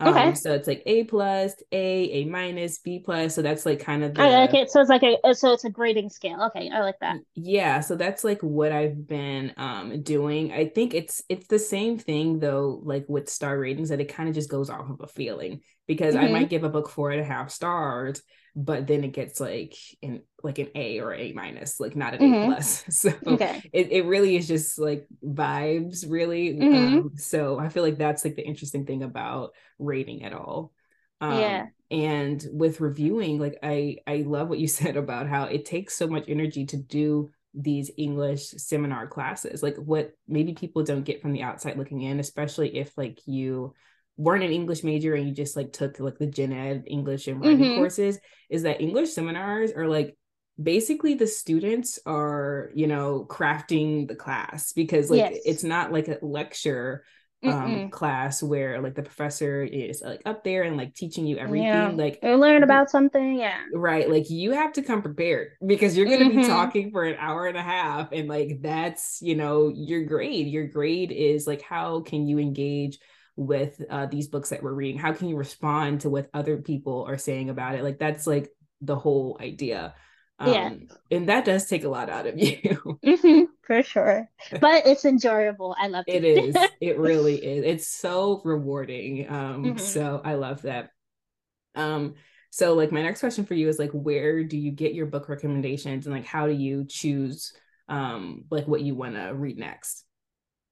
Um, 0.00 0.34
okay. 0.34 0.36
so 0.36 0.54
it's 0.54 0.68
like 0.68 0.82
A 0.86 1.04
plus, 1.04 1.54
A, 1.72 1.76
A 2.22 2.24
minus, 2.26 2.78
B 2.78 3.00
plus. 3.04 3.34
So 3.34 3.42
that's 3.42 3.66
like 3.66 3.80
kind 3.80 4.04
of 4.04 4.14
I 4.16 4.30
like 4.30 4.52
the 4.52 4.54
it. 4.54 4.70
So 4.70 4.80
it's 4.80 4.90
like 4.90 5.02
a 5.02 5.34
so 5.34 5.52
it's 5.52 5.64
a 5.64 5.70
grading 5.70 6.10
scale. 6.10 6.42
Okay, 6.44 6.70
I 6.70 6.80
like 6.80 6.98
that. 7.00 7.18
yeah, 7.34 7.80
so 7.80 7.94
that's 7.96 8.24
like 8.24 8.42
what 8.42 8.72
I've 8.72 9.06
been 9.06 9.52
um 9.56 10.02
doing. 10.02 10.52
I 10.52 10.68
think 10.68 10.92
it's 10.94 11.22
it's 11.28 11.46
the 11.46 11.58
same 11.58 11.98
thing 11.98 12.40
though, 12.40 12.80
like 12.82 13.06
with 13.08 13.28
star 13.28 13.58
ratings, 13.58 13.90
that 13.90 14.00
it 14.00 14.06
kind 14.12 14.28
of 14.28 14.34
just 14.34 14.50
goes 14.50 14.68
off 14.70 14.90
of 14.90 15.00
a 15.00 15.06
feeling 15.06 15.60
because 15.86 16.16
I 16.16 16.26
hmm 16.26 16.28
might 16.28 16.50
give 16.50 16.64
a 16.64 16.68
book 16.68 16.88
four 16.88 17.10
and 17.10 17.20
a 17.20 17.24
half 17.24 17.50
stars, 17.50 18.22
but 18.60 18.88
then 18.88 19.04
it 19.04 19.12
gets 19.12 19.38
like 19.40 19.76
an 20.02 20.22
like 20.42 20.58
an 20.58 20.68
A 20.74 20.98
or 21.00 21.14
A 21.14 21.32
minus, 21.32 21.78
like 21.78 21.94
not 21.94 22.14
an 22.14 22.24
A 22.24 22.34
hmm 22.34 22.34
plus. 22.34 22.84
So 22.90 23.10
Okay. 23.26 23.62
it, 23.72 23.92
it 23.92 24.04
really 24.06 24.36
is 24.36 24.48
just 24.48 24.78
like 24.78 25.06
vibes 25.24 26.04
really 26.08 26.60
hmm 26.60 27.08
um 27.10 27.12
so 27.16 27.58
i 27.58 27.68
feel 27.68 27.82
like 27.82 27.98
that's 27.98 28.24
like 28.24 28.34
the 28.36 28.46
interesting 28.46 28.84
thing 28.86 29.02
about 29.02 29.52
rating 29.78 30.24
at 30.24 30.32
all 30.32 30.72
Yeah. 31.28 31.66
um 31.66 31.72
and 31.90 32.44
with 32.52 32.80
reviewing 32.80 33.38
like 33.38 33.58
i 33.62 33.96
i 34.06 34.16
love 34.26 34.48
what 34.48 34.58
you 34.58 34.68
said 34.80 34.96
about 34.96 35.28
how 35.28 35.44
it 35.44 35.64
takes 35.64 35.94
so 35.94 36.06
much 36.06 36.24
energy 36.28 36.66
to 36.66 36.76
do 36.76 37.30
these 37.54 37.90
english 37.96 38.48
seminar 38.50 39.06
classes 39.06 39.62
like 39.62 39.76
what 39.76 40.12
maybe 40.28 40.52
people 40.52 40.82
don't 40.82 41.04
get 41.04 41.22
from 41.22 41.32
the 41.32 41.42
outside 41.42 41.76
looking 41.78 42.02
in 42.02 42.20
especially 42.20 42.76
if 42.76 42.96
like 42.96 43.20
you 43.26 43.74
weren't 44.18 44.44
an 44.44 44.52
english 44.52 44.84
major 44.84 45.14
and 45.14 45.28
you 45.28 45.34
just 45.34 45.56
like 45.56 45.72
took 45.72 46.00
like 46.00 46.18
the 46.18 46.26
gen 46.26 46.52
ed 46.52 46.84
english 46.88 47.28
and 47.28 47.40
writing 47.40 47.68
hmm 47.68 47.70
courses 47.70 48.18
is 48.50 48.62
that 48.64 48.80
english 48.82 49.12
seminars 49.12 49.72
are 49.72 49.88
like 49.88 50.16
basically 50.62 51.14
the 51.14 51.26
students 51.26 51.98
are 52.06 52.70
you 52.74 52.86
know 52.88 53.26
crafting 53.30 54.08
the 54.08 54.16
class 54.16 54.72
because 54.72 55.10
like 55.10 55.26
Yes. 55.26 55.42
it's 55.44 55.64
not 55.64 55.92
like 55.92 56.08
a 56.08 56.18
lecture 56.22 57.04
um 57.46 57.80
Mm-mm. 57.80 57.90
class 57.90 58.42
where 58.42 58.80
like 58.82 58.94
the 58.96 59.02
professor 59.02 59.62
is 59.62 60.02
like 60.02 60.20
up 60.26 60.44
there 60.44 60.64
and 60.64 60.76
like 60.76 60.94
teaching 60.94 61.26
you 61.26 61.38
Yeah. 61.44 61.46
everything 61.46 61.96
like 61.96 62.22
You 62.22 62.36
learn 62.36 62.62
about 62.62 62.90
something. 62.90 63.38
Yeah. 63.38 63.62
right 63.70 64.08
like 64.08 64.30
you 64.30 64.52
have 64.52 64.72
to 64.72 64.82
come 64.82 65.02
prepared 65.02 65.50
because 65.66 65.96
you're 65.96 66.06
going 66.08 66.20
to 66.20 66.26
be 66.26 66.38
hmm 66.38 66.40
talking 66.40 66.90
for 66.90 67.04
an 67.04 67.16
hour 67.18 67.46
and 67.46 67.56
a 67.56 67.62
half 67.62 68.08
and 68.12 68.26
like 68.26 68.58
that's 68.62 69.18
you 69.20 69.34
know 69.34 69.70
your 69.74 70.04
grade 70.04 70.46
your 70.46 70.66
grade 70.66 71.12
is 71.12 71.46
like 71.46 71.60
how 71.60 72.00
can 72.00 72.26
you 72.26 72.38
engage 72.38 72.98
with 73.38 73.80
uh, 73.90 74.06
these 74.06 74.28
books 74.28 74.50
that 74.50 74.62
we're 74.64 74.74
reading 74.74 74.98
how 74.98 75.12
can 75.14 75.28
you 75.28 75.36
respond 75.36 76.00
to 76.02 76.10
what 76.10 76.28
other 76.34 76.58
people 76.58 77.06
are 77.08 77.18
saying 77.18 77.50
about 77.50 77.76
it 77.76 77.84
like 77.84 77.98
that's 77.98 78.26
like 78.26 78.50
the 78.82 78.96
whole 78.96 79.38
idea 79.40 79.94
Yeah. 80.42 80.70
um 80.70 80.88
and 81.10 81.28
that 81.28 81.44
does 81.44 81.66
take 81.66 81.84
a 81.84 81.88
lot 81.88 82.10
out 82.10 82.26
of 82.26 82.38
you 82.38 83.00
hmm 83.04 83.44
For 83.66 83.82
sure. 83.82 84.28
But 84.60 84.86
it's 84.86 85.04
enjoyable. 85.04 85.74
I 85.78 85.88
love 85.88 86.06
it 86.06 86.24
it. 86.24 86.24
is 86.24 86.68
it 86.80 86.98
really 86.98 87.36
is 87.44 87.64
it's 87.64 87.86
so 87.88 88.40
rewarding 88.44 89.28
um 89.30 89.76
hmm 89.76 89.78
so 89.78 90.20
i 90.24 90.34
love 90.34 90.62
that 90.62 90.90
um 91.76 92.14
So 92.50 92.74
like 92.74 92.92
my 92.92 93.02
next 93.02 93.20
question 93.20 93.46
for 93.46 93.54
you 93.54 93.68
is 93.68 93.78
like 93.78 93.92
where 93.92 94.44
do 94.44 94.58
you 94.58 94.72
get 94.72 94.94
your 94.94 95.06
book 95.06 95.28
recommendations 95.28 96.06
and 96.06 96.14
like 96.16 96.26
how 96.26 96.46
do 96.48 96.54
you 96.54 96.86
choose 96.88 97.52
um 97.88 98.44
like 98.50 98.68
what 98.68 98.82
you 98.82 98.94
want 98.96 99.16
to 99.16 99.34
read 99.34 99.58
next? 99.58 100.04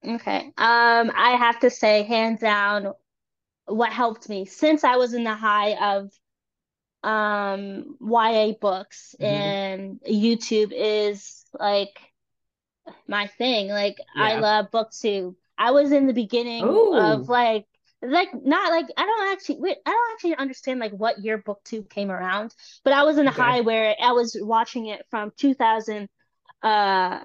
Okay. 0.05 0.53
Um, 0.57 1.11
I 1.15 1.35
have 1.37 1.59
to 1.59 1.69
say, 1.69 2.03
hands 2.03 2.41
down, 2.41 2.93
what 3.67 3.93
helped 3.93 4.29
me 4.29 4.45
since 4.45 4.83
I 4.83 4.97
was 4.97 5.13
in 5.13 5.23
the 5.25 5.35
high 5.35 5.95
of 5.95 6.11
um 7.03 7.97
YA 8.01 8.53
books 8.53 9.15
Mhm. 9.19 9.57
and 9.61 9.99
YouTube 10.09 10.71
is 10.75 11.45
like 11.59 11.99
my 13.07 13.27
thing. 13.27 13.67
Like 13.69 13.97
I 14.15 14.35
love 14.35 14.71
BookTube. 14.71 15.35
I 15.57 15.71
was 15.71 15.91
in 15.91 16.07
the 16.07 16.13
beginning 16.13 16.81
Oh, 16.81 16.89
of 16.91 17.29
like 17.29 17.65
like 18.01 18.29
not 18.33 18.71
like 18.71 18.85
I 18.97 19.05
don't 19.05 19.31
actually 19.33 19.59
wait, 19.59 19.77
I 19.85 19.91
don't 19.91 20.11
actually 20.13 20.35
understand 20.35 20.79
like 20.79 20.91
what 20.91 21.19
year 21.19 21.37
BookTube 21.41 21.89
came 21.89 22.11
around, 22.11 22.53
but 22.83 22.93
I 22.93 23.03
was 23.03 23.17
in 23.17 23.27
a 23.27 23.31
okay. 23.31 23.31
high 23.31 23.61
where 23.61 23.95
I 24.01 24.11
was 24.11 24.37
watching 24.39 24.87
it 24.87 25.05
from 25.09 25.31
2000 25.37 26.09
uh 26.63 27.19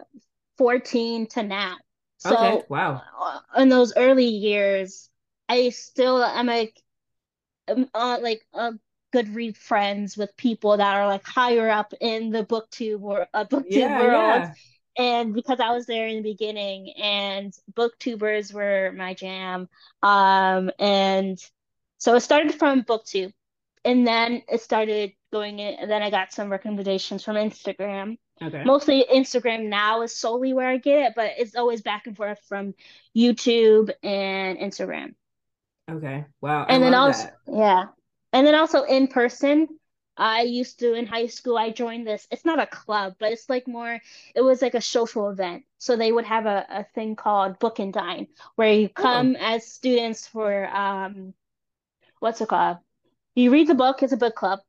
14 0.58 1.26
to 1.28 1.42
now. 1.42 1.76
Okay. 2.24 2.58
So 2.58 2.68
Wow. 2.68 3.04
uh, 3.20 3.40
in 3.58 3.68
those 3.68 3.94
early 3.96 4.26
years, 4.26 5.10
I 5.48 5.70
still 5.70 6.22
am 6.22 6.46
like 6.46 6.80
um, 7.68 7.88
uh, 7.94 8.18
like 8.22 8.46
uh, 8.54 8.72
good 9.12 9.34
read 9.34 9.56
friends 9.56 10.16
with 10.16 10.36
people 10.36 10.76
that 10.76 10.96
are 10.96 11.06
like 11.06 11.24
higher 11.26 11.68
up 11.70 11.92
in 12.00 12.30
the 12.30 12.44
booktube 12.44 13.02
or 13.02 13.26
uh, 13.34 13.44
booktube 13.44 13.90
Yeah, 13.90 13.96
world. 13.96 14.46
yeah. 14.48 14.54
And 14.98 15.34
because 15.34 15.60
I 15.60 15.70
was 15.72 15.86
there 15.86 16.06
in 16.08 16.16
the 16.22 16.32
beginning, 16.32 16.92
and 17.02 17.52
booktubers 17.72 18.52
were 18.52 18.92
my 18.92 19.14
jam. 19.14 19.68
Um, 20.02 20.70
and 20.78 21.38
so 21.98 22.14
it 22.14 22.20
started 22.20 22.54
from 22.54 22.82
booktube, 22.84 23.32
and 23.84 24.06
then 24.06 24.42
it 24.48 24.60
started 24.60 25.12
going 25.32 25.58
in, 25.60 25.74
and 25.76 25.90
then 25.90 26.02
I 26.02 26.10
got 26.10 26.32
some 26.32 26.50
recommendations 26.50 27.24
from 27.24 27.36
Instagram. 27.36 28.18
Okay. 28.40 28.64
Mostly 28.64 29.04
Instagram 29.12 29.68
now 29.68 30.02
is 30.02 30.16
solely 30.16 30.52
where 30.54 30.68
I 30.68 30.78
get 30.78 31.06
it, 31.10 31.12
but 31.16 31.32
it's 31.38 31.56
always 31.56 31.82
back 31.82 32.06
and 32.06 32.16
forth 32.16 32.40
from 32.48 32.74
YouTube 33.16 33.90
and 34.02 34.58
Instagram. 34.58 35.14
Okay. 35.90 36.24
Wow. 36.40 36.66
I 36.68 36.68
And 36.68 36.82
then 36.82 36.94
also, 36.94 37.28
that. 37.28 37.38
yeah. 37.46 37.86
And 38.32 38.46
then 38.46 38.54
also 38.54 38.82
in 38.84 39.08
person, 39.08 39.68
I 40.16 40.42
used 40.42 40.80
to 40.80 40.94
in 40.94 41.06
high 41.06 41.26
school, 41.26 41.56
I 41.56 41.70
joined 41.70 42.06
this. 42.06 42.26
It's 42.30 42.44
not 42.44 42.60
a 42.60 42.66
club, 42.66 43.16
but 43.18 43.32
it's 43.32 43.48
like 43.48 43.66
more, 43.66 44.00
it 44.34 44.40
was 44.40 44.62
like 44.62 44.74
a 44.74 44.80
social 44.80 45.28
event. 45.30 45.64
So 45.78 45.96
they 45.96 46.12
would 46.12 46.24
have 46.24 46.46
a, 46.46 46.66
a 46.68 46.84
thing 46.94 47.16
called 47.16 47.58
Book 47.58 47.78
and 47.78 47.92
Dine, 47.92 48.28
where 48.56 48.72
you 48.72 48.88
Oh, 48.96 49.28
come 49.28 49.36
as 49.36 49.66
students 49.66 50.26
for 50.28 50.66
um, 50.68 51.34
what's 52.20 52.40
it 52.40 52.48
called? 52.48 52.78
You 53.34 53.52
read 53.52 53.68
the 53.68 53.74
book, 53.74 54.02
it's 54.02 54.12
a 54.12 54.16
book 54.16 54.34
club, 54.36 54.60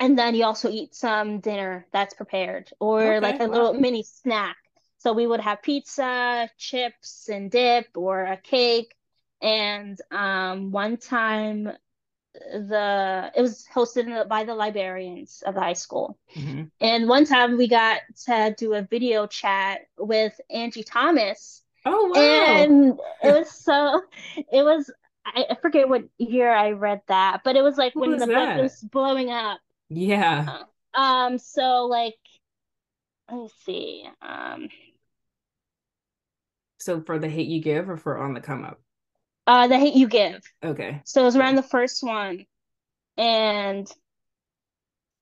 and 0.00 0.18
then 0.18 0.34
you 0.34 0.44
also 0.44 0.70
eat 0.70 0.94
some 0.94 1.40
dinner 1.40 1.86
that's 1.92 2.14
prepared, 2.14 2.70
or 2.80 3.20
like 3.20 3.36
okay. 3.36 3.44
a 3.44 3.46
little 3.48 3.74
mini 3.74 4.02
snack. 4.02 4.56
So 4.98 5.12
we 5.12 5.26
would 5.26 5.40
have 5.40 5.62
pizza, 5.62 6.50
chips, 6.58 7.28
and 7.28 7.50
dip, 7.50 7.86
or 7.96 8.24
a 8.24 8.36
cake. 8.36 8.94
And 9.40 10.00
um, 10.10 10.72
one 10.72 10.96
time 10.96 11.70
the 12.34 13.32
it 13.36 13.42
was 13.42 13.66
hosted 13.74 14.04
in 14.04 14.14
the, 14.14 14.24
by 14.24 14.44
the 14.44 14.54
librarians 14.54 15.42
of 15.46 15.54
the 15.54 15.60
high 15.60 15.72
school. 15.74 16.18
hmm 16.34 16.70
And 16.80 17.08
one 17.08 17.24
time 17.24 17.56
we 17.56 17.68
got 17.68 18.00
to 18.26 18.54
do 18.56 18.74
a 18.74 18.82
video 18.82 19.26
chat 19.26 19.80
with 19.98 20.38
Angie 20.50 20.84
Thomas, 20.84 21.62
Oh, 21.84 22.06
wow. 22.06 22.68
and 22.70 22.98
it 23.22 23.32
was 23.32 23.50
so 23.50 24.02
it 24.36 24.62
was 24.64 24.90
I, 25.24 25.46
I 25.50 25.54
forget 25.60 25.88
what 25.88 26.04
year 26.18 26.50
I 26.52 26.72
read 26.72 27.02
that, 27.08 27.42
but 27.44 27.56
it 27.56 27.62
was 27.62 27.76
like 27.78 27.98
when 27.98 28.18
the 28.18 28.28
book 28.28 28.54
was 28.56 28.80
blowing 28.92 29.30
up. 29.30 29.60
Yeah. 29.90 30.52
Uh, 30.52 30.64
Um, 30.94 31.38
so 31.38 31.86
like 31.86 32.16
let 33.30 33.38
me 33.38 33.48
see. 33.64 34.08
Um, 34.22 34.68
So 36.80 37.00
for 37.00 37.20
the 37.20 37.28
hate 37.28 37.46
you 37.46 37.60
give 37.62 37.88
or 37.88 37.96
for 37.96 38.18
on 38.18 38.34
the 38.34 38.40
come 38.40 38.64
up? 38.64 38.80
uh, 39.46 39.66
The 39.68 39.78
Hate 39.78 39.94
You 39.94 40.08
Give. 40.08 40.42
Okay. 40.62 41.04
So 41.04 41.22
it 41.22 41.24
was 41.24 41.36
around 41.36 41.56
the 41.56 41.62
first 41.62 42.02
one, 42.02 42.46
and 43.18 43.90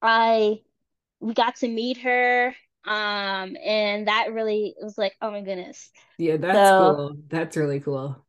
I 0.02 0.62
we 1.20 1.34
got 1.34 1.56
to 1.58 1.68
meet 1.68 1.98
her. 1.98 2.54
Um, 2.86 3.56
and 3.64 4.08
that 4.08 4.32
really 4.32 4.74
was 4.82 4.98
like, 4.98 5.16
oh 5.22 5.30
my 5.30 5.42
goodness. 5.42 5.90
Yeah, 6.18 6.36
that's 6.38 6.70
So 6.70 6.70
cool. 6.70 7.16
That's 7.28 7.56
really 7.56 7.80
cool. 7.80 8.25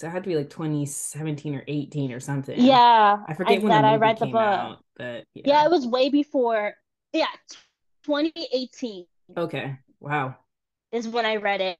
So 0.00 0.06
it 0.06 0.12
had 0.12 0.24
to 0.24 0.30
be 0.30 0.36
like 0.36 0.48
2017 0.48 1.54
or 1.54 1.62
18 1.68 2.10
or 2.12 2.20
something. 2.20 2.56
yeah, 2.56 3.26
I 3.26 3.34
I 3.44 3.58
forget 3.58 3.62
when 3.62 3.72
the 3.74 3.82
that 3.82 3.84
I 3.84 3.96
read 3.96 4.18
the 4.18 4.26
book. 4.26 4.70
out, 4.72 4.84
but 4.96 5.26
Yeah, 5.44 5.62
yeah. 5.62 5.66
it 5.66 5.70
was 5.70 5.86
way 5.86 6.08
before. 6.10 6.74
Yeah, 7.12 7.28
2018 8.04 9.06
Okay. 9.36 9.78
Wow. 10.00 10.36
is 10.92 11.08
when 11.08 11.26
I 11.26 11.36
read 11.36 11.60
it. 11.60 11.78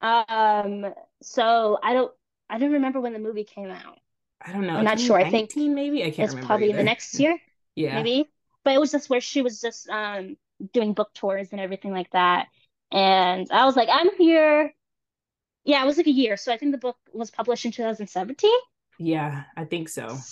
Um, 0.00 0.92
so 1.22 1.78
I 1.82 1.92
don't 1.94 2.12
I 2.50 2.58
don't 2.58 2.72
remember 2.72 3.00
when 3.00 3.12
the 3.12 3.18
movie 3.18 3.44
came 3.44 3.70
out. 3.70 3.98
I 4.40 4.52
don't 4.52 4.66
know. 4.66 4.76
I'm 4.76 4.84
not 4.84 5.00
sure. 5.00 5.18
I 5.18 5.24
think 5.24 5.50
2019 5.50 5.74
maybe? 5.74 6.04
I 6.04 6.10
can't 6.10 6.28
it's 6.28 6.34
remember 6.34 6.46
probably 6.46 6.72
the 6.72 6.82
next 6.82 7.18
year, 7.18 7.38
Yeah. 7.76 7.94
maybe. 7.94 8.28
But 8.64 8.74
it 8.74 8.80
was 8.80 8.92
just 8.92 9.10
where 9.10 9.20
she 9.20 9.42
was 9.42 9.60
just 9.60 9.88
um 9.88 10.36
doing 10.72 10.94
book 10.94 11.12
tours 11.14 11.48
and 11.52 11.60
everything 11.60 11.92
like 11.92 12.10
that. 12.12 12.48
And 12.90 13.48
I 13.50 13.64
was 13.64 13.76
like, 13.76 13.88
I'm 13.92 14.10
here. 14.16 14.74
Yeah, 15.64 15.82
it 15.82 15.86
was 15.86 15.96
like 15.96 16.06
a 16.06 16.10
year. 16.10 16.36
So 16.36 16.52
I 16.52 16.56
think 16.58 16.72
the 16.72 16.78
book 16.78 16.98
was 17.12 17.30
published 17.30 17.64
in 17.64 17.72
2017. 17.72 18.58
Yeah, 18.98 19.44
I 19.56 19.64
think 19.64 19.88
so. 19.88 20.24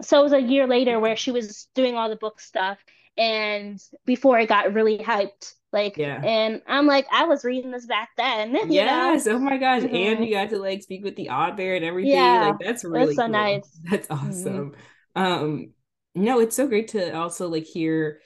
So 0.00 0.20
it 0.20 0.22
was 0.24 0.32
a 0.32 0.40
year 0.40 0.66
later 0.66 0.98
where 0.98 1.16
she 1.16 1.30
was 1.30 1.68
doing 1.74 1.94
all 1.96 2.08
the 2.08 2.16
book 2.16 2.40
stuff 2.40 2.78
and 3.16 3.80
before 4.06 4.38
it 4.38 4.48
got 4.48 4.72
really 4.72 4.98
hyped. 4.98 5.54
Like, 5.72 5.96
Yeah. 5.96 6.22
and 6.22 6.62
I'm 6.66 6.86
like, 6.86 7.06
I 7.12 7.24
was 7.24 7.44
reading 7.44 7.70
this 7.70 7.86
back 7.86 8.10
then, 8.16 8.54
you 8.70 8.84
know? 8.84 9.12
Yes. 9.12 9.26
Oh 9.26 9.38
my 9.38 9.58
gosh. 9.58 9.82
And 9.90 10.22
hmm 10.22 10.24
you 10.24 10.30
got 10.30 10.50
to 10.50 10.58
like 10.58 10.82
speak 10.82 11.02
with 11.02 11.16
the 11.16 11.30
author 11.30 11.74
and 11.74 11.84
everything. 11.84 12.38
Yeah, 12.38 12.38
Like 12.38 12.58
that's 12.58 12.84
really 12.84 13.16
so 13.16 13.26
cool. 13.26 13.28
nice. 13.28 13.80
That's 13.90 14.08
hmm 14.22 14.62
awesome. 14.62 14.76
Um, 15.16 15.72
no, 16.14 16.40
it's 16.40 16.54
so 16.56 16.68
great 16.68 16.88
to 16.88 17.14
also 17.16 17.48
like 17.48 17.64
hear 17.64 18.20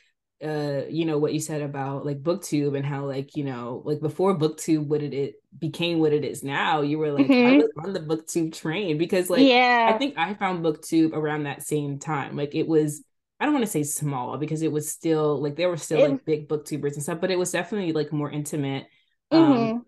uh, 0.45 0.83
you 0.89 1.05
know, 1.05 1.19
what 1.19 1.33
you 1.35 1.41
said 1.41 1.63
about 1.63 2.05
like 2.07 2.23
booktube 2.23 2.77
and 2.77 2.85
how 2.87 3.07
like, 3.07 3.37
you 3.37 3.45
know, 3.45 3.83
like 3.85 4.01
before 4.01 4.37
booktube 4.39 4.87
what 4.87 5.03
it, 5.03 5.15
it 5.15 5.35
became 5.59 5.99
what 5.99 6.13
it 6.13 6.25
is 6.25 6.43
now, 6.45 6.83
you 6.83 6.99
were 6.99 7.13
like, 7.13 7.39
I 7.45 7.53
hmm 7.53 7.59
was 7.59 7.69
on 7.85 7.93
the 7.93 8.01
booktube 8.01 8.53
train 8.55 8.99
because 8.99 9.31
like 9.31 9.57
yeah 9.57 9.87
I 9.87 9.95
think 9.95 10.19
I 10.19 10.35
found 10.35 10.65
booktube 10.65 11.13
around 11.15 11.45
that 11.45 11.63
same 11.63 11.99
time. 11.99 12.37
Like 12.37 12.55
it 12.55 12.69
was 12.69 13.03
I 13.41 13.45
don't 13.45 13.55
want 13.55 13.65
to 13.67 13.71
say 13.71 13.83
small 13.85 14.39
because 14.39 14.63
it 14.63 14.73
was 14.73 14.91
still 14.91 15.41
like 15.43 15.57
there 15.57 15.69
were 15.69 15.77
still 15.77 16.01
It, 16.01 16.03
like 16.03 16.25
big 16.25 16.49
booktubers 16.49 16.95
and 16.95 17.03
stuff, 17.03 17.21
but 17.21 17.31
it 17.31 17.39
was 17.39 17.53
definitely 17.53 17.93
like 17.93 18.13
more 18.13 18.31
intimate. 18.31 18.87
Um, 19.31 19.73
hmm 19.73 19.87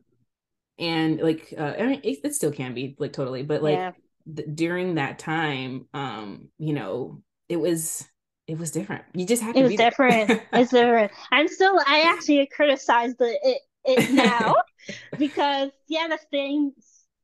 and 0.79 1.21
like 1.21 1.53
uh, 1.59 1.75
I 1.79 1.87
mean, 1.87 2.01
it, 2.05 2.21
it 2.25 2.35
still 2.35 2.53
can 2.53 2.75
be 2.75 2.97
like 2.99 3.13
totally, 3.13 3.43
but 3.43 3.63
like 3.63 3.83
Yeah. 3.83 3.93
th- 4.35 4.49
during 4.55 4.95
that 4.97 5.19
time, 5.19 5.87
um, 5.95 6.49
you 6.59 6.73
know, 6.73 7.23
it 7.49 7.57
was 7.57 8.07
it 8.49 8.59
was 8.59 8.71
different. 8.73 9.05
You 9.15 9.27
just 9.27 9.43
had 9.43 9.55
to. 9.55 9.61
It 9.61 9.65
was 9.65 9.75
different. 9.77 10.31
It's 10.53 10.71
different. 10.73 11.13
I'm 11.31 11.49
still, 11.49 11.79
I 11.87 12.13
actually 12.13 12.47
criticize 12.47 13.15
the 13.17 13.39
it 13.43 13.63
it 13.85 14.11
now 14.13 14.55
because 15.19 15.71
yeah, 15.89 16.09
the 16.09 16.19
things 16.31 16.75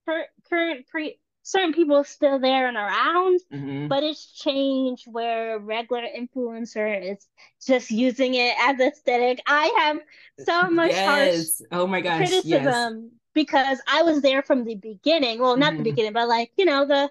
per, 0.06 0.26
current 0.48 0.86
pre 0.88 1.18
certain 1.42 1.72
people 1.74 1.96
are 1.96 2.04
still 2.04 2.38
there 2.38 2.68
and 2.68 2.76
around, 2.76 3.40
Mhm. 3.52 3.88
but 3.88 4.02
it's 4.02 4.32
changed 4.32 5.06
where 5.10 5.58
regular 5.58 6.04
influencer 6.16 7.12
is 7.12 7.26
just 7.66 7.90
using 7.90 8.34
it 8.34 8.54
as 8.60 8.80
aesthetic. 8.80 9.40
I 9.46 9.66
have 9.78 9.98
so 10.38 10.70
much 10.70 10.92
harsh 11.00 11.30
Yes. 11.36 11.62
Oh 11.72 11.86
my 11.86 12.00
gosh. 12.00 12.44
Yes. 12.44 12.64
criticism 12.64 13.12
because 13.34 13.80
I 13.88 14.02
was 14.02 14.22
there 14.22 14.42
from 14.42 14.64
the 14.64 14.76
beginning. 14.76 15.40
Well, 15.40 15.56
not 15.56 15.76
the 15.76 15.82
Mhm. 15.82 15.84
beginning, 15.84 16.12
but 16.12 16.28
like, 16.28 16.52
you 16.56 16.64
know, 16.64 16.86
The 16.86 17.10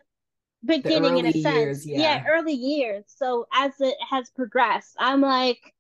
beginning 0.66 1.18
in 1.18 1.26
a 1.26 1.32
early 1.32 1.38
years. 1.38 1.86
sense. 1.86 1.88
Yeah, 1.94 2.18
Yeah. 2.18 2.26
early 2.28 2.54
years. 2.54 3.06
So 3.08 3.48
as 3.54 3.74
it 3.82 3.96
has 4.10 4.30
progressed, 4.32 4.96
I'm 5.00 5.22
like, 5.22 5.74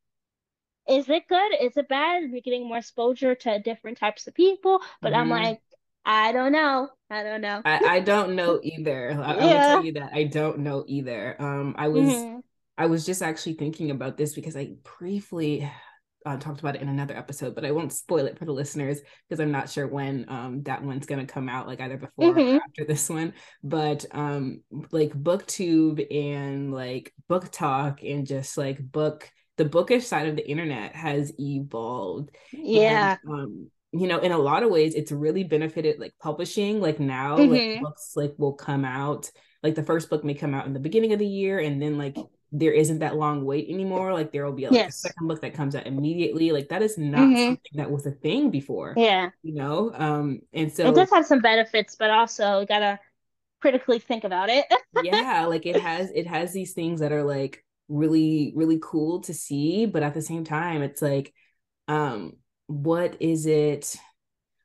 is 0.87 1.09
it 1.09 1.27
good? 1.27 1.53
Is 1.61 1.77
it 1.77 1.87
bad? 1.89 2.31
We're 2.31 2.41
getting 2.41 2.67
more 2.67 2.77
exposure 2.77 3.35
to 3.35 3.59
different 3.59 3.97
types 3.97 4.27
of 4.27 4.33
people, 4.35 4.81
but 5.01 5.13
I'm 5.13 5.29
hmm 5.29 5.29
like, 5.29 5.61
I 6.05 6.31
don't 6.33 6.51
know. 6.53 6.89
I 7.09 7.23
don't 7.23 7.41
know. 7.41 7.63
I, 7.65 7.95
I 7.97 7.99
don't 8.01 8.35
know 8.35 8.59
either. 8.63 9.11
I, 9.21 9.33
I 9.35 9.45
will 9.45 9.61
tell 9.61 9.77
you 9.77 9.93
that 9.93 10.11
I 10.13 10.25
don't 10.25 10.59
know 10.59 10.83
either. 10.87 11.41
Um, 11.41 11.75
I 11.77 11.87
was 11.89 12.27
hmm 12.27 12.43
I 12.77 12.87
was 12.87 13.05
just 13.05 13.21
actually 13.21 13.53
thinking 13.53 13.91
about 13.91 14.17
this 14.17 14.33
because 14.33 14.55
I 14.57 14.75
briefly 14.99 15.69
uh, 16.25 16.37
talked 16.37 16.59
about 16.59 16.75
it 16.75 16.81
in 16.81 16.89
another 16.89 17.15
episode, 17.17 17.55
but 17.55 17.65
I 17.65 17.71
won't 17.71 17.93
spoil 17.93 18.25
it 18.25 18.37
for 18.37 18.45
the 18.45 18.51
listeners 18.53 18.99
because 19.27 19.39
I'm 19.39 19.51
not 19.51 19.69
sure 19.69 19.87
when 19.87 20.25
um 20.29 20.63
that 20.63 20.83
one's 20.83 21.05
gonna 21.05 21.25
come 21.25 21.49
out, 21.49 21.67
like 21.67 21.81
either 21.81 21.97
before 21.97 22.37
hmm 22.37 22.57
or 22.57 22.61
after 22.67 22.85
this 22.85 23.09
one. 23.09 23.33
But 23.63 24.05
um, 24.11 24.61
like 24.91 25.11
BookTube 25.13 26.05
and 26.13 26.73
like 26.73 27.13
BookTok 27.29 28.09
and 28.09 28.25
just 28.27 28.57
like 28.57 28.79
book 28.79 29.29
the 29.57 29.65
bookish 29.65 30.05
side 30.07 30.27
of 30.27 30.35
the 30.35 30.49
internet 30.49 30.95
has 30.95 31.31
evolved 31.39 32.35
and 32.73 33.11
Yeah. 33.11 33.17
um 33.29 33.69
you 33.91 34.07
know 34.07 34.19
in 34.19 34.31
a 34.31 34.37
lot 34.37 34.63
of 34.63 34.71
ways 34.71 34.95
it's 34.95 35.11
really 35.11 35.43
benefited 35.43 35.99
like 35.99 36.13
publishing 36.19 36.81
like 36.81 36.99
now 36.99 37.43
like 37.43 37.63
hmm 37.65 37.79
books 37.79 38.13
like 38.15 38.33
will 38.37 38.53
come 38.53 38.83
out 38.85 39.29
like 39.61 39.75
the 39.75 39.83
first 39.83 40.09
book 40.09 40.23
may 40.23 40.33
come 40.33 40.53
out 40.53 40.65
in 40.65 40.73
the 40.73 40.79
beginning 40.79 41.13
of 41.13 41.19
the 41.19 41.27
year 41.27 41.59
and 41.59 41.81
then 41.81 41.97
like 41.97 42.17
there 42.55 42.71
isn't 42.71 42.99
that 42.99 43.15
long 43.15 43.43
wait 43.43 43.67
anymore. 43.67 44.13
Like 44.13 44.31
there 44.31 44.45
will 44.45 44.53
be 44.53 44.65
like 44.65 44.73
yes. 44.73 44.97
a 44.97 45.07
second 45.09 45.27
book 45.27 45.41
that 45.41 45.55
comes 45.55 45.75
out 45.75 45.87
immediately. 45.87 46.51
Like 46.51 46.69
that 46.69 46.83
is 46.83 46.99
not 46.99 47.21
mm-hmm. 47.21 47.35
something 47.35 47.71
that 47.73 47.89
was 47.89 48.05
a 48.05 48.11
thing 48.11 48.51
before. 48.51 48.93
Yeah. 48.95 49.31
You 49.41 49.55
know? 49.55 49.91
Um, 49.95 50.41
and 50.53 50.71
so 50.71 50.87
it 50.87 50.95
does 50.95 51.09
have 51.09 51.25
some 51.25 51.39
benefits, 51.39 51.95
but 51.95 52.11
also 52.11 52.63
gotta 52.69 52.99
critically 53.59 53.97
think 53.97 54.23
about 54.23 54.49
it. 54.49 54.65
yeah, 55.03 55.47
like 55.47 55.65
it 55.65 55.81
has 55.81 56.11
it 56.13 56.27
has 56.27 56.53
these 56.53 56.73
things 56.73 56.99
that 56.99 57.11
are 57.11 57.23
like 57.23 57.65
really, 57.89 58.53
really 58.55 58.79
cool 58.81 59.21
to 59.21 59.33
see, 59.33 59.87
but 59.87 60.03
at 60.03 60.13
the 60.13 60.21
same 60.21 60.43
time, 60.43 60.83
it's 60.83 61.01
like, 61.01 61.33
um, 61.87 62.33
what 62.67 63.17
is 63.19 63.47
it? 63.47 63.95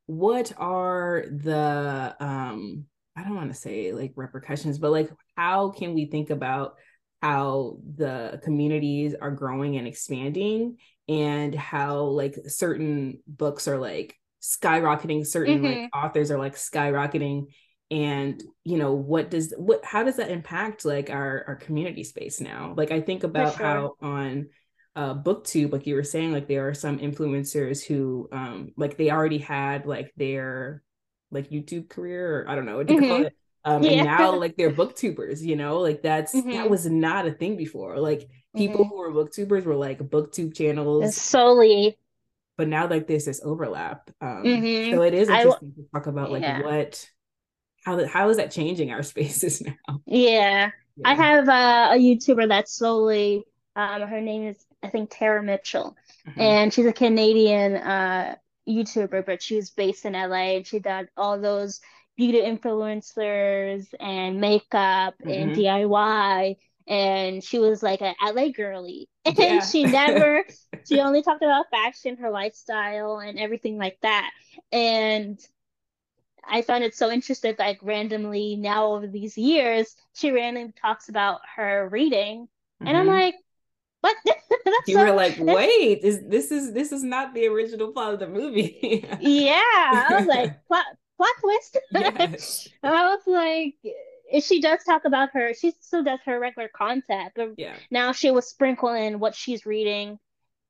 What 0.04 0.52
are 0.58 1.24
the 1.30 2.16
um 2.20 2.84
I 3.16 3.22
don't 3.22 3.34
want 3.34 3.50
to 3.50 3.58
say 3.58 3.92
like 3.92 4.12
repercussions, 4.14 4.78
but 4.78 4.90
like 4.90 5.10
how 5.36 5.70
can 5.70 5.94
we 5.94 6.04
think 6.04 6.28
about 6.28 6.76
how 7.22 7.78
the 7.96 8.40
communities 8.44 9.14
are 9.20 9.30
growing 9.30 9.76
and 9.76 9.86
expanding 9.86 10.76
and 11.08 11.54
how 11.54 12.02
like 12.02 12.36
certain 12.46 13.20
books 13.26 13.66
are 13.66 13.78
like 13.78 14.16
skyrocketing 14.40 15.26
certain 15.26 15.62
mm-hmm. 15.62 15.82
like 15.82 15.90
authors 15.94 16.30
are 16.30 16.38
like 16.38 16.54
skyrocketing 16.54 17.46
and 17.90 18.42
you 18.64 18.76
know 18.76 18.92
what 18.92 19.30
does 19.30 19.52
what 19.56 19.84
how 19.84 20.04
does 20.04 20.16
that 20.16 20.30
impact 20.30 20.84
like 20.84 21.10
our 21.10 21.44
our 21.48 21.56
community 21.56 22.04
space 22.04 22.40
now 22.40 22.74
like 22.76 22.92
i 22.92 23.00
think 23.00 23.24
about 23.24 23.56
sure. 23.56 23.66
how 23.66 23.94
on 24.00 24.46
uh 24.94 25.14
booktube 25.14 25.72
like 25.72 25.86
you 25.86 25.94
were 25.94 26.04
saying 26.04 26.32
like 26.32 26.46
there 26.46 26.68
are 26.68 26.74
some 26.74 26.98
influencers 26.98 27.84
who 27.84 28.28
um 28.30 28.70
like 28.76 28.96
they 28.96 29.10
already 29.10 29.38
had 29.38 29.86
like 29.86 30.12
their 30.16 30.82
like 31.30 31.50
youtube 31.50 31.88
career 31.88 32.42
or 32.42 32.48
i 32.48 32.54
don't 32.54 32.66
know 32.66 32.76
what 32.76 32.86
do 32.86 32.94
you 32.94 33.00
mm-hmm. 33.00 33.08
call 33.08 33.24
it 33.24 33.36
um, 33.64 33.82
yeah. 33.82 33.90
and 33.90 34.04
now 34.04 34.34
like 34.34 34.56
they're 34.56 34.70
booktubers 34.70 35.40
you 35.40 35.56
know 35.56 35.78
like 35.80 36.02
that's 36.02 36.34
mm-hmm. 36.34 36.52
that 36.52 36.70
was 36.70 36.86
not 36.86 37.26
a 37.26 37.32
thing 37.32 37.56
before 37.56 37.98
like 37.98 38.28
people 38.56 38.84
mm-hmm. 38.84 38.88
who 38.88 38.96
were 38.96 39.12
booktubers 39.12 39.64
were 39.64 39.76
like 39.76 39.98
booktube 39.98 40.54
channels 40.54 41.04
it's 41.04 41.20
solely 41.20 41.98
but 42.56 42.68
now 42.68 42.88
like 42.88 43.06
there's 43.06 43.24
this 43.24 43.40
overlap 43.44 44.10
um 44.20 44.42
mm-hmm. 44.42 44.94
so 44.94 45.02
it 45.02 45.14
is 45.14 45.28
interesting 45.28 45.74
I, 45.76 45.80
to 45.80 45.88
talk 45.92 46.06
about 46.06 46.30
like 46.30 46.42
yeah. 46.42 46.62
what 46.62 47.08
how 47.84 48.06
how 48.06 48.28
is 48.28 48.36
that 48.36 48.50
changing 48.50 48.90
our 48.90 49.02
spaces 49.02 49.60
now 49.60 50.00
yeah, 50.06 50.70
yeah. 50.96 51.02
i 51.04 51.14
have 51.14 51.48
a, 51.48 51.94
a 51.94 51.98
youtuber 51.98 52.48
that's 52.48 52.72
solely 52.72 53.44
um 53.76 54.02
her 54.02 54.20
name 54.20 54.46
is 54.46 54.64
i 54.82 54.88
think 54.88 55.10
tara 55.10 55.42
mitchell 55.42 55.96
mm-hmm. 56.26 56.40
and 56.40 56.72
she's 56.72 56.86
a 56.86 56.92
canadian 56.92 57.76
uh 57.76 58.34
youtuber 58.68 59.24
but 59.24 59.42
she 59.42 59.56
was 59.56 59.70
based 59.70 60.04
in 60.04 60.12
la 60.12 60.36
and 60.36 60.66
she 60.66 60.78
did 60.78 61.08
all 61.16 61.40
those 61.40 61.80
beauty 62.18 62.40
influencers 62.40 63.86
and 63.98 64.40
makeup 64.40 65.14
mm-hmm. 65.22 65.30
and 65.30 65.56
DIY. 65.56 66.56
And 66.88 67.44
she 67.44 67.58
was 67.58 67.82
like 67.82 68.02
an 68.02 68.14
LA 68.22 68.48
girly. 68.48 69.08
And 69.24 69.36
yeah. 69.38 69.60
she 69.60 69.84
never, 69.84 70.44
she 70.88 71.00
only 71.00 71.22
talked 71.22 71.42
about 71.42 71.66
fashion, 71.70 72.16
her 72.16 72.30
lifestyle, 72.30 73.18
and 73.18 73.38
everything 73.38 73.76
like 73.76 73.98
that. 74.00 74.30
And 74.72 75.38
I 76.42 76.62
found 76.62 76.82
it 76.82 76.94
so 76.94 77.10
interesting, 77.10 77.54
like 77.58 77.78
randomly 77.82 78.56
now 78.56 78.94
over 78.94 79.06
these 79.06 79.36
years, 79.36 79.94
she 80.14 80.30
randomly 80.30 80.72
talks 80.80 81.10
about 81.10 81.40
her 81.56 81.88
reading. 81.92 82.48
Mm-hmm. 82.82 82.86
And 82.86 82.96
I'm 82.96 83.06
mm-hmm. 83.06 83.14
like, 83.14 83.34
what? 84.00 84.16
you 84.86 84.94
so, 84.94 85.04
were 85.04 85.12
like, 85.12 85.36
wait, 85.38 86.00
is 86.02 86.22
this 86.26 86.50
is 86.50 86.72
this 86.72 86.90
is 86.90 87.02
not 87.02 87.34
the 87.34 87.48
original 87.48 87.92
plot 87.92 88.14
of 88.14 88.20
the 88.20 88.28
movie? 88.28 89.06
yeah. 89.20 90.06
I 90.08 90.16
was 90.16 90.26
like, 90.26 90.66
plot 90.66 90.86
plot 91.18 91.30
twist. 91.40 91.78
Yes. 91.92 92.68
I 92.82 93.14
was 93.14 93.20
like, 93.26 94.42
she 94.42 94.60
does 94.60 94.82
talk 94.84 95.04
about 95.04 95.30
her. 95.34 95.52
She 95.52 95.72
still 95.80 96.02
does 96.02 96.20
her 96.24 96.40
regular 96.40 96.68
content, 96.68 97.32
but 97.34 97.50
yeah. 97.58 97.76
now 97.90 98.12
she 98.12 98.30
was 98.30 98.48
sprinkling 98.48 99.18
what 99.18 99.34
she's 99.34 99.66
reading. 99.66 100.18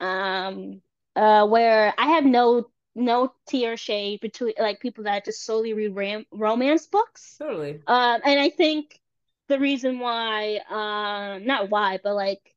Um, 0.01 0.81
uh, 1.15 1.47
where 1.47 1.93
I 1.99 2.07
have 2.15 2.25
no 2.25 2.69
no 2.95 3.33
tea 3.47 3.67
or 3.69 3.77
shade 3.77 4.21
between 4.21 4.55
like 4.59 4.81
people 4.81 5.05
that 5.05 5.25
just 5.25 5.45
solely 5.45 5.73
read 5.73 5.95
ram- 5.95 6.27
romance 6.33 6.87
books. 6.87 7.37
Totally. 7.39 7.81
Um, 7.87 8.21
and 8.25 8.41
I 8.41 8.51
think 8.51 9.01
the 9.49 9.59
reason 9.59 9.99
why, 9.99 10.61
uh, 10.71 11.39
not 11.39 11.71
why, 11.71 11.99
but 12.03 12.15
like 12.15 12.55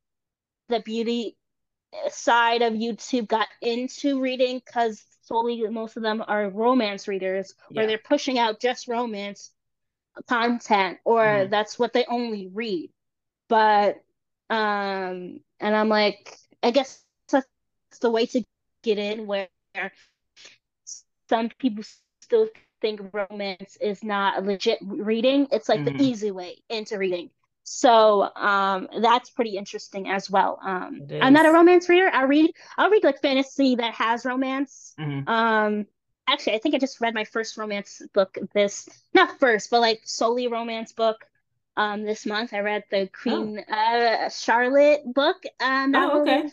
the 0.69 0.79
beauty 0.79 1.37
side 2.09 2.61
of 2.61 2.73
YouTube 2.73 3.27
got 3.27 3.47
into 3.61 4.21
reading 4.21 4.61
because 4.63 5.03
solely 5.31 5.65
most 5.69 5.95
of 5.95 6.03
them 6.03 6.23
are 6.27 6.49
romance 6.49 7.07
readers 7.07 7.53
yeah. 7.69 7.77
where 7.77 7.87
they're 7.87 7.97
pushing 7.97 8.37
out 8.37 8.59
just 8.59 8.87
romance 8.87 9.51
content 10.27 10.97
or 11.05 11.23
mm. 11.23 11.49
that's 11.49 11.79
what 11.79 11.93
they 11.93 12.05
only 12.05 12.49
read 12.53 12.89
but 13.47 14.01
um 14.49 15.39
and 15.59 15.75
i'm 15.75 15.87
like 15.87 16.37
i 16.61 16.71
guess 16.71 17.01
that's 17.31 17.47
the 18.01 18.11
way 18.11 18.25
to 18.25 18.43
get 18.83 18.97
in 18.97 19.25
where 19.25 19.47
some 21.29 21.49
people 21.59 21.83
still 22.21 22.47
think 22.81 22.99
romance 23.13 23.77
is 23.79 24.03
not 24.03 24.37
a 24.37 24.41
legit 24.41 24.79
reading 24.81 25.47
it's 25.51 25.69
like 25.69 25.79
mm. 25.79 25.85
the 25.85 25.91
mm-hmm. 25.91 26.01
easy 26.01 26.31
way 26.31 26.57
into 26.69 26.97
reading 26.97 27.29
so 27.73 28.29
um, 28.35 28.89
that's 28.99 29.29
pretty 29.29 29.55
interesting 29.55 30.09
as 30.09 30.29
well. 30.29 30.59
Um, 30.61 31.07
I'm 31.21 31.31
not 31.31 31.45
a 31.45 31.53
romance 31.53 31.87
reader. 31.87 32.09
I 32.11 32.23
read 32.23 32.51
I'll 32.77 32.89
read 32.89 33.05
like 33.05 33.21
fantasy 33.21 33.75
that 33.75 33.93
has 33.93 34.25
romance. 34.25 34.93
Mm-hmm. 34.99 35.29
Um, 35.29 35.85
actually, 36.27 36.55
I 36.55 36.59
think 36.59 36.75
I 36.75 36.79
just 36.79 36.99
read 36.99 37.13
my 37.13 37.23
first 37.23 37.55
romance 37.55 38.01
book 38.13 38.37
this 38.53 38.89
not 39.13 39.39
first, 39.39 39.69
but 39.71 39.79
like 39.79 40.01
solely 40.03 40.49
romance 40.49 40.91
book. 40.91 41.25
Um, 41.77 42.03
this 42.03 42.25
month 42.25 42.53
I 42.53 42.59
read 42.59 42.83
the 42.91 43.07
Queen 43.07 43.63
oh. 43.65 43.73
uh, 43.73 44.29
Charlotte 44.29 45.03
book 45.05 45.41
uh. 45.61 45.95
Oh, 45.95 46.21
okay 46.23 46.49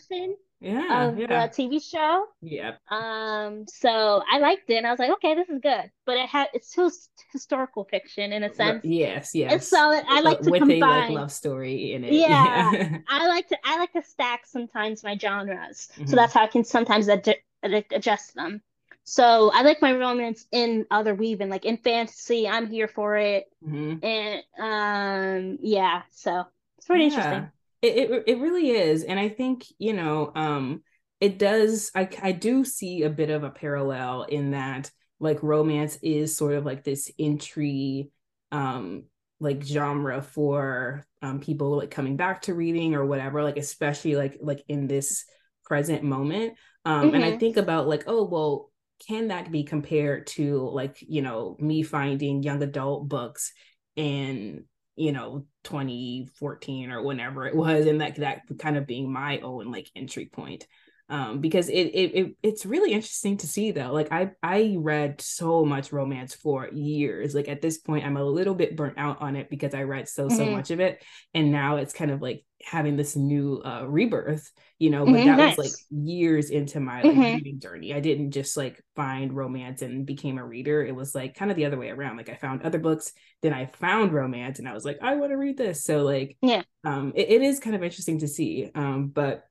yeah, 0.59 1.07
of 1.07 1.17
yeah. 1.17 1.47
the 1.47 1.53
TV 1.53 1.81
show. 1.81 2.25
Yeah. 2.41 2.75
Um. 2.89 3.65
So 3.67 4.21
I 4.29 4.39
liked 4.39 4.69
it, 4.69 4.75
and 4.75 4.87
I 4.87 4.91
was 4.91 4.99
like, 4.99 5.11
okay, 5.11 5.35
this 5.35 5.49
is 5.49 5.59
good. 5.61 5.91
But 6.05 6.17
it 6.17 6.27
had 6.27 6.47
it's 6.53 6.71
still 6.71 6.91
historical 7.31 7.85
fiction 7.85 8.33
in 8.33 8.43
a 8.43 8.53
sense. 8.53 8.83
Yes, 8.83 9.33
yes. 9.33 9.51
And 9.53 9.63
so 9.63 9.77
I 9.77 10.21
like 10.21 10.41
to 10.41 10.51
with 10.51 10.59
combine. 10.59 10.81
a 10.81 10.85
like 10.85 11.09
love 11.11 11.31
story 11.31 11.93
in 11.93 12.03
it. 12.03 12.13
Yeah, 12.13 12.71
yeah. 12.73 12.97
I 13.07 13.27
like 13.27 13.47
to 13.49 13.57
I 13.63 13.77
like 13.77 13.93
to 13.93 14.03
stack 14.03 14.45
sometimes 14.45 15.03
my 15.03 15.17
genres, 15.17 15.89
mm-hmm. 15.93 16.07
so 16.07 16.15
that's 16.15 16.33
how 16.33 16.43
I 16.43 16.47
can 16.47 16.65
sometimes 16.65 17.07
ad- 17.07 17.35
ad- 17.63 17.85
adjust 17.91 18.35
them. 18.35 18.61
So 19.05 19.51
I 19.53 19.63
like 19.63 19.81
my 19.81 19.93
romance 19.93 20.45
in 20.51 20.85
other 20.91 21.15
weaving, 21.15 21.49
like 21.49 21.65
in 21.65 21.77
fantasy. 21.77 22.47
I'm 22.47 22.67
here 22.67 22.87
for 22.87 23.15
it, 23.15 23.45
mm-hmm. 23.65 24.05
and 24.05 24.43
um, 24.59 25.57
yeah. 25.61 26.01
So 26.11 26.45
it's 26.77 26.85
pretty 26.85 27.05
yeah. 27.05 27.09
interesting. 27.09 27.51
It, 27.81 28.11
it 28.11 28.23
it 28.27 28.37
really 28.39 28.71
is, 28.71 29.03
and 29.03 29.19
I 29.19 29.29
think 29.29 29.65
you 29.77 29.93
know, 29.93 30.31
um, 30.35 30.83
it 31.19 31.39
does. 31.39 31.91
I 31.95 32.09
I 32.21 32.31
do 32.33 32.65
see 32.65 33.03
a 33.03 33.09
bit 33.09 33.29
of 33.29 33.43
a 33.43 33.49
parallel 33.49 34.23
in 34.23 34.51
that, 34.51 34.91
like, 35.19 35.41
romance 35.43 35.97
is 36.01 36.35
sort 36.35 36.53
of 36.53 36.65
like 36.65 36.83
this 36.83 37.11
entry, 37.17 38.11
um, 38.51 39.05
like 39.39 39.63
genre 39.63 40.21
for 40.21 41.05
um 41.21 41.39
people 41.39 41.77
like 41.77 41.91
coming 41.91 42.17
back 42.17 42.43
to 42.43 42.53
reading 42.53 42.95
or 42.95 43.05
whatever. 43.05 43.43
Like, 43.43 43.57
especially 43.57 44.15
like 44.15 44.37
like 44.41 44.63
in 44.67 44.87
this 44.87 45.25
present 45.65 46.03
moment. 46.03 46.55
Um, 46.85 47.07
mm-hmm. 47.07 47.15
and 47.15 47.23
I 47.23 47.29
mm-hmm. 47.29 47.39
think 47.39 47.57
about 47.57 47.87
like, 47.87 48.03
oh 48.07 48.25
well, 48.25 48.71
can 49.07 49.29
that 49.29 49.51
be 49.51 49.63
compared 49.63 50.27
to 50.27 50.67
like 50.69 50.97
you 51.01 51.21
know 51.21 51.55
me 51.59 51.83
finding 51.83 52.43
young 52.43 52.61
adult 52.61 53.07
books 53.07 53.53
and 53.95 54.63
you 54.99 55.13
know 55.13 55.45
2014 55.63 56.91
or 56.91 57.01
whenever 57.01 57.47
it 57.47 57.55
was 57.55 57.85
and 57.85 58.01
that 58.01 58.15
that 58.17 58.41
kind 58.59 58.75
of 58.75 58.85
being 58.85 59.11
my 59.11 59.39
own 59.39 59.71
like 59.71 59.89
entry 59.95 60.25
point 60.25 60.67
um 61.09 61.39
because 61.39 61.69
it, 61.69 61.73
it 61.73 62.15
it 62.15 62.35
it's 62.43 62.65
really 62.65 62.91
interesting 62.91 63.37
to 63.37 63.47
see 63.47 63.71
though. 63.71 63.91
Like 63.91 64.11
i 64.11 64.31
i 64.43 64.75
read 64.77 65.21
so 65.21 65.65
much 65.65 65.91
romance 65.91 66.33
for 66.35 66.67
years. 66.69 67.33
Like 67.33 67.47
at 67.47 67.61
this 67.61 67.77
point 67.77 68.05
i'm 68.05 68.17
a 68.17 68.23
little 68.23 68.55
bit 68.55 68.75
burnt 68.75 68.97
out 68.97 69.21
on 69.21 69.35
it 69.35 69.49
because 69.49 69.73
i 69.73 69.83
read 69.83 70.07
so 70.07 70.29
so 70.29 70.37
mm-hmm. 70.37 70.53
much 70.53 70.71
of 70.71 70.79
it. 70.79 71.03
And 71.33 71.51
now 71.51 71.77
it's 71.77 71.93
kind 71.93 72.11
of 72.11 72.21
like 72.21 72.43
having 72.63 72.97
this 72.97 73.15
new 73.15 73.61
uh 73.63 73.85
rebirth 73.87 74.51
you 74.79 74.89
know 74.89 75.05
but 75.05 75.13
mm-hmm, 75.13 75.27
that 75.27 75.37
nice. 75.37 75.57
was 75.57 75.71
like 75.71 76.03
years 76.03 76.49
into 76.49 76.81
my 76.81 77.01
like 77.01 77.11
mm-hmm. 77.11 77.21
reading 77.21 77.59
journey. 77.59 77.93
I 77.93 78.01
didn't 78.01 78.31
just 78.31 78.57
like 78.57 78.83
find 78.95 79.33
romance 79.33 79.81
and 79.81 80.05
became 80.05 80.37
a 80.37 80.45
reader. 80.45 80.83
It 80.85 80.95
was 80.95 81.15
like 81.15 81.35
kind 81.35 81.51
of 81.51 81.57
the 81.57 81.65
other 81.65 81.77
way 81.77 81.89
around. 81.89 82.17
Like 82.17 82.29
i 82.29 82.35
found 82.35 82.63
other 82.63 82.79
books 82.79 83.13
then 83.41 83.53
i 83.53 83.65
found 83.65 84.11
romance 84.11 84.59
and 84.59 84.67
i 84.67 84.73
was 84.73 84.83
like 84.83 84.99
i 85.01 85.15
want 85.15 85.31
to 85.31 85.37
read 85.37 85.57
this. 85.57 85.83
So 85.83 86.03
like 86.03 86.37
yeah. 86.41 86.63
um 86.83 87.13
it, 87.15 87.29
it 87.29 87.41
is 87.41 87.59
kind 87.59 87.75
of 87.75 87.83
interesting 87.83 88.19
to 88.19 88.27
see 88.27 88.69
um 88.75 89.07
but 89.07 89.43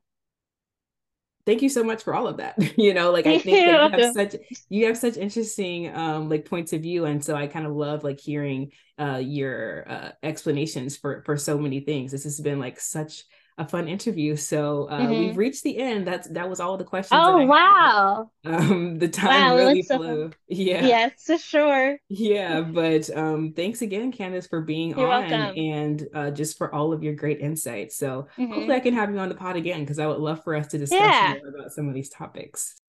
thank 1.49 1.63
you 1.63 1.69
so 1.71 1.83
much 1.83 2.03
for 2.03 2.15
all 2.15 2.27
of 2.27 2.37
that. 2.37 2.57
You 2.79 2.95
know 2.95 3.11
like 3.11 3.27
i 3.27 3.39
think 3.39 3.57
that 3.57 3.93
you 3.93 4.05
have 4.05 4.15
such 4.15 4.37
you 4.69 4.87
have 4.87 4.97
such 4.97 5.17
interesting 5.17 5.95
um 5.95 6.29
like 6.29 6.45
points 6.45 6.73
of 6.73 6.83
view 6.83 7.07
and 7.07 7.25
so 7.25 7.35
i 7.35 7.47
kind 7.47 7.67
of 7.67 7.73
love 7.73 8.05
like 8.05 8.21
hearing 8.21 8.71
uh 8.99 9.21
your 9.23 9.85
uh 9.91 10.11
explanations 10.23 10.97
for 10.97 11.23
for 11.23 11.37
so 11.37 11.59
many 11.59 11.81
things. 11.81 12.13
This 12.13 12.25
has 12.25 12.41
been 12.41 12.61
like 12.61 12.79
such 12.79 13.25
a 13.59 13.67
fun 13.67 13.89
interview. 13.89 14.37
So 14.37 14.85
uh, 14.85 15.01
mm-hmm. 15.01 15.11
we've 15.11 15.37
reached 15.37 15.65
the 15.65 15.77
end. 15.79 16.07
That's 16.07 16.29
that 16.29 16.49
was 16.49 16.61
all 16.61 16.77
the 16.77 16.85
questions. 16.85 17.21
Oh 17.23 17.45
wow! 17.45 18.31
Um, 18.49 18.99
the 18.99 19.09
time 19.09 19.51
wow, 19.51 19.57
really 19.57 19.83
flew. 19.83 20.31
So 20.31 20.37
yeah. 20.49 20.87
Yes, 20.87 21.25
for 21.25 21.37
sure. 21.37 21.99
Yeah, 22.09 22.63
but 22.63 23.15
um, 23.15 23.53
thanks 23.53 23.83
again, 23.83 24.11
Candace, 24.11 24.47
for 24.47 24.63
being 24.63 24.97
You're 24.97 25.11
on 25.11 25.29
welcome. 25.29 25.59
and 25.59 26.09
uh, 26.15 26.31
just 26.31 26.57
for 26.57 26.75
all 26.75 26.95
of 26.95 27.03
your 27.03 27.15
great 27.15 27.41
insights. 27.41 27.97
So 27.97 28.29
mm-hmm. 28.39 28.47
hopefully, 28.47 28.75
I 28.75 28.81
can 28.81 28.95
have 28.95 29.11
you 29.11 29.19
on 29.19 29.29
the 29.29 29.35
pod 29.35 29.57
again 29.57 29.81
because 29.81 29.99
I 29.99 30.07
would 30.07 30.19
love 30.19 30.43
for 30.45 30.55
us 30.55 30.69
to 30.69 30.79
discuss 30.79 30.99
yeah. 30.99 31.35
more 31.39 31.49
about 31.49 31.73
some 31.73 31.89
of 31.89 31.95
these 31.95 32.09
topics. 32.09 32.81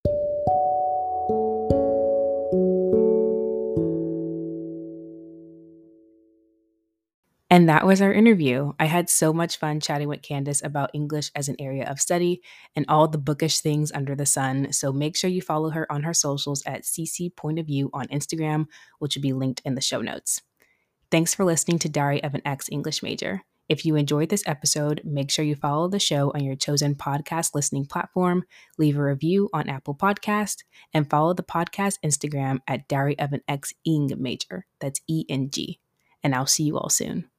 And 7.51 7.67
that 7.67 7.85
was 7.85 7.99
our 7.99 8.13
interview. 8.13 8.73
I 8.79 8.85
had 8.85 9.09
so 9.09 9.33
much 9.33 9.57
fun 9.57 9.79
chatting 9.79 10.07
with 10.07 10.21
Candace 10.21 10.63
about 10.63 10.91
English 10.93 11.31
as 11.33 11.49
an 11.49 11.55
area 11.57 11.89
of 11.89 11.99
study 11.99 12.43
and 12.75 12.85
all 12.87 13.07
the 13.07 13.17
bookish 13.17 13.59
things 13.59 13.91
under 13.91 14.15
the 14.15 14.27
sun. 14.27 14.71
So 14.71 14.93
make 14.93 15.17
sure 15.17 15.31
you 15.31 15.41
follow 15.41 15.71
her 15.71 15.91
on 15.91 16.03
her 16.03 16.13
socials 16.13 16.61
at 16.67 16.83
Cece 16.83 17.35
Point 17.35 17.57
of 17.57 17.65
View 17.65 17.89
on 17.91 18.07
Instagram, 18.09 18.67
which 18.99 19.15
will 19.15 19.23
be 19.23 19.33
linked 19.33 19.63
in 19.65 19.73
the 19.73 19.81
show 19.81 19.99
notes. 20.01 20.41
Thanks 21.09 21.33
for 21.33 21.43
listening 21.43 21.79
to 21.79 21.89
Diary 21.89 22.23
of 22.23 22.35
an 22.35 22.43
Ex 22.45 22.69
English 22.71 23.01
Major. 23.01 23.41
If 23.67 23.83
you 23.83 23.95
enjoyed 23.95 24.29
this 24.29 24.43
episode, 24.45 25.01
make 25.03 25.31
sure 25.31 25.45
you 25.45 25.55
follow 25.55 25.87
the 25.87 25.99
show 25.99 26.31
on 26.35 26.43
your 26.43 26.55
chosen 26.55 26.93
podcast 26.93 27.55
listening 27.55 27.85
platform, 27.85 28.43
leave 28.77 28.97
a 28.97 29.03
review 29.03 29.49
on 29.53 29.69
Apple 29.69 29.95
Podcast, 29.95 30.57
and 30.93 31.09
follow 31.09 31.33
the 31.33 31.43
podcast 31.43 31.97
Instagram 32.05 32.59
at 32.67 32.87
Diary 32.87 33.17
of 33.17 33.33
an 33.33 33.41
Ex 33.47 33.73
Eng 33.87 34.11
Major. 34.19 34.67
That's 34.79 35.01
E 35.07 35.25
N 35.29 35.49
G. 35.51 35.79
And 36.23 36.35
I'll 36.35 36.45
see 36.45 36.63
you 36.63 36.77
all 36.77 36.89
soon. 36.89 37.29